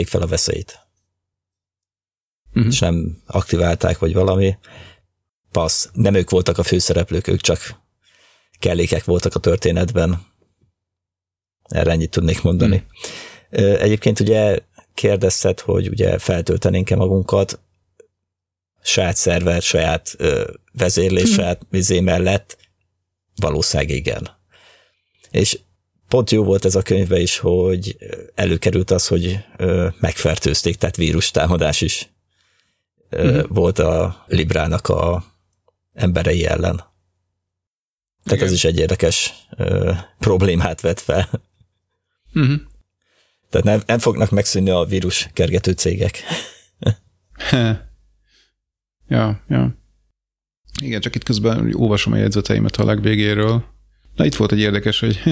[0.04, 0.85] fel a veszélyt
[2.56, 2.72] uh-huh.
[2.72, 4.56] és nem aktiválták, vagy valami.
[5.50, 7.80] Passz, nem ők voltak a főszereplők, ők csak
[8.58, 10.26] kellékek voltak a történetben.
[11.62, 12.86] Erre ennyit tudnék mondani.
[13.50, 13.82] Uh-huh.
[13.82, 14.58] Egyébként ugye
[14.94, 17.60] kérdezted, hogy ugye feltöltenénk-e magunkat
[18.82, 20.16] saját szerver, saját
[20.72, 21.36] vezérlés, uh-huh.
[21.36, 22.58] saját vizé mellett,
[23.34, 24.30] valószínűleg igen.
[25.30, 25.58] És
[26.08, 27.96] pont jó volt ez a könyvben is, hogy
[28.34, 29.38] előkerült az, hogy
[30.00, 32.14] megfertőzték, tehát vírustámadás is
[33.16, 33.46] uh-huh.
[33.48, 35.24] volt a Librának a
[35.92, 36.76] emberei ellen.
[38.22, 38.46] Tehát Igen.
[38.46, 41.28] ez is egy érdekes ö, problémát vet fel.
[42.34, 42.60] Uh-huh.
[43.50, 46.22] Tehát nem, nem fognak megszűnni a vírus kergető cégek.
[49.08, 49.78] ja, ja.
[50.82, 53.64] Igen, csak itt közben olvasom a jegyzeteimet a legvégéről.
[54.16, 55.22] Na itt volt egy érdekes, hogy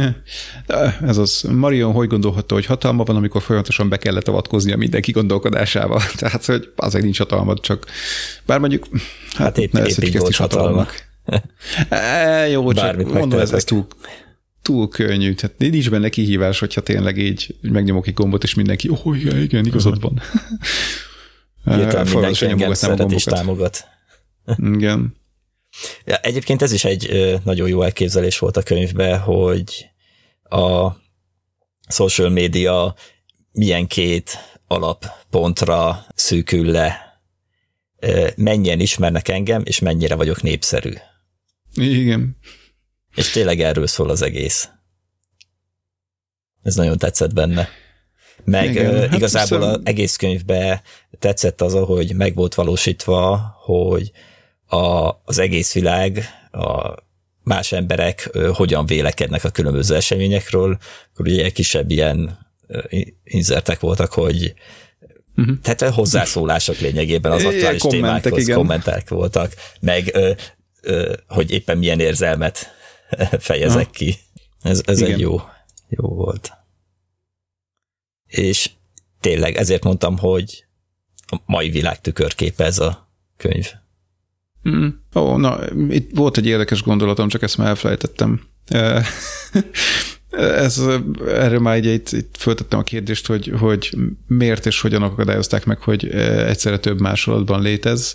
[1.06, 6.02] ez az, Marion hogy gondolhatta, hogy hatalma van, amikor folyamatosan be kellett avatkoznia mindenki gondolkodásába.
[6.16, 7.86] Tehát, hogy azért nincs hatalmad, csak
[8.47, 8.86] bár mondjuk,
[9.31, 10.86] hát, hát épp, épp így volt hatalma.
[11.89, 13.86] e, jó, Bármit csak mondom, ez, ez túl,
[14.62, 15.35] túl könnyű.
[15.35, 19.40] Tehát nincs benne kihívás, hogyha tényleg így megnyomok egy gombot, és mindenki, ó, oh, igen,
[19.40, 20.20] igen, igazad van.
[21.78, 23.85] Írtam mindenki engem szeret és támogat.
[24.56, 25.23] Igen.
[26.05, 29.91] Ja, egyébként ez is egy ö, nagyon jó elképzelés volt a könyvben, hogy
[30.43, 30.91] a
[31.89, 32.95] social media
[33.53, 37.19] milyen két alappontra szűkül le,
[37.99, 40.93] ö, mennyien ismernek engem, és mennyire vagyok népszerű.
[41.75, 42.37] Igen.
[43.15, 44.69] És tényleg erről szól az egész.
[46.63, 47.69] Ez nagyon tetszett benne.
[48.45, 50.81] Meg Igen, hát igazából az egész könyvben
[51.19, 54.13] tetszett az, hogy meg volt valósítva, hogy
[54.66, 56.95] a, az egész világ, a
[57.43, 60.78] más emberek hogyan vélekednek a különböző eseményekről,
[61.12, 62.39] akkor ugye kisebb ilyen
[63.24, 64.55] inzertek voltak, hogy
[65.36, 65.57] uh-huh.
[65.62, 68.57] tehát hozzászólások lényegében az aktuális témákhoz igen.
[68.57, 70.32] kommentek voltak, meg ö,
[70.81, 72.73] ö, hogy éppen milyen érzelmet
[73.39, 73.91] fejezek ha.
[73.91, 74.16] ki.
[74.62, 75.41] Ez, ez egy jó,
[75.89, 76.53] jó volt.
[78.27, 78.70] És
[79.20, 80.65] tényleg ezért mondtam, hogy
[81.27, 83.73] a mai világ tükörképe ez a könyv.
[84.69, 84.86] Mm.
[85.15, 85.59] Ó, na,
[85.89, 88.41] itt volt egy érdekes gondolatom, csak ezt már elfelejtettem.
[90.31, 90.82] Ez,
[91.27, 93.97] erről már így itt, itt föltettem a kérdést, hogy, hogy
[94.27, 96.09] miért és hogyan akadályozták meg, hogy
[96.47, 98.15] egyszerre több másolatban létez,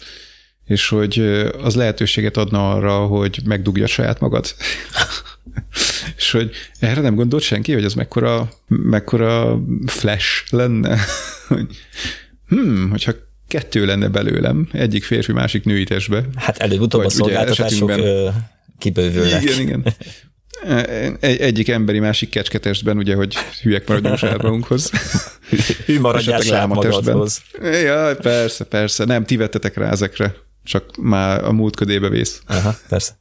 [0.65, 1.19] és hogy
[1.61, 4.45] az lehetőséget adna arra, hogy megdugja saját magad.
[4.45, 4.53] és
[6.17, 10.99] És hogy erre nem gondolt senki, hogy ez mekkora, mekkora flash lenne,
[11.47, 11.67] hogy
[12.47, 13.11] hmm, hogyha
[13.49, 16.23] kettő lenne belőlem, egyik férfi, másik női testbe.
[16.35, 17.91] Hát előbb-utóbb a szolgáltatások
[18.77, 19.41] kibővülnek.
[19.41, 19.83] Igen, igen.
[21.19, 24.91] Egy, egyik emberi, másik kecsketestben, ugye, hogy hülyek maradjunk saját magunkhoz.
[25.85, 27.41] Hű maradjál saját magadhoz.
[27.61, 29.05] Ja, persze, persze.
[29.05, 32.41] Nem, ti vettetek rá ezekre, csak már a múlt ködébe vész.
[32.45, 33.11] Aha, persze.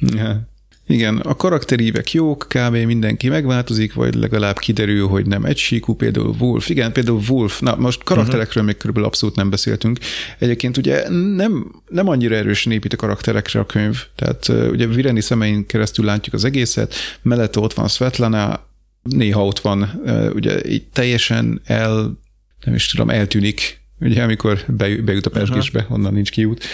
[0.00, 0.49] Ja.
[0.90, 2.76] Igen, a karakterívek jók, kb.
[2.76, 6.68] mindenki megváltozik, vagy legalább kiderül, hogy nem egy síkú, például Wolf.
[6.68, 8.66] Igen, például Wolf, na most karakterekről uh-huh.
[8.66, 9.98] még körülbelül abszolút nem beszéltünk.
[10.38, 15.66] Egyébként ugye nem, nem annyira erősen épít a karakterekre a könyv, tehát ugye Vireni szemein
[15.66, 18.66] keresztül látjuk az egészet, mellette ott van Svetlana,
[19.02, 20.02] néha ott van,
[20.34, 22.18] ugye így teljesen el,
[22.64, 24.64] nem is tudom, eltűnik, ugye amikor
[25.04, 25.96] bejut a pesgésbe, uh-huh.
[25.96, 26.64] onnan nincs kiút.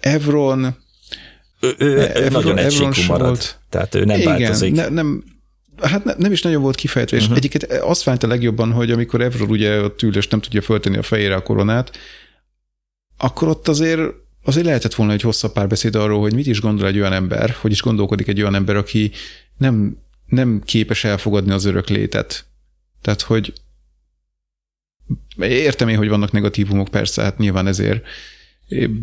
[0.00, 0.84] Evron,
[1.66, 3.58] ő, ő, ő Evron, nagyon egysíkú marad, volt.
[3.68, 4.74] tehát ő nem Igen, változik.
[4.74, 5.24] Ne, nem,
[5.82, 7.38] Hát ne, nem is nagyon volt kifejtve, és uh-huh.
[7.38, 11.02] egyiket azt fájt a legjobban, hogy amikor Evron ugye a tűlős nem tudja föltenni a
[11.02, 11.98] fejére a koronát,
[13.16, 14.00] akkor ott azért
[14.44, 17.70] azért lehetett volna egy hosszabb párbeszéd arról, hogy mit is gondol egy olyan ember, hogy
[17.70, 19.10] is gondolkodik egy olyan ember, aki
[19.56, 22.44] nem, nem képes elfogadni az örök létet.
[23.02, 23.52] Tehát, hogy
[25.38, 28.04] értem én, hogy vannak negatívumok, persze, hát nyilván ezért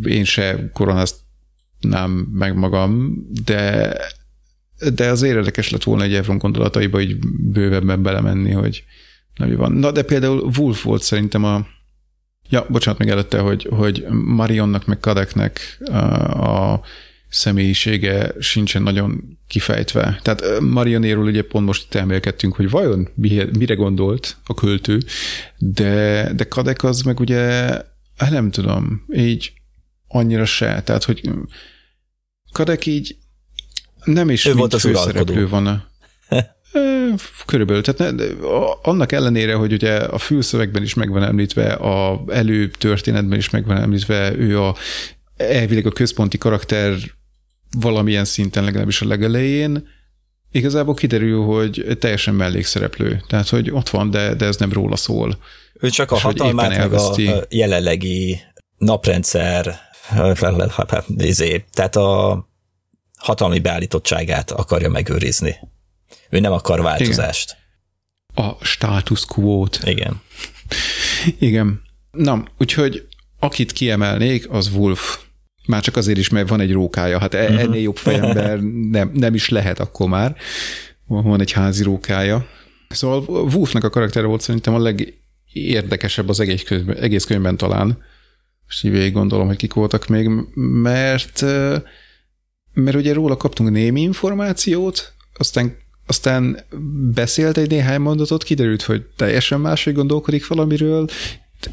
[0.03, 1.15] én se koronázt
[1.83, 3.15] nem meg magam,
[3.45, 3.95] de,
[4.93, 7.17] de az érdekes lett volna egy Evron gondolataiba így
[7.51, 8.83] bővebben belemenni, hogy
[9.39, 9.71] mi van.
[9.71, 11.67] Na, de például Wolf volt szerintem a
[12.49, 15.77] Ja, bocsánat még előtte, hogy, hogy Marionnak meg Kadeknek
[16.29, 16.79] a
[17.29, 20.19] személyisége sincsen nagyon kifejtve.
[20.21, 23.07] Tehát Marionéről ugye pont most itt elmélkedtünk, hogy vajon
[23.57, 24.99] mire gondolt a költő,
[25.57, 27.39] de, de Kadek az meg ugye,
[28.17, 29.53] hát nem tudom, így
[30.07, 30.81] annyira se.
[30.83, 31.29] Tehát, hogy
[32.53, 33.15] Kadek így
[34.03, 35.91] nem is ő volt az főszereplő van.
[37.45, 37.81] Körülbelül.
[37.83, 38.25] Tehát ne,
[38.81, 44.61] annak ellenére, hogy ugye a fülszövegben is megvan említve, a előtörténetben is megvan említve, ő
[44.61, 44.75] a
[45.37, 46.95] elvileg a központi karakter
[47.79, 49.87] valamilyen szinten legalábbis a legelején,
[50.51, 53.21] igazából kiderül, hogy teljesen mellékszereplő.
[53.27, 55.37] Tehát, hogy ott van, de, de ez nem róla szól.
[55.73, 57.15] Ő csak a hatalmát, meg a
[57.49, 58.39] jelenlegi
[58.77, 59.79] naprendszer
[61.17, 62.47] izé, tehát a
[63.17, 65.55] hatalmi beállítottságát akarja megőrizni.
[66.29, 67.57] Ő nem akar változást.
[68.31, 68.49] Igen.
[68.49, 69.79] A status quo-t.
[69.83, 70.21] Igen.
[71.39, 71.81] Igen.
[72.11, 73.07] Na, úgyhogy
[73.39, 75.19] akit kiemelnék, az Wolf.
[75.67, 77.19] Már csak azért is, mert van egy rókája.
[77.19, 77.59] Hát uh-huh.
[77.59, 78.59] ennél jobb fejember
[78.91, 80.35] nem, nem is lehet akkor már.
[81.07, 82.45] Van egy házi rókája.
[82.89, 88.03] Szóval Wolfnak a karakter volt szerintem a legérdekesebb az egész könyvben, egész könyvben talán
[88.73, 91.41] és így végig gondolom, hogy kik voltak még, mert,
[92.73, 95.75] mert ugye róla kaptunk némi információt, aztán,
[96.07, 96.59] aztán
[97.13, 101.07] beszélt egy néhány mondatot, kiderült, hogy teljesen máshogy gondolkodik valamiről,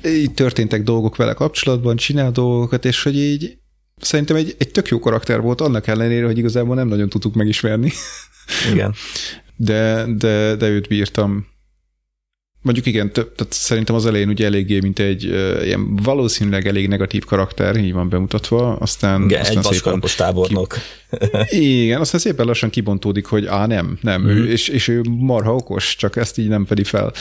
[0.05, 3.59] így történtek dolgok vele kapcsolatban, csinál dolgokat, és hogy így
[4.01, 7.93] szerintem egy, egy tök jó karakter volt, annak ellenére, hogy igazából nem nagyon tudtuk megismerni.
[8.73, 8.95] Igen.
[9.57, 11.47] De, de, de őt bírtam
[12.63, 16.89] Mondjuk igen, több, tehát szerintem az elején ugye eléggé, mint egy uh, ilyen valószínűleg elég
[16.89, 19.23] negatív karakter, így van bemutatva, aztán...
[19.23, 20.77] Igen, aztán egy vaskarpos tábornok.
[21.47, 24.29] Ki, igen, aztán szépen lassan kibontódik, hogy á, nem, nem, mm.
[24.29, 24.51] ő, mhm.
[24.51, 27.13] és, és ő marha okos, csak ezt így nem fedi fel.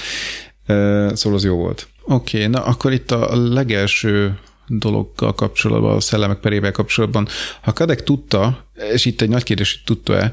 [0.67, 1.87] Uh, szóval az jó volt.
[2.01, 4.39] Oké, okay, na akkor itt a legelső
[4.69, 7.27] dologgal kapcsolatban, a szellemek perével kapcsolatban.
[7.61, 10.31] Ha Kadek tudta, és itt egy nagy kérdés, hogy tudta-e,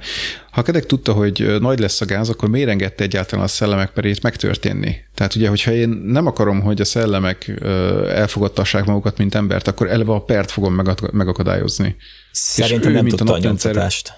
[0.50, 4.22] ha Kadek tudta, hogy nagy lesz a gáz, akkor miért engedte egyáltalán a szellemek perét
[4.22, 4.96] megtörténni?
[5.14, 7.60] Tehát ugye, hogyha én nem akarom, hogy a szellemek
[8.08, 10.74] elfogadtassák magukat, mint embert, akkor eleve a pert fogom
[11.12, 11.96] megakadályozni.
[12.32, 14.12] Szerintem nem tudta a, a nyomtatást.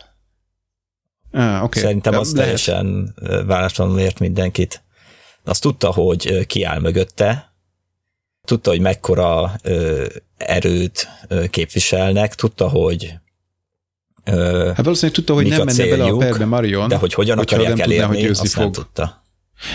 [1.31, 1.83] Ah, okay.
[1.83, 2.45] Szerintem az Lehet.
[2.45, 3.15] teljesen
[3.47, 4.83] váratlanul ért mindenkit.
[5.45, 7.48] Azt tudta, hogy kiáll mögötte,
[8.49, 10.07] tudta, hogy mekkora ö,
[10.37, 13.13] erőt ö, képviselnek, tudta, hogy
[14.25, 17.69] ö, Hát valószínűleg tudta, hogy nem menne bele a perbe Marion, de hogy hogyan akarják
[17.77, 18.63] nem elérni, tudná, hogy azt fog.
[18.63, 19.23] nem tudta.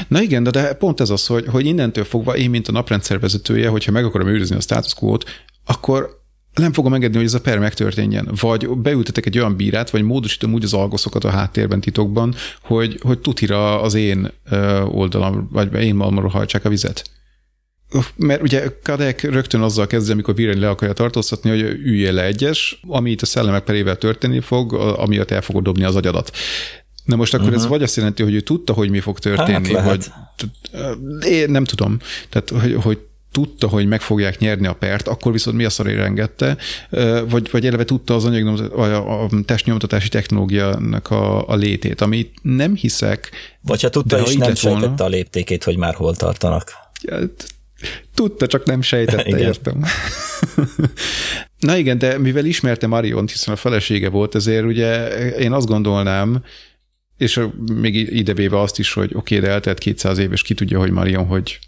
[0.08, 3.20] Na igen, de, de pont ez az, hogy, hogy innentől fogva én, mint a naprendszer
[3.20, 5.26] vezetője, hogyha meg akarom őrizni a status quo-t,
[5.66, 6.22] akkor
[6.54, 8.30] nem fogom engedni, hogy ez a per megtörténjen.
[8.40, 13.20] Vagy beültetek egy olyan bírát, vagy módosítom úgy az algoszokat a háttérben titokban, hogy, hogy
[13.20, 14.32] tutira az én
[14.92, 17.10] oldalam, vagy én malmról hajtsák a vizet
[18.16, 22.80] mert ugye Kadek rögtön azzal kezdve, amikor Viren le akarja tartóztatni, hogy üljél le egyes,
[22.88, 26.32] ami itt a szellemek perével történni fog, amiatt el fogod dobni az agyadat.
[27.06, 27.64] Na most akkor uh-huh.
[27.64, 30.06] ez vagy azt jelenti, hogy ő tudta, hogy mi fog történni, hát vagy
[31.28, 31.98] én nem tudom.
[32.30, 33.00] Tehát, hogy, hogy
[33.32, 36.58] tudta, hogy meg fogják nyerni a pert, akkor viszont mi a szarért engedte,
[37.30, 42.76] vagy, vagy eleve tudta az anyag, a, a testnyomtatási technológiának a, a létét, amit nem
[42.76, 43.32] hiszek.
[43.62, 46.72] Vagy ha tudta, és nem volna, a léptékét, hogy már hol tartanak.
[48.14, 49.40] Tudta, csak nem sejtette, igen.
[49.40, 49.84] értem.
[51.60, 56.44] Na igen, de mivel ismerte Mariont, hiszen a felesége volt, ezért ugye én azt gondolnám,
[57.18, 57.40] és
[57.82, 60.92] még idevéve azt is, hogy oké, okay, de eltelt 200 év, és ki tudja, hogy
[60.92, 61.60] Marion hogy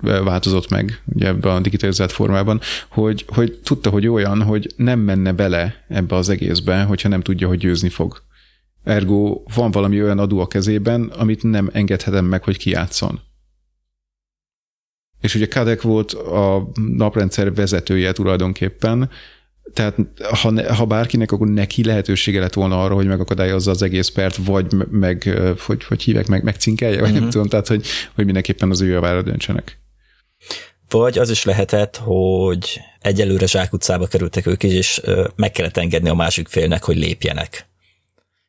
[0.00, 5.32] változott meg ugye ebben a digitalizált formában, hogy, hogy tudta, hogy olyan, hogy nem menne
[5.32, 8.22] bele ebbe az egészbe, hogyha nem tudja, hogy győzni fog.
[8.84, 13.20] Ergo van valami olyan adó a kezében, amit nem engedhetem meg, hogy kiátszon.
[15.20, 19.10] És ugye Kadek volt a naprendszer vezetője tulajdonképpen,
[19.72, 19.94] tehát
[20.30, 24.36] ha, ne, ha bárkinek, akkor neki lehetősége lett volna arra, hogy megakadályozza az egész pert,
[24.36, 27.18] vagy meg, hogy, hogy hívek meg, megcinkelje, vagy uh-huh.
[27.18, 27.32] nem mhm.
[27.32, 29.78] tudom, tehát hogy, hogy mindenképpen az ő javára döntsenek.
[30.88, 35.00] Vagy az is lehetett, hogy egyelőre zsákutcába kerültek ők is, és
[35.36, 37.66] meg kellett engedni a másik félnek, hogy lépjenek.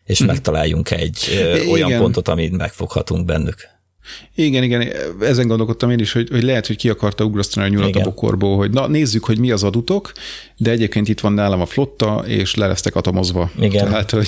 [0.03, 0.35] És uh-huh.
[0.35, 1.67] megtaláljunk egy Igen.
[1.67, 3.67] olyan pontot, amit megfoghatunk bennük.
[4.35, 4.87] Igen, igen,
[5.21, 8.01] ezen gondolkodtam én is, hogy, hogy lehet, hogy ki akarta ugrasztani a nyulat igen.
[8.01, 10.11] a bokorból, hogy na nézzük, hogy mi az adutok,
[10.57, 13.51] de egyébként itt van nálam a flotta, és le lesztek atomozva.
[13.59, 13.85] Igen.
[13.85, 14.27] Tehát, hogy...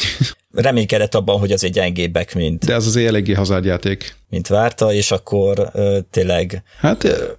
[0.52, 2.66] Reménykedett abban, hogy azért gyengébbek, mint...
[2.66, 4.16] De ez azért eléggé hazardjáték.
[4.30, 7.32] Mint várta, és akkor ö, tényleg hát, ö,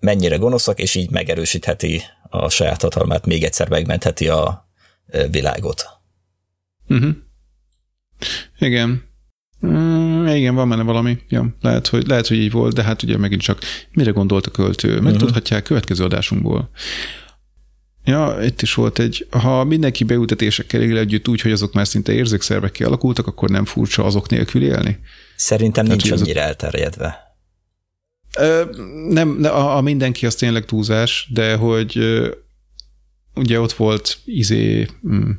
[0.00, 4.68] mennyire gonoszak, és így megerősítheti a saját hatalmát, még egyszer megmentheti a
[5.30, 5.84] világot.
[6.88, 7.10] Uh-huh.
[8.58, 9.09] Igen.
[9.66, 11.18] Mm, igen, van benne valami.
[11.28, 13.58] Ja, lehet, hogy, lehet, hogy így volt, de hát ugye megint csak
[13.92, 15.00] mire gondolt a költő?
[15.00, 15.66] Megtudhatják uh-huh.
[15.66, 16.70] következő adásunkból.
[18.04, 22.12] Ja, itt is volt egy, ha mindenki beültetésekkel él együtt úgy, hogy azok már szinte
[22.12, 24.98] érzékszervekkel alakultak, akkor nem furcsa azok nélkül élni?
[25.36, 27.36] Szerintem Tehát, nincs annyira elterjedve.
[28.38, 28.64] Ö,
[29.08, 32.30] nem, a, a mindenki az tényleg túlzás, de hogy ö,
[33.34, 35.30] ugye ott volt izé, mm,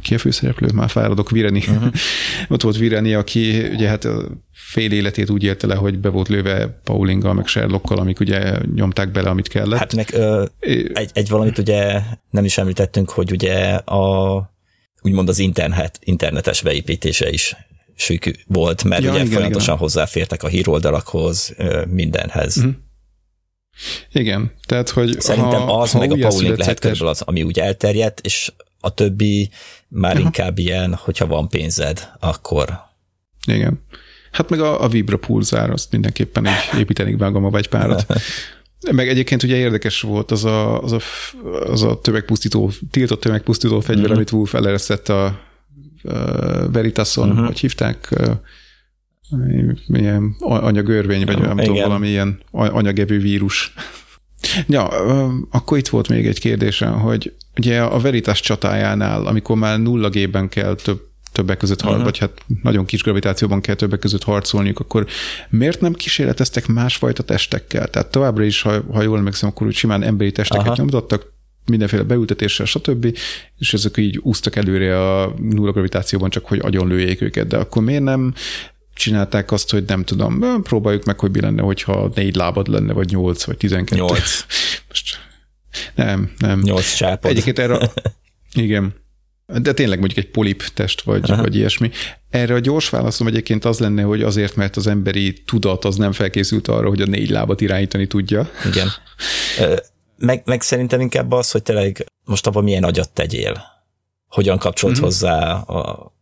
[0.00, 0.68] ki a főszereplő?
[0.74, 1.64] Már fáradok, Vireni.
[1.68, 1.92] Uh-huh.
[2.48, 4.08] Ott volt Vireni, aki ugye hát
[4.52, 9.10] fél életét úgy élte le, hogy be volt lőve Paulinggal, meg Sherlockkal, amik ugye nyomták
[9.10, 9.78] bele, amit kellett.
[9.78, 12.00] Hát meg ö, egy, egy valamit ugye
[12.30, 14.50] nem is említettünk, hogy ugye a
[15.02, 17.56] úgymond az internet, internetes beépítése is
[17.94, 19.78] sük volt, mert ja, ugye igen, folyamatosan igen.
[19.78, 21.54] hozzáfértek a híroldalakhoz,
[21.88, 22.56] mindenhez.
[22.56, 22.72] Uh-huh.
[24.12, 27.58] Igen, tehát hogy Szerintem ha, az, ha meg a Pauling lehet körülbelül az, ami úgy
[27.58, 28.52] elterjedt, és
[28.84, 29.50] a többi
[29.88, 30.24] már Aha.
[30.24, 32.80] inkább ilyen, hogyha van pénzed, akkor...
[33.46, 33.84] Igen.
[34.30, 38.06] Hát meg a, a Vibra pulzár, azt mindenképpen így építenék be a egy párat.
[38.92, 41.00] Meg egyébként ugye érdekes volt az a, az a,
[41.66, 44.16] az a tömegpusztító, tiltott tömegpusztító fegyver, uh-huh.
[44.16, 45.40] amit Wolf eleresztett a, a
[46.70, 47.46] Veritason, uh-huh.
[47.46, 48.14] hogy hívták,
[49.86, 53.74] milyen anyagörvény, vagy nem tudom, valami ilyen anyagevő vírus.
[54.66, 54.86] Ja,
[55.50, 60.48] akkor itt volt még egy kérdésem, hogy ugye a Veritas csatájánál, amikor már nulla gében
[60.48, 62.10] kell több többek között harc, uh-huh.
[62.10, 65.06] vagy hát nagyon kis gravitációban kell többek között harcolniuk, akkor
[65.48, 67.88] miért nem kísérleteztek másfajta testekkel?
[67.88, 70.76] Tehát továbbra is, ha, ha jól emlékszem, akkor úgy simán emberi testeket Aha.
[70.76, 71.32] nyomtattak,
[71.66, 73.18] mindenféle beültetéssel, stb.
[73.58, 77.46] És ezek így úsztak előre a nulla gravitációban, csak hogy agyonlőjék őket.
[77.46, 78.34] De akkor miért nem
[78.94, 83.10] csinálták azt, hogy nem tudom, próbáljuk meg, hogy mi lenne, hogyha négy lábad lenne, vagy
[83.10, 84.00] nyolc, vagy tizenkettő.
[84.00, 84.44] Nyolc.
[84.88, 85.18] Most
[85.94, 86.60] nem, nem.
[86.60, 87.30] Nyolc csápod.
[87.30, 87.90] Egyébként erre,
[88.54, 88.94] igen,
[89.46, 91.42] de tényleg mondjuk egy polip test, vagy, Aha.
[91.42, 91.90] vagy ilyesmi.
[92.30, 96.12] Erre a gyors válaszom egyébként az lenne, hogy azért, mert az emberi tudat az nem
[96.12, 98.50] felkészült arra, hogy a négy lábat irányítani tudja.
[98.66, 98.88] Igen.
[100.16, 103.62] Meg, meg szerintem inkább az, hogy tényleg most abban milyen agyat tegyél.
[104.26, 105.08] Hogyan kapcsolt uh-huh.
[105.08, 106.12] hozzá a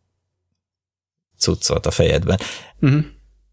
[1.40, 2.38] cuccot a fejedben.
[2.80, 3.04] Uh-huh.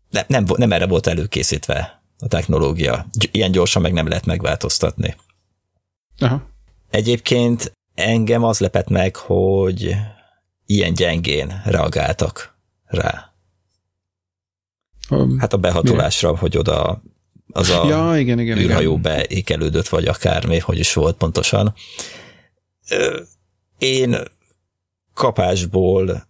[0.10, 3.06] Nem, nem, nem erre volt előkészítve a technológia.
[3.32, 5.16] Ilyen gyorsan meg nem lehet megváltoztatni.
[6.20, 6.50] Aha.
[6.90, 9.96] Egyébként engem az lepett meg, hogy
[10.66, 13.34] ilyen gyengén reagáltak rá.
[15.10, 16.42] Um, hát a behatolásra, milyen?
[16.42, 17.02] hogy oda
[17.54, 19.02] az a ja, igen, igen, űrhajó igen.
[19.02, 21.74] beékelődött, vagy akármi, hogy is volt pontosan.
[23.78, 24.18] Én
[25.14, 26.28] kapásból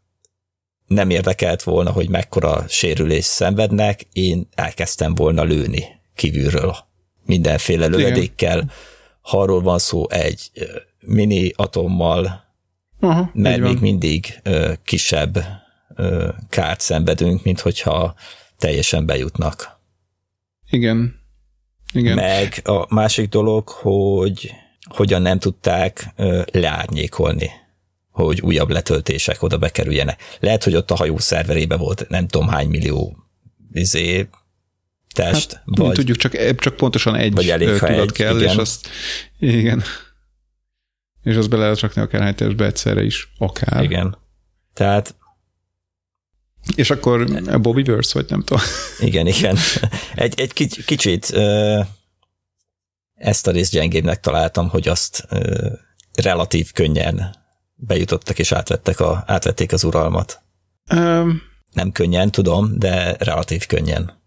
[0.88, 5.84] nem érdekelt volna, hogy mekkora sérülés szenvednek, én elkezdtem volna lőni
[6.16, 6.76] kívülről
[7.26, 8.58] mindenféle lövedékkel.
[8.58, 8.72] Igen
[9.28, 10.52] ha arról van szó egy
[11.00, 12.46] mini atommal,
[13.00, 15.38] Aha, mert még mindig ö, kisebb
[15.96, 18.16] ö, kárt szenvedünk, mint hogyha
[18.58, 19.80] teljesen bejutnak.
[20.70, 21.16] Igen.
[21.94, 22.16] Igen.
[22.16, 24.52] Meg a másik dolog, hogy
[24.96, 27.50] hogyan nem tudták ö, leárnyékolni,
[28.24, 30.22] hogy újabb letöltések oda bekerüljenek.
[30.40, 33.18] Lehet, hogy ott a hajó szerverébe volt nem tudom hány millió
[33.72, 34.30] izé,
[35.14, 35.54] test.
[35.54, 38.50] Hát, vagy, tudjuk, csak, csak pontosan egy vagy elég, tudat egy, kell, igen.
[38.50, 38.88] és azt
[39.40, 39.84] igen.
[41.24, 43.84] És azt bele lehet rakni akár testbe egyszerre is, akár.
[43.84, 44.18] Igen.
[44.74, 45.16] Tehát
[46.76, 48.64] és akkor a Bobby Verse, vagy nem tudom.
[49.00, 49.58] Igen, igen.
[50.16, 50.54] Egy, egy
[50.86, 51.34] kicsit
[53.14, 55.28] ezt a részt gyengébbnek találtam, hogy azt
[56.14, 57.46] relatív könnyen
[57.78, 60.42] bejutottak és átvettek a, átvették az uralmat.
[60.96, 61.42] Um,
[61.74, 64.22] nem könnyen, tudom, de relatív könnyen.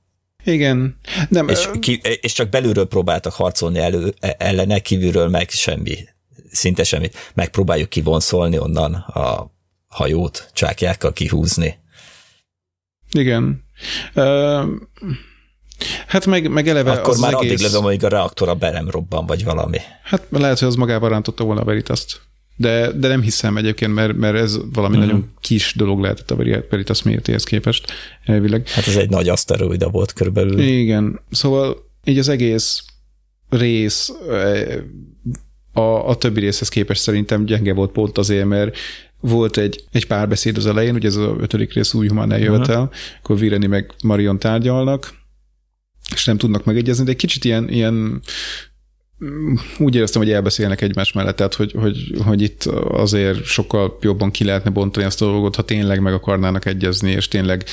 [0.44, 0.96] Igen.
[1.28, 5.96] Nem, és, ki, és csak belülről próbáltak harcolni elő, e, ellene, kívülről meg semmi,
[6.50, 7.30] szinte semmit.
[7.34, 9.50] Megpróbáljuk kivonszolni onnan a
[9.86, 11.78] hajót, csákjákkal kihúzni.
[13.12, 13.64] Igen.
[14.14, 14.68] Uh,
[16.06, 17.50] hát meg, meg eleve Akkor az már egész...
[17.50, 19.78] addig lövöm, amíg a reaktora be nem robban, vagy valami.
[20.02, 22.20] Hát lehet, hogy az magában rántotta volna a Veritaszt.
[22.60, 25.10] De, de nem hiszem egyébként, mert, mert ez valami uh-huh.
[25.10, 27.92] nagyon kis dolog lehetett a Veritas méretéhez képest
[28.24, 28.68] elvileg.
[28.68, 30.58] Hát ez egy nagy aszteroida volt körülbelül.
[30.60, 31.20] Igen.
[31.30, 32.84] Szóval így az egész
[33.48, 34.12] rész
[35.72, 38.76] a, a többi részhez képest szerintem gyenge volt pont azért, mert
[39.20, 42.94] volt egy, egy párbeszéd az elején, ugye ez az ötödik rész új humán eljövetel, uh-huh.
[43.22, 45.14] akkor Vireni meg Marion tárgyalnak,
[46.14, 48.22] és nem tudnak megegyezni, de egy kicsit ilyen, ilyen
[49.78, 54.44] úgy éreztem, hogy elbeszélnek egymás mellett, tehát hogy, hogy, hogy itt azért sokkal jobban ki
[54.44, 57.64] lehetne bontani azt a dolgot, ha tényleg meg akarnának egyezni, és tényleg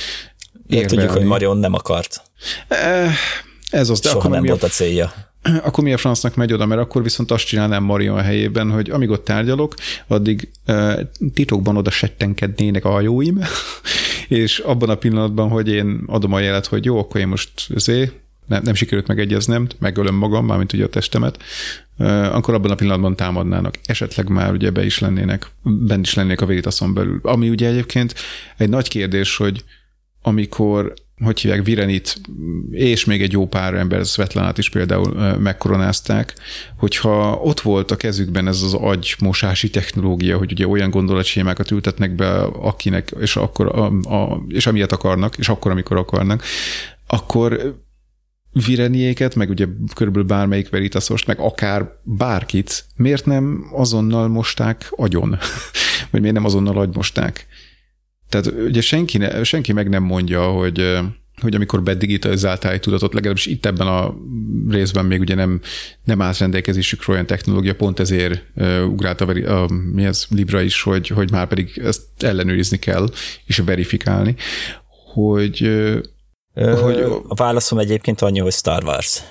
[0.66, 2.22] De tudjuk, hogy Marion nem akart.
[2.68, 3.14] Eh,
[3.70, 5.12] ez az, de Soha akkor nem volt a célja.
[5.62, 8.90] Akkor mi a francnak megy oda, mert akkor viszont azt csinálnám Marion a helyében, hogy
[8.90, 9.74] amíg ott tárgyalok,
[10.06, 11.00] addig uh,
[11.34, 13.40] titokban oda settenkednének a hajóim,
[14.28, 18.12] és abban a pillanatban, hogy én adom a jelet, hogy jó, akkor én most azért
[18.48, 21.42] nem, nem sikerült megegyeznem, megölöm magam, mármint ugye a testemet,
[22.32, 23.74] akkor abban a pillanatban támadnának.
[23.84, 27.20] Esetleg már ugye be is lennének, bent is lennének a véritaszon belül.
[27.22, 28.14] Ami ugye egyébként
[28.56, 29.64] egy nagy kérdés, hogy
[30.22, 30.94] amikor
[31.24, 32.20] hogy hívják, Virenit,
[32.70, 36.34] és még egy jó pár ember, Svetlanát is például megkoronázták,
[36.76, 42.42] hogyha ott volt a kezükben ez az agymosási technológia, hogy ugye olyan gondolatsémákat ültetnek be,
[42.42, 46.42] akinek, és, akkor a, a, és amilyet akarnak, és akkor, amikor akarnak,
[47.06, 47.78] akkor
[48.52, 55.38] Vireniéket, meg ugye körülbelül bármelyik Veritasost, meg akár bárkit, miért nem azonnal mosták agyon?
[56.10, 57.46] Vagy miért nem azonnal agymosták?
[58.28, 60.98] Tehát ugye senki, ne, senki meg nem mondja, hogy
[61.40, 64.14] hogy amikor bedigitalizáltál egy tudatot, legalábbis itt ebben a
[64.68, 65.60] részben még ugye nem,
[66.04, 70.82] nem állt rendelkezésükre olyan technológia, pont ezért uh, ugrált a, a, mi ez, Libra is,
[70.82, 73.08] hogy, hogy már pedig ezt ellenőrizni kell,
[73.44, 74.34] és verifikálni,
[75.12, 75.70] hogy,
[76.58, 79.22] hogy a válaszom egyébként annyi, hogy Star Wars.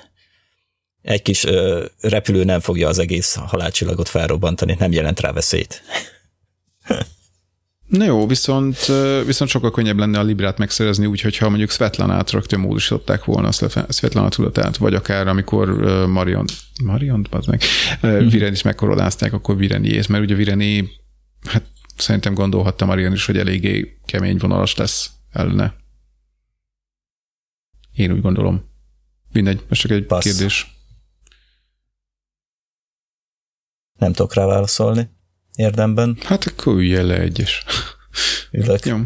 [1.02, 5.84] Egy kis ö, repülő nem fogja az egész halálcsillagot felrobbantani, nem jelent rá veszélyt.
[7.88, 8.78] Na jó, viszont,
[9.26, 13.52] viszont sokkal könnyebb lenne a Librát megszerezni úgy, hogyha mondjuk Svetlanát rögtön módosították volna a
[13.90, 15.70] Svetlana tudatát, vagy akár amikor
[16.08, 16.46] Marion,
[16.84, 17.62] Marion, az meg,
[18.08, 18.28] mm.
[18.28, 20.90] Viren is megkorodázták, akkor Vireniét, mert ugye Vireni,
[21.46, 21.64] hát
[21.98, 25.74] szerintem gondolhatta Marion is, hogy eléggé kemény vonalas lesz ellene.
[27.98, 28.70] Én úgy gondolom.
[29.32, 30.24] Mindegy, most csak egy Passz.
[30.24, 30.72] kérdés.
[34.00, 35.10] Nem tudok rá válaszolni
[35.56, 36.18] érdemben.
[36.24, 37.64] Hát akkor ülje le egyes.
[38.52, 38.86] Ülök.
[38.86, 38.98] Jó.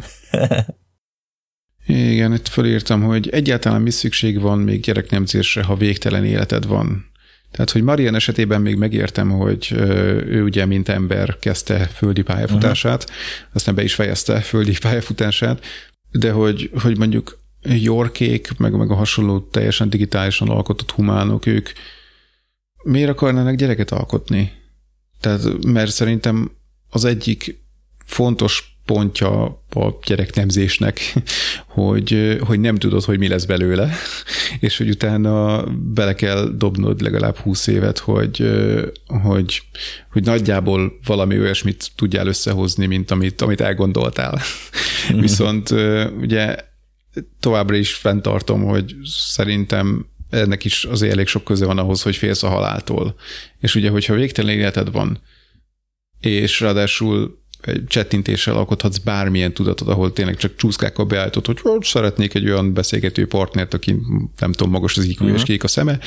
[1.86, 7.12] Igen, itt fölírtam, hogy egyáltalán mi szükség van még gyereknemzésre, ha végtelen életed van.
[7.52, 9.72] Tehát, hogy Marian esetében még megértem, hogy
[10.26, 13.50] ő ugye, mint ember kezdte földi pályafutását, uh-huh.
[13.54, 15.66] aztán be is fejezte földi pályafutását,
[16.12, 21.70] de hogy, hogy mondjuk Yorkék, meg, meg a hasonló teljesen digitálisan alkotott humánok, ők
[22.84, 24.52] miért akarnának gyereket alkotni?
[25.20, 26.52] Tehát, mert szerintem
[26.90, 27.60] az egyik
[28.06, 31.14] fontos pontja a gyereknemzésnek,
[31.68, 33.94] hogy, hogy nem tudod, hogy mi lesz belőle,
[34.60, 35.64] és hogy utána
[35.94, 38.52] bele kell dobnod legalább 20 évet, hogy,
[39.06, 39.62] hogy,
[40.12, 44.40] hogy nagyjából valami olyasmit tudjál összehozni, mint amit, amit elgondoltál.
[45.10, 45.70] Viszont
[46.22, 46.56] ugye
[47.40, 52.44] továbbra is fenntartom, hogy szerintem ennek is azért elég sok köze van ahhoz, hogy félsz
[52.44, 53.16] a haláltól.
[53.60, 55.22] És ugye, hogyha végtelen életed van,
[56.20, 62.34] és ráadásul egy csettintéssel alkothatsz bármilyen tudatot, ahol tényleg csak csúszkákkal beállított, hogy oh, szeretnék
[62.34, 63.96] egy olyan beszélgető partnert, aki
[64.40, 65.38] nem tudom, magas az IQ uh-huh.
[65.38, 66.00] és kék a szeme,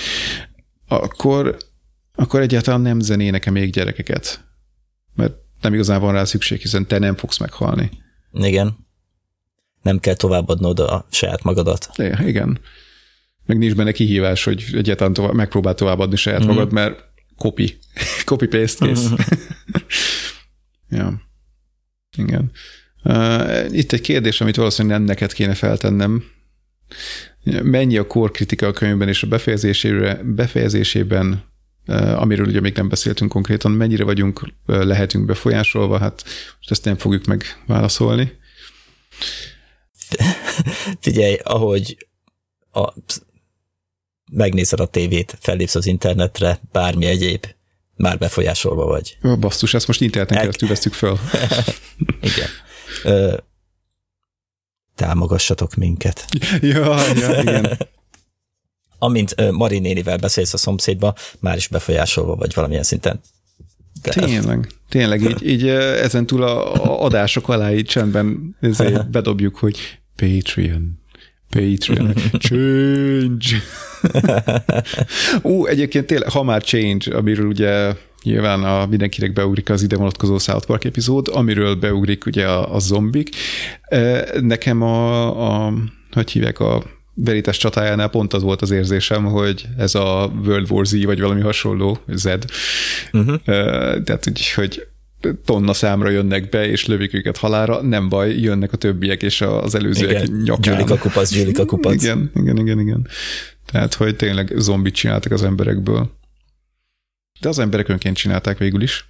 [0.89, 1.57] akkor,
[2.15, 4.45] akkor egyáltalán nem zenének-e még gyerekeket.
[5.15, 7.91] Mert nem igazán van rá szükség, hiszen te nem fogsz meghalni.
[8.33, 8.84] Igen.
[9.85, 11.89] Nem kell továbbadnod a saját magadat.
[11.97, 12.61] É, igen
[13.47, 16.47] meg nincs benne kihívás, hogy egyáltalán tovább, megpróbál továbbadni saját mm.
[16.47, 17.05] magad, mert
[17.37, 17.79] copy,
[18.25, 19.09] copy-paste kész.
[19.09, 19.15] Mm.
[20.99, 21.23] ja.
[22.17, 22.51] Igen.
[23.05, 26.25] Uh, itt egy kérdés, amit valószínűleg nem neked kéne feltennem,
[27.63, 31.45] mennyi a core kritika a könyvben és a befejezésére, befejezésében,
[32.15, 36.25] amiről ugye még nem beszéltünk konkrétan, mennyire vagyunk, lehetünk befolyásolva, hát
[36.57, 38.33] most ezt nem fogjuk megválaszolni.
[41.01, 42.07] Figyelj, ahogy
[42.73, 42.93] a,
[44.33, 47.47] megnézed a tévét, fellépsz az internetre, bármi egyéb,
[47.97, 49.19] már befolyásolva vagy.
[49.25, 51.19] Ó, basszus, ezt most interneten keresztül vesztük föl.
[52.21, 52.49] Igen.
[53.05, 53.37] Ö,
[54.95, 56.25] támogassatok minket.
[56.61, 57.79] ja, ja, igen.
[58.99, 63.21] Amint Mari nénivel beszélsz a szomszédba, már is befolyásolva vagy valamilyen szinten.
[64.11, 68.57] Tényleg, tényleg így, így ezen túl a, a adások alá így csendben
[69.11, 71.03] bedobjuk, hogy Patreon.
[71.51, 72.15] Patreon.
[72.39, 73.63] Change.
[75.43, 80.39] Ú, egyébként tényleg, ha már change, amiről ugye nyilván a, mindenkinek beugrik az ide vonatkozó
[80.39, 83.29] South Park epizód, amiről beugrik ugye a, a zombik.
[84.41, 85.73] Nekem a, a
[86.11, 86.83] hogy hívják a
[87.15, 91.41] Veritas csatájánál pont az volt az érzésem, hogy ez a World War Z, vagy valami
[91.41, 92.27] hasonló, Z.
[93.13, 93.37] Uh-huh.
[94.05, 94.87] Tehát úgy, hogy
[95.45, 99.75] tonna számra jönnek be, és lövik őket halára, nem baj, jönnek a többiek, és az
[99.75, 100.75] előzőek igen, nyakán.
[100.75, 102.03] Gyűlik a kupac, gyűlik a kupac.
[102.03, 103.09] Igen, igen, igen, igen.
[103.67, 106.11] Tehát, hogy tényleg zombit csináltak az emberekből.
[107.41, 109.09] De az emberek önként csinálták végül is.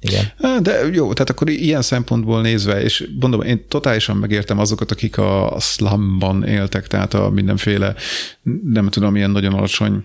[0.00, 0.32] Igen.
[0.62, 5.56] De jó, tehát akkor ilyen szempontból nézve, és mondom, én totálisan megértem azokat, akik a
[5.60, 7.94] slumban éltek, tehát a mindenféle,
[8.64, 10.04] nem tudom, ilyen nagyon alacsony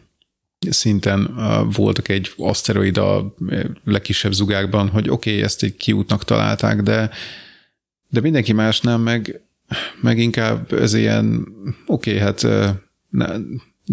[0.70, 1.36] szinten
[1.76, 3.36] voltak egy aszteroid a
[3.84, 7.10] legkisebb zugákban, hogy oké, okay, ezt egy kiútnak találták, de,
[8.10, 9.42] de mindenki másnál meg,
[10.02, 11.48] meg inkább ez ilyen,
[11.86, 12.42] oké, okay, hát
[13.10, 13.28] ne,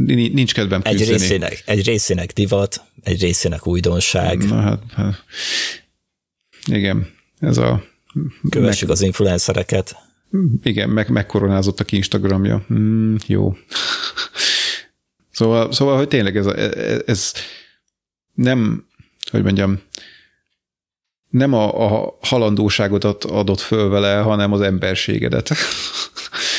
[0.06, 1.12] nincs kedvem küzdeni.
[1.12, 4.44] Egy részének, egy részének divat, egy részének újdonság.
[4.48, 5.24] Na hát, hát
[6.68, 7.84] igen, ez a...
[8.50, 9.96] Kövessük meg, az influencereket.
[10.62, 12.64] Igen, meg, megkoronázott a Instagramja.
[12.72, 13.56] Mm, jó.
[15.30, 16.46] Szóval, szóval, hogy tényleg ez,
[17.06, 17.32] ez
[18.34, 18.86] nem,
[19.30, 19.80] hogy mondjam,
[21.28, 25.50] nem a, a halandóságot adott föl vele, hanem az emberségedet.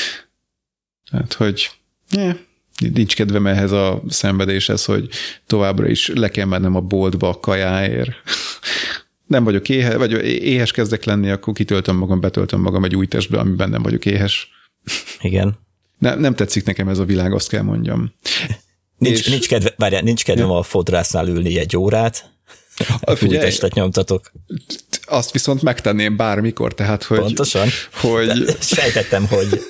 [1.12, 1.70] hát, hogy
[2.12, 2.36] yeah,
[2.94, 5.10] nincs kedvem ehhez a szenvedéshez, hogy
[5.48, 8.12] továbbra is le kell mennem a boltba a kajáért.
[9.30, 13.40] Nem vagyok éhes, vagy éhes kezdek lenni, akkor kitöltöm magam, betöltöm magam egy új testbe,
[13.40, 14.50] amiben nem vagyok éhes.
[15.22, 15.60] Igen.
[15.98, 18.14] Nem, nem tetszik nekem ez a világ, azt kell mondjam.
[18.98, 19.28] Nincs, és...
[19.28, 20.58] nincs, kedve, várjál, nincs kedvem ja.
[20.58, 22.30] a fodrásznál ülni egy órát.
[23.02, 24.32] A figyelj, új testet nyomtatok.
[25.06, 27.20] Azt viszont megtenném bármikor, tehát hogy...
[27.20, 27.68] Pontosan.
[27.92, 28.28] Hogy...
[28.28, 29.62] De sejtettem, hogy...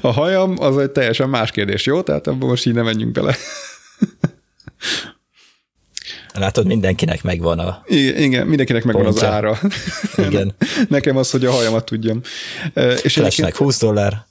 [0.00, 2.02] A hajam az egy teljesen más kérdés, jó?
[2.02, 3.36] Tehát abban most így nem menjünk bele.
[6.34, 7.82] Látod, mindenkinek megvan a...
[7.86, 9.26] Igen, igen mindenkinek megvan pontja.
[9.28, 9.58] az ára.
[10.28, 10.54] Igen.
[10.88, 12.20] Nekem az, hogy a hajamat tudjam.
[13.02, 14.30] És Flashnek 20 dollár.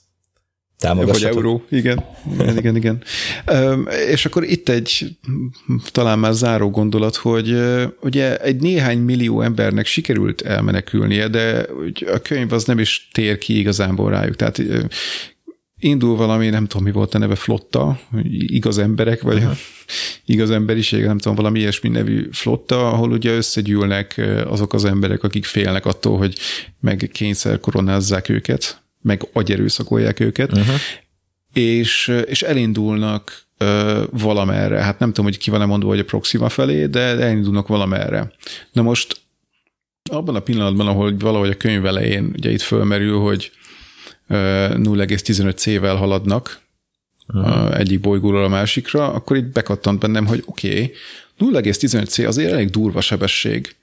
[0.90, 2.04] Vagy euró, igen.
[2.38, 3.02] Igen, igen, igen.
[4.10, 5.16] És akkor itt egy
[5.92, 7.56] talán már záró gondolat, hogy
[8.00, 11.66] ugye egy néhány millió embernek sikerült elmenekülnie, de
[12.12, 14.36] a könyv az nem is tér ki igazából rájuk.
[14.36, 14.62] Tehát
[15.82, 18.00] indul valami, nem tudom, mi volt a neve, flotta,
[18.46, 19.46] igaz emberek, vagy
[20.24, 25.44] igaz emberiség, nem tudom, valami ilyesmi nevű flotta, ahol ugye összegyűlnek azok az emberek, akik
[25.44, 26.38] félnek attól, hogy
[26.80, 30.74] meg kényszer koronázzák őket, meg agyerőszakolják őket, uh-huh.
[31.52, 33.46] és, és elindulnak
[34.10, 34.80] valamerre.
[34.80, 38.32] Hát nem tudom, hogy ki van-e mondva, hogy a Proxima felé, de elindulnak valamerre.
[38.72, 39.20] Na most
[40.10, 43.50] abban a pillanatban, ahol valahogy a könyv elején ugye itt fölmerül, hogy
[44.28, 46.60] 0,15C-vel haladnak
[47.28, 47.78] uh-huh.
[47.78, 50.92] egyik bolygóról a másikra, akkor itt bekattant bennem, hogy oké,
[51.38, 53.74] okay, 0,15C azért elég durva sebesség.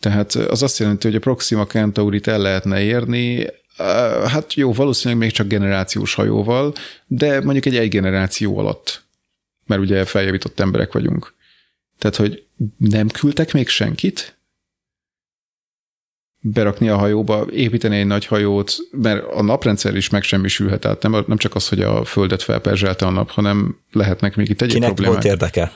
[0.00, 3.46] Tehát az azt jelenti, hogy a Proxima Centaurit el lehetne érni
[4.26, 6.72] Hát jó, valószínűleg még csak generációs hajóval,
[7.06, 9.02] de mondjuk egy egy generáció alatt,
[9.66, 11.34] mert ugye feljavított emberek vagyunk.
[11.98, 12.44] Tehát, hogy
[12.76, 14.37] nem küldtek még senkit?
[16.40, 21.36] Berakni a hajóba, építeni egy nagy hajót, mert a naprendszer is megsemmisülhet, tehát nem, nem
[21.36, 25.20] csak az, hogy a Földet felperzselte a nap, hanem lehetnek még itt egyéb kinek problémák.
[25.20, 25.72] Kinek volt érdeke?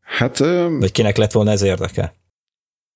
[0.00, 0.38] Hát...
[0.78, 2.14] Vagy kinek lett volna ez érdeke?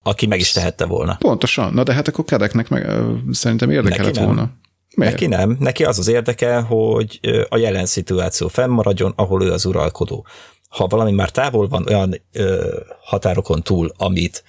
[0.02, 1.16] Aki meg is tehette volna.
[1.18, 1.72] Pontosan.
[1.72, 2.86] Na de hát akkor Kedeknek meg
[3.30, 4.50] szerintem érdeke lett volna.
[4.96, 5.12] Miért?
[5.12, 5.56] Neki nem.
[5.60, 10.26] Neki az az érdeke, hogy a jelen szituáció fennmaradjon, ahol ő az uralkodó.
[10.68, 14.44] Ha valami már távol van, olyan ö, határokon túl, amit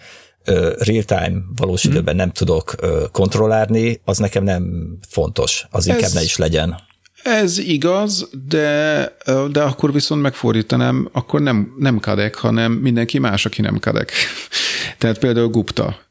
[0.77, 1.91] real-time valós hmm.
[1.91, 2.75] időben nem tudok
[3.11, 5.65] kontrollálni, az nekem nem fontos.
[5.69, 6.75] Az inkább ez, ne is legyen.
[7.23, 9.11] Ez igaz, de,
[9.51, 14.11] de akkor viszont megfordítanám, akkor nem, nem kadek, hanem mindenki más, aki nem kadek.
[14.97, 16.04] Tehát például Gupta.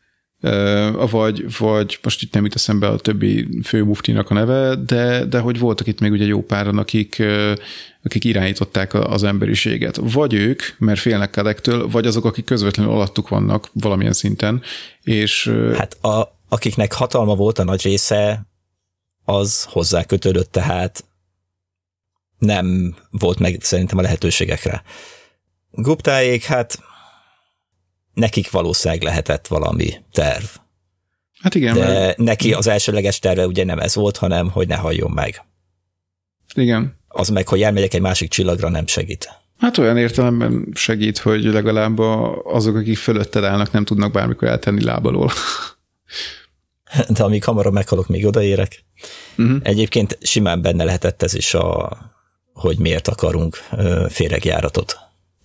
[1.11, 5.59] Vagy, vagy most itt nem jut eszembe a többi főmuftinak a neve, de, de hogy
[5.59, 7.23] voltak itt még ugye jó páran, akik,
[8.03, 9.99] akik irányították az emberiséget.
[10.03, 14.63] Vagy ők, mert félnek kedektől, vagy azok, akik közvetlenül alattuk vannak valamilyen szinten.
[15.03, 18.47] És, hát a, akiknek hatalma volt a nagy része,
[19.25, 21.05] az hozzá kötődött, tehát
[22.39, 24.83] nem volt meg szerintem a lehetőségekre.
[25.71, 26.79] Guptáék, hát
[28.15, 30.45] nekik valószínűleg lehetett valami terv.
[31.41, 31.75] Hát igen.
[31.75, 32.19] De mert...
[32.19, 35.45] neki az elsőleges terve ugye nem ez volt, hanem hogy ne halljon meg.
[36.55, 36.99] Igen.
[37.09, 39.29] Az meg, hogy elmegyek egy másik csillagra, nem segít.
[39.59, 41.99] Hát olyan értelemben segít, hogy legalább
[42.45, 45.31] azok, akik fölötted állnak, nem tudnak bármikor eltenni lábalól.
[47.09, 48.85] De amíg hamarabb meghalok, még odaérek.
[49.37, 49.59] Uh-huh.
[49.63, 51.97] Egyébként simán benne lehetett ez is, a,
[52.53, 53.57] hogy miért akarunk
[54.09, 54.97] féregjáratot.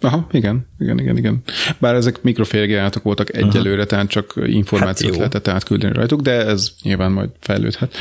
[0.02, 1.44] Aha, igen, igen, igen, igen.
[1.78, 3.86] Bár ezek mikrofélgjáratok voltak egyelőre, uh-huh.
[3.86, 7.96] tehát csak információt hát lehetett átküldeni rajtuk, de ez nyilván majd fejlődhet.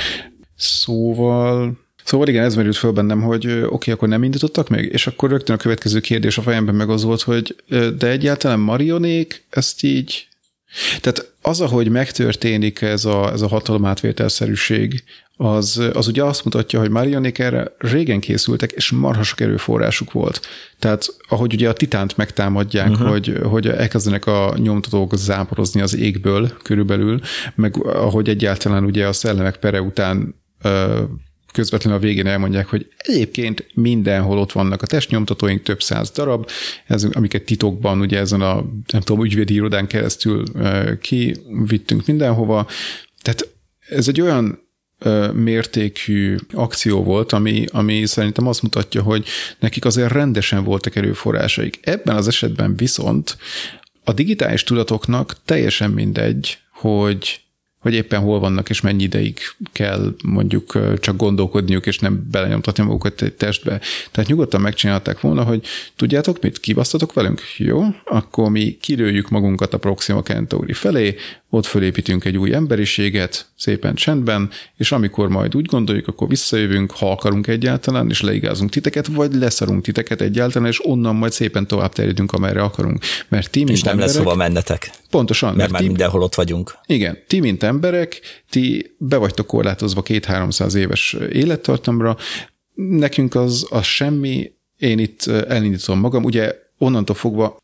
[0.56, 5.06] Szóval Szóval igen, ez merült föl bennem, hogy oké, okay, akkor nem indítottak még, és
[5.06, 7.56] akkor rögtön a következő kérdés a fejemben meg az volt, hogy
[7.98, 10.28] de egyáltalán marionék ezt így
[11.00, 15.04] tehát az, ahogy megtörténik ez a, ez a hatalomátvételszerűség,
[15.40, 20.40] az, az ugye azt mutatja, hogy Marionék erre régen készültek, és marhasok erőforrásuk volt.
[20.78, 23.08] Tehát ahogy ugye a titánt megtámadják, uh-huh.
[23.08, 27.20] hogy, hogy elkezdenek a nyomtatók záporozni az égből körülbelül,
[27.54, 30.34] meg ahogy egyáltalán ugye a szellemek pere után
[31.52, 36.48] közvetlenül a végén elmondják, hogy egyébként mindenhol ott vannak a testnyomtatóink, több száz darab,
[36.86, 40.44] ez, amiket titokban ugye ezen a, nem tudom, ügyvédi irodán keresztül
[41.00, 42.66] kivittünk mindenhova.
[43.22, 43.48] Tehát
[43.88, 44.66] ez egy olyan
[45.32, 49.26] mértékű akció volt, ami, ami szerintem azt mutatja, hogy
[49.58, 51.78] nekik azért rendesen voltak erőforrásaik.
[51.82, 53.36] Ebben az esetben viszont
[54.04, 57.40] a digitális tudatoknak teljesen mindegy, hogy
[57.78, 59.38] hogy éppen hol vannak, és mennyi ideig
[59.72, 63.80] kell mondjuk csak gondolkodniuk, és nem belenyomtatni magukat egy testbe.
[64.10, 65.66] Tehát nyugodtan megcsinálták volna, hogy
[65.96, 67.40] tudjátok mit, kibasztatok velünk?
[67.56, 71.16] Jó, akkor mi kilőjük magunkat a Proxima Centauri felé,
[71.50, 77.10] ott fölépítünk egy új emberiséget, szépen csendben, és amikor majd úgy gondoljuk, akkor visszajövünk, ha
[77.10, 82.32] akarunk egyáltalán, és leigázunk titeket, vagy leszarunk titeket egyáltalán, és onnan majd szépen tovább terjedünk,
[82.32, 83.04] amerre akarunk.
[83.28, 84.90] Mert ti, mint és nem emberek, lesz hova mennetek.
[85.10, 85.48] Pontosan.
[85.48, 86.78] Mert, mert már ti, mindenhol ott vagyunk.
[86.86, 88.20] Igen, ti, mint emberek,
[88.50, 92.16] ti be vagytok korlátozva két-háromszáz éves élettartamra,
[92.74, 97.58] nekünk az, az semmi, én itt elindítom magam, ugye onnantól fogva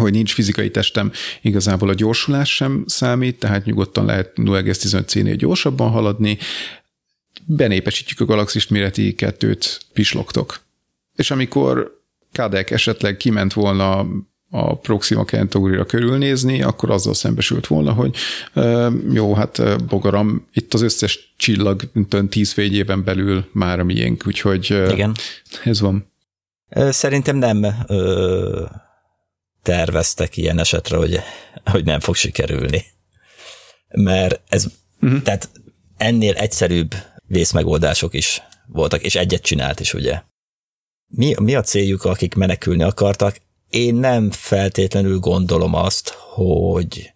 [0.00, 1.12] hogy nincs fizikai testem,
[1.42, 6.38] igazából a gyorsulás sem számít, tehát nyugodtan lehet 0,15C-nél gyorsabban haladni,
[7.44, 10.60] benépesítjük a galaxist méreti kettőt, pislogtok.
[11.14, 11.98] És amikor
[12.32, 14.06] Kadek esetleg kiment volna
[14.50, 18.16] a Proxima Centauri-ra körülnézni, akkor azzal szembesült volna, hogy
[19.12, 21.82] jó, hát bogaram, itt az összes csillag
[22.28, 25.14] tíz fényében belül már a miénk, úgyhogy Igen.
[25.64, 26.12] ez van.
[26.90, 28.64] Szerintem nem ö,
[29.62, 31.20] terveztek ilyen esetre, hogy,
[31.64, 32.84] hogy nem fog sikerülni.
[33.88, 34.66] Mert ez,
[35.00, 35.22] uh-huh.
[35.22, 35.50] tehát
[35.96, 36.94] ennél egyszerűbb
[37.26, 40.22] vészmegoldások is voltak, és egyet csinált is, ugye.
[41.06, 43.40] Mi, mi a céljuk, akik menekülni akartak?
[43.70, 47.12] Én nem feltétlenül gondolom azt, hogy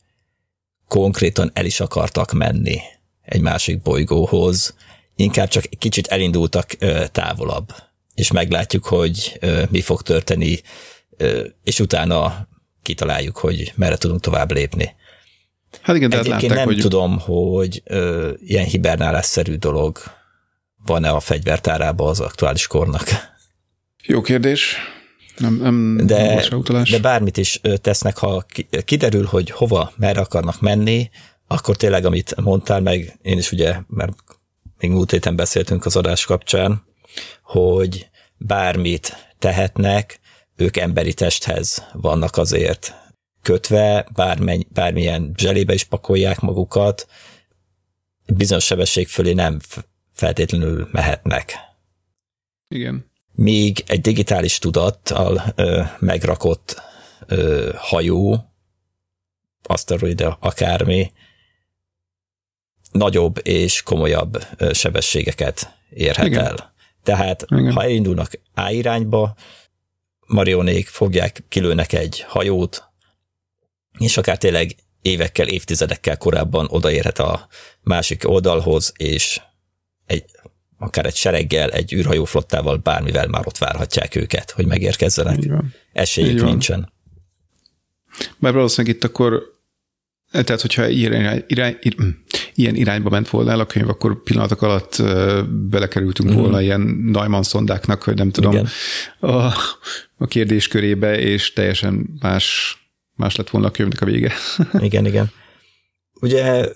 [0.89, 2.81] konkrétan el is akartak menni
[3.23, 4.75] egy másik bolygóhoz,
[5.17, 6.77] inkább csak kicsit elindultak
[7.13, 7.75] távolabb,
[8.15, 9.41] és meglátjuk, hogy
[9.71, 10.61] mi fog történni
[11.65, 12.49] és utána
[12.83, 14.95] kitaláljuk, hogy merre tudunk tovább lépni.
[15.83, 16.83] Hát igen, de hát Egyébként látták, nem hogy...
[16.83, 19.99] tudom, hogy ö, ilyen hibernálásszerű dolog
[20.87, 23.05] van-e a fegyvertárában az aktuális kornak.
[24.03, 24.77] Jó kérdés.
[25.37, 26.49] Nem, nem de,
[26.91, 28.47] de bármit is tesznek, ha
[28.85, 31.11] kiderül, hogy hova, merre akarnak menni,
[31.47, 34.13] akkor tényleg, amit mondtál meg, én is ugye, mert
[34.79, 36.83] még múlt héten beszéltünk az adás kapcsán,
[37.43, 40.21] hogy bármit tehetnek,
[40.57, 42.95] ők emberi testhez vannak azért
[43.43, 47.09] kötve, bármenny, bármilyen zselébe is pakolják magukat,
[48.27, 49.59] bizonyos sebesség fölé nem
[50.13, 51.55] feltétlenül mehetnek.
[52.69, 53.11] Igen.
[53.33, 56.83] Míg egy digitális tudattal ö, megrakott
[57.27, 58.45] ö, hajó,
[59.63, 61.13] aszteroide, akármi,
[62.93, 66.45] nagyobb és komolyabb sebességeket érhet Igen.
[66.45, 66.75] el.
[67.03, 67.73] Tehát, Igen.
[67.73, 69.37] ha elindulnak A irányba,
[70.35, 72.85] marionék fogják, kilőnek egy hajót,
[73.99, 77.49] és akár tényleg évekkel, évtizedekkel korábban odaérhet a
[77.83, 79.41] másik oldalhoz, és
[80.07, 80.25] egy,
[80.79, 85.39] akár egy sereggel, egy űrhajóflottával, bármivel már ott várhatják őket, hogy megérkezzenek.
[85.93, 86.93] Esélyük nincsen.
[88.39, 89.43] Mert valószínűleg itt akkor
[90.31, 91.79] Tehát, hogyha ilyen, irány, irány,
[92.55, 95.03] ilyen irányba ment volna el a könyv, akkor pillanatok alatt
[95.49, 96.35] belekerültünk mm.
[96.35, 98.69] volna ilyen Neumann szondáknak, vagy nem tudom, Igen.
[99.21, 99.53] a,
[100.17, 102.77] a kérdéskörébe, és teljesen más,
[103.15, 104.33] más lett volna a könyvnek a vége.
[104.79, 105.31] igen, igen.
[106.21, 106.73] Ugye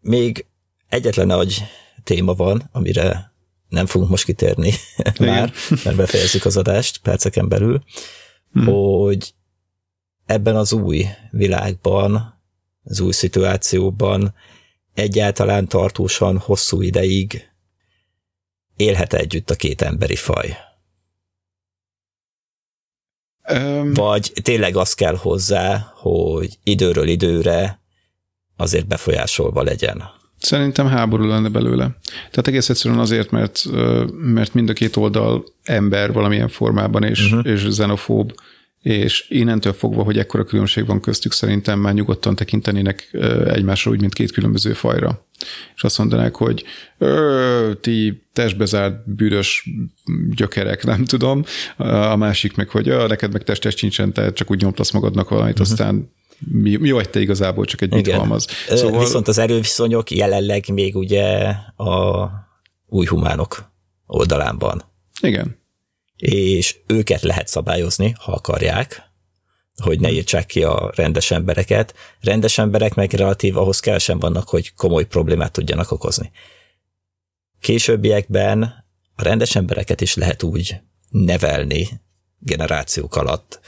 [0.00, 0.46] még
[0.88, 1.62] egyetlen nagy
[2.04, 3.32] téma van, amire
[3.68, 4.72] nem fogunk most kitérni
[5.18, 5.52] már,
[5.84, 7.82] mert befejezzük az adást perceken belül,
[8.52, 8.64] hmm.
[8.66, 9.34] hogy
[10.26, 12.42] ebben az új világban,
[12.84, 14.34] az új szituációban
[14.94, 17.50] egyáltalán tartósan hosszú ideig
[18.76, 20.56] élhet együtt a két emberi faj.
[23.52, 27.80] Um, Vagy tényleg az kell hozzá, hogy időről időre
[28.56, 30.02] azért befolyásolva legyen.
[30.38, 31.96] Szerintem háború lenne belőle.
[32.04, 33.64] Tehát egész egyszerűen azért, mert,
[34.10, 37.52] mert mind a két oldal ember valamilyen formában, és, uh-huh.
[37.52, 38.34] és xenofób,
[38.84, 43.10] és innentől fogva, hogy ekkora különbség van köztük, szerintem már nyugodtan tekintenének
[43.46, 45.26] egymásra úgy, mint két különböző fajra.
[45.74, 46.64] És azt mondanák, hogy
[47.80, 49.70] ti testbezárt bűrös
[50.30, 51.44] gyökerek, nem tudom.
[51.76, 55.70] A másik meg, hogy neked meg testes sincsen, te csak úgy nyomtasz magadnak valamit, uh-huh.
[55.70, 58.46] aztán mi, mi vagy te igazából, csak egy mit halmaz.
[58.68, 59.00] Szóval...
[59.00, 61.24] Viszont az erőviszonyok jelenleg még ugye
[61.76, 62.30] a
[62.86, 63.72] új humánok
[64.06, 64.82] oldalán van.
[65.20, 65.62] Igen.
[66.16, 69.12] És őket lehet szabályozni, ha akarják,
[69.82, 71.94] hogy ne írtsák ki a rendes embereket.
[72.20, 76.30] Rendes emberek meg relatív ahhoz kevesen vannak, hogy komoly problémát tudjanak okozni.
[77.60, 78.62] Későbbiekben
[79.16, 80.76] a rendes embereket is lehet úgy
[81.10, 81.88] nevelni
[82.38, 83.60] generációk alatt,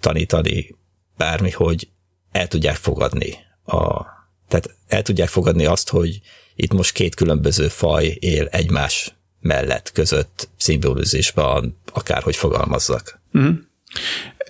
[0.00, 0.76] tanítani
[1.16, 1.88] bármi, hogy
[2.30, 3.34] el tudják fogadni
[3.64, 4.04] a,
[4.48, 6.20] tehát el tudják fogadni azt, hogy
[6.54, 9.14] itt most két különböző faj él egymás
[9.48, 13.20] mellett, között, szimbolizésben, akárhogy fogalmazzak.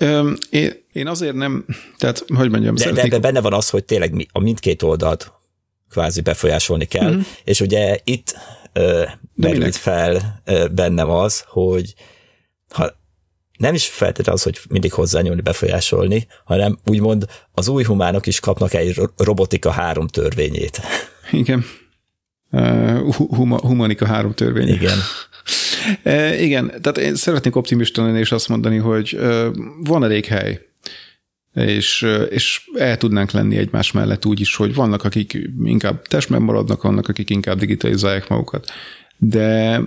[0.00, 1.64] Um, én, én azért nem,
[1.98, 3.10] tehát, hogy mondjam, de, szeretnék...
[3.10, 5.32] de, de benne van az, hogy tényleg a mindkét oldalt
[5.90, 7.24] kvázi befolyásolni kell, uh-huh.
[7.44, 8.36] és ugye itt
[8.72, 9.04] ö,
[9.34, 11.94] merült fel ö, bennem az, hogy
[12.68, 12.92] ha
[13.58, 18.74] nem is feltétlenül az, hogy mindig hozzányúlni, befolyásolni, hanem úgymond az új humánok is kapnak
[18.74, 20.80] egy robotika három törvényét.
[21.30, 21.64] Igen.
[22.50, 24.68] Uh, huma, humanika három törvény.
[24.68, 24.98] Igen.
[26.04, 29.46] Uh, igen, tehát én szeretnék optimista lenni és azt mondani, hogy uh,
[29.84, 30.68] van elég hely,
[31.54, 36.42] és, uh, és el tudnánk lenni egymás mellett úgy is, hogy vannak, akik inkább testben
[36.42, 38.70] maradnak, vannak, akik inkább digitalizálják magukat.
[39.16, 39.80] De,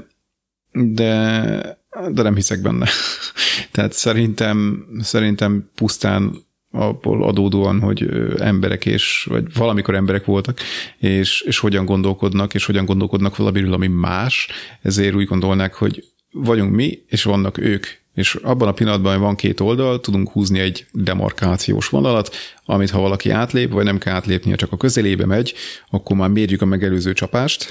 [0.72, 1.80] de,
[2.12, 2.88] de nem hiszek benne.
[3.72, 10.60] Tehát szerintem, szerintem pusztán abból adódóan, hogy emberek és, vagy valamikor emberek voltak,
[10.98, 14.48] és, és hogyan gondolkodnak, és hogyan gondolkodnak valamiről, ami más,
[14.82, 19.36] ezért úgy gondolnák, hogy vagyunk mi, és vannak ők, és abban a pillanatban, hogy van
[19.36, 22.36] két oldal, tudunk húzni egy demarkációs vonalat,
[22.66, 25.54] amit ha valaki átlép, vagy nem kell átlépnie, csak a közelébe megy,
[25.90, 27.68] akkor már mérjük a megelőző csapást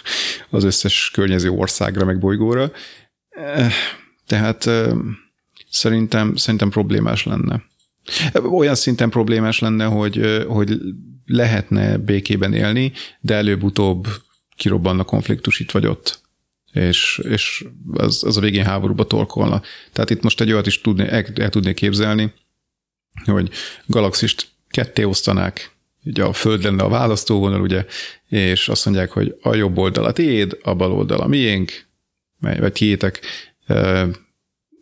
[0.50, 2.72] az összes környező országra, meg bolygóra.
[3.28, 3.72] Eh,
[4.26, 4.70] tehát
[5.70, 7.62] szerintem, szerintem problémás lenne.
[8.34, 10.78] Olyan szinten problémás lenne, hogy, hogy
[11.26, 14.06] lehetne békében élni, de előbb-utóbb
[14.56, 16.22] kirobban a konfliktus itt vagy ott
[16.72, 19.62] és, és az, az a végén háborúba torkolna.
[19.92, 22.32] Tehát itt most egy olyat is tudni, el, el tudnék képzelni,
[23.24, 23.50] hogy
[23.86, 25.70] galaxist ketté osztanák,
[26.04, 27.84] ugye a Föld lenne a választóvonal, ugye,
[28.28, 31.86] és azt mondják, hogy a jobb oldal a tiéd, a bal oldal a miénk,
[32.40, 33.20] vagy tiétek,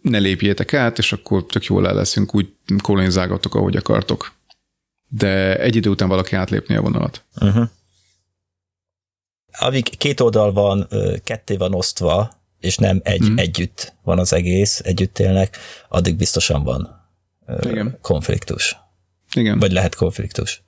[0.03, 4.33] ne lépjétek át, és akkor tök jól el leszünk, úgy kolonizálgatok, ahogy akartok.
[5.09, 7.25] De egy idő után valaki átlépni a vonalat.
[7.41, 7.69] Uh-huh.
[9.59, 10.89] Amíg két oldal van,
[11.25, 13.41] ketté van osztva, és nem egy, uh-huh.
[13.41, 15.57] együtt van az egész, együtt élnek,
[15.89, 17.09] addig biztosan van
[17.61, 17.99] Igen.
[18.01, 18.77] konfliktus.
[19.35, 19.59] Igen.
[19.59, 20.63] Vagy lehet konfliktus.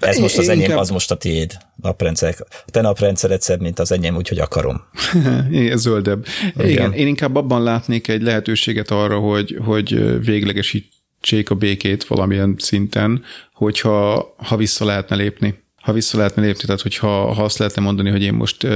[0.00, 0.78] Ez én, most az enyém, inkább...
[0.78, 2.34] az most a tiéd naprendszer.
[2.66, 4.80] A te naprendszered szebb, mint az enyém, úgyhogy akarom.
[5.50, 6.26] Igen, zöldebb.
[6.54, 6.68] Igen.
[6.68, 13.24] Igen, én inkább abban látnék egy lehetőséget arra, hogy, hogy véglegesítsék a békét valamilyen szinten,
[13.52, 15.62] hogyha ha vissza lehetne lépni.
[15.76, 18.66] Ha vissza lehetne lépni, tehát hogyha ha azt lehetne mondani, hogy én most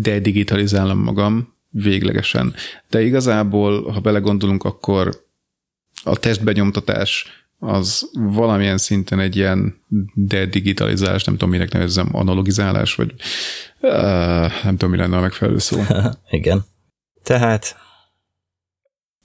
[0.00, 2.54] dedigitalizálom magam véglegesen.
[2.90, 5.28] De igazából, ha belegondolunk, akkor
[6.04, 7.26] a testbenyomtatás
[7.62, 9.74] az valamilyen szinten egy ilyen
[10.14, 13.14] dedigitalizálás, nem tudom, minek nevezzem, analogizálás, vagy
[13.80, 13.92] uh,
[14.62, 15.82] nem tudom, mi lenne a megfelelő szó.
[16.30, 16.64] Igen.
[17.22, 17.76] Tehát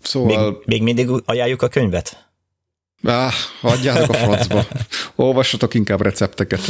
[0.06, 0.52] Szóval...
[0.52, 2.30] Még, még mindig ajánljuk a könyvet?
[3.04, 4.68] Ah, hagyjátok a francba.
[5.16, 6.62] Olvassatok inkább recepteket.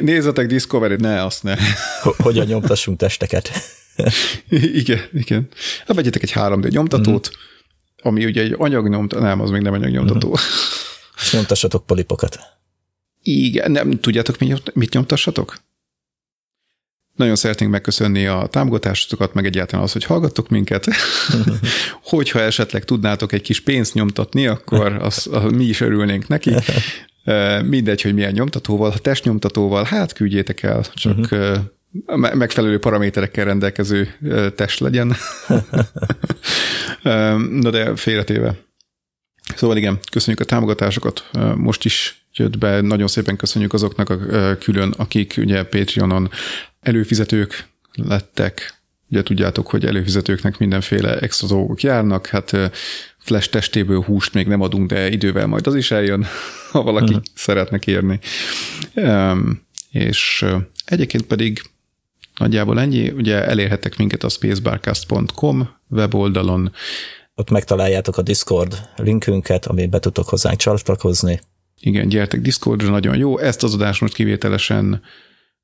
[0.00, 1.56] Nézzetek Discovery-t, ne, azt ne.
[2.02, 3.50] Hogyan nyomtassunk testeket.
[4.82, 5.48] igen, igen.
[5.86, 7.50] Hát vegyetek egy 3D nyomtatót, mm
[8.02, 10.28] ami ugye egy anyagnyomtató, nem, az még nem anyagnyomtató.
[10.28, 10.44] Uh-huh.
[11.32, 12.38] Nyomtassatok polipokat.
[13.22, 14.36] Igen, nem tudjátok,
[14.74, 15.56] mit nyomtassatok?
[17.16, 20.86] Nagyon szeretnénk megköszönni a támogatásokat, meg egyáltalán az, hogy hallgattok minket.
[22.02, 26.54] Hogyha esetleg tudnátok egy kis pénzt nyomtatni, akkor az, az, mi is örülnénk neki.
[27.64, 31.58] Mindegy, hogy milyen nyomtatóval, ha testnyomtatóval, hát küldjétek el, csak uh-huh.
[32.34, 34.14] Megfelelő paraméterekkel rendelkező
[34.54, 35.12] test legyen.
[37.62, 38.56] Na de félretéve.
[39.56, 41.30] Szóval igen, köszönjük a támogatásokat.
[41.56, 44.18] Most is jött be, nagyon szépen köszönjük azoknak a
[44.58, 46.30] külön, akik ugye Patreonon
[46.80, 52.56] előfizetők lettek, ugye tudjátok, hogy előfizetőknek mindenféle extra dolgok járnak, hát
[53.18, 56.26] flash testéből húst még nem adunk, de idővel majd az is eljön,
[56.72, 57.22] ha valaki uh-huh.
[57.34, 58.18] szeretne kérni.
[59.90, 60.44] És
[60.84, 61.62] egyébként pedig
[62.36, 66.72] nagyjából ennyi, ugye elérhetek minket a spacebarcast.com weboldalon.
[67.34, 71.40] Ott megtaláljátok a Discord linkünket, ami be tudtok hozzánk csatlakozni.
[71.80, 73.38] Igen, gyertek Discordra, nagyon jó.
[73.38, 75.02] Ezt az adást most kivételesen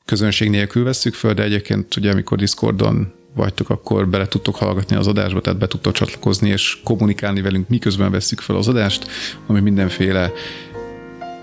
[0.04, 5.06] közönség nélkül vesszük föl, de egyébként ugye amikor Discordon vagytok, akkor bele tudtok hallgatni az
[5.06, 9.06] adásba, tehát be tudtok csatlakozni és kommunikálni velünk, miközben vesszük fel az adást,
[9.46, 10.32] ami mindenféle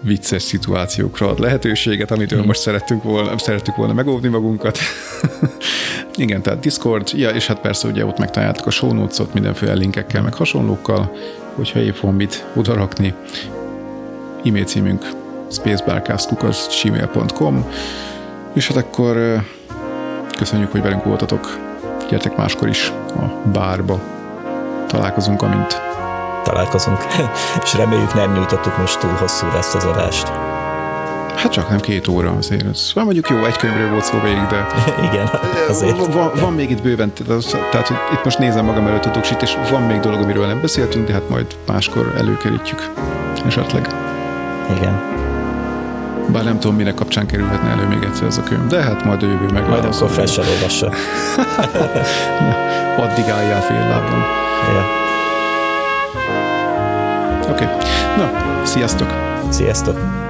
[0.02, 2.46] vicces szituációkra ad lehetőséget, amitől mm.
[2.46, 4.78] most szerettük volna, szerettük volna megóvni magunkat.
[6.16, 10.22] Igen, tehát Discord, ja, és hát persze ugye ott megtaláljátok a show notes-ot mindenféle linkekkel,
[10.22, 11.16] meg hasonlókkal,
[11.56, 13.14] hogyha épp van mit odarakni.
[14.44, 15.10] E-mail címünk
[15.52, 17.66] spacebarcast.gmail.com
[18.56, 19.44] és hát akkor
[20.38, 21.60] köszönjük, hogy velünk voltatok.
[22.10, 24.02] Gyertek máskor is a bárba.
[24.88, 25.95] Találkozunk, amint
[26.46, 26.98] találkozunk.
[27.64, 30.32] és reméljük nem nyújtottuk most túl hosszú ezt az adást.
[31.36, 32.66] Hát csak nem két óra azért.
[32.66, 34.68] Ez, van mondjuk jó, egy könyvről volt szó végig, de...
[35.12, 35.30] Igen,
[35.70, 36.14] azért.
[36.14, 37.14] Van, van még itt bőven,
[37.72, 40.62] tehát hogy itt most nézem magam előtt a tuksit, és van még dolog, amiről nem
[40.62, 42.90] beszéltünk, de hát majd máskor előkerítjük
[43.46, 43.88] esetleg.
[44.78, 45.14] Igen.
[46.28, 49.24] Bár nem tudom, mire kapcsán kerülhetne elő még egyszer ez a könyv, de hát majd
[49.24, 49.70] a jövő meg.
[49.70, 50.42] Majd akkor fel se
[53.04, 54.24] Addig álljál fél lábon.
[54.74, 55.05] Ja.
[57.50, 57.64] Oké.
[57.66, 57.78] Okay.
[58.18, 59.08] Na, sziasztok!
[59.50, 60.24] Sziasztok!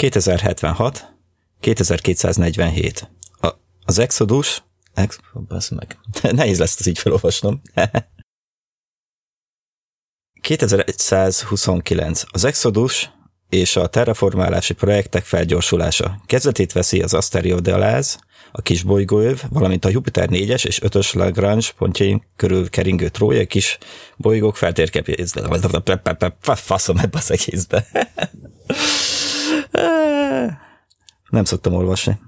[0.00, 1.14] 2076,
[1.60, 3.08] 2247.
[3.40, 3.48] A,
[3.84, 4.62] az Exodus,
[4.94, 5.18] ex,
[5.70, 5.98] meg,
[6.32, 7.60] nehéz lesz ez így felolvasnom.
[10.40, 12.22] 2129.
[12.30, 13.10] Az Exodus
[13.48, 16.20] és a terraformálási projektek felgyorsulása.
[16.26, 18.18] Kezdetét veszi az Asteroidaláz,
[18.52, 23.78] a kis bolygóöv, valamint a Jupiter 4-es és 5-ös Lagrange pontjain körül keringő trója kis
[24.16, 25.60] bolygók feltérképezve.
[26.40, 27.86] Faszom ebbe az egészbe.
[31.30, 32.18] Nem szoktam olvasni.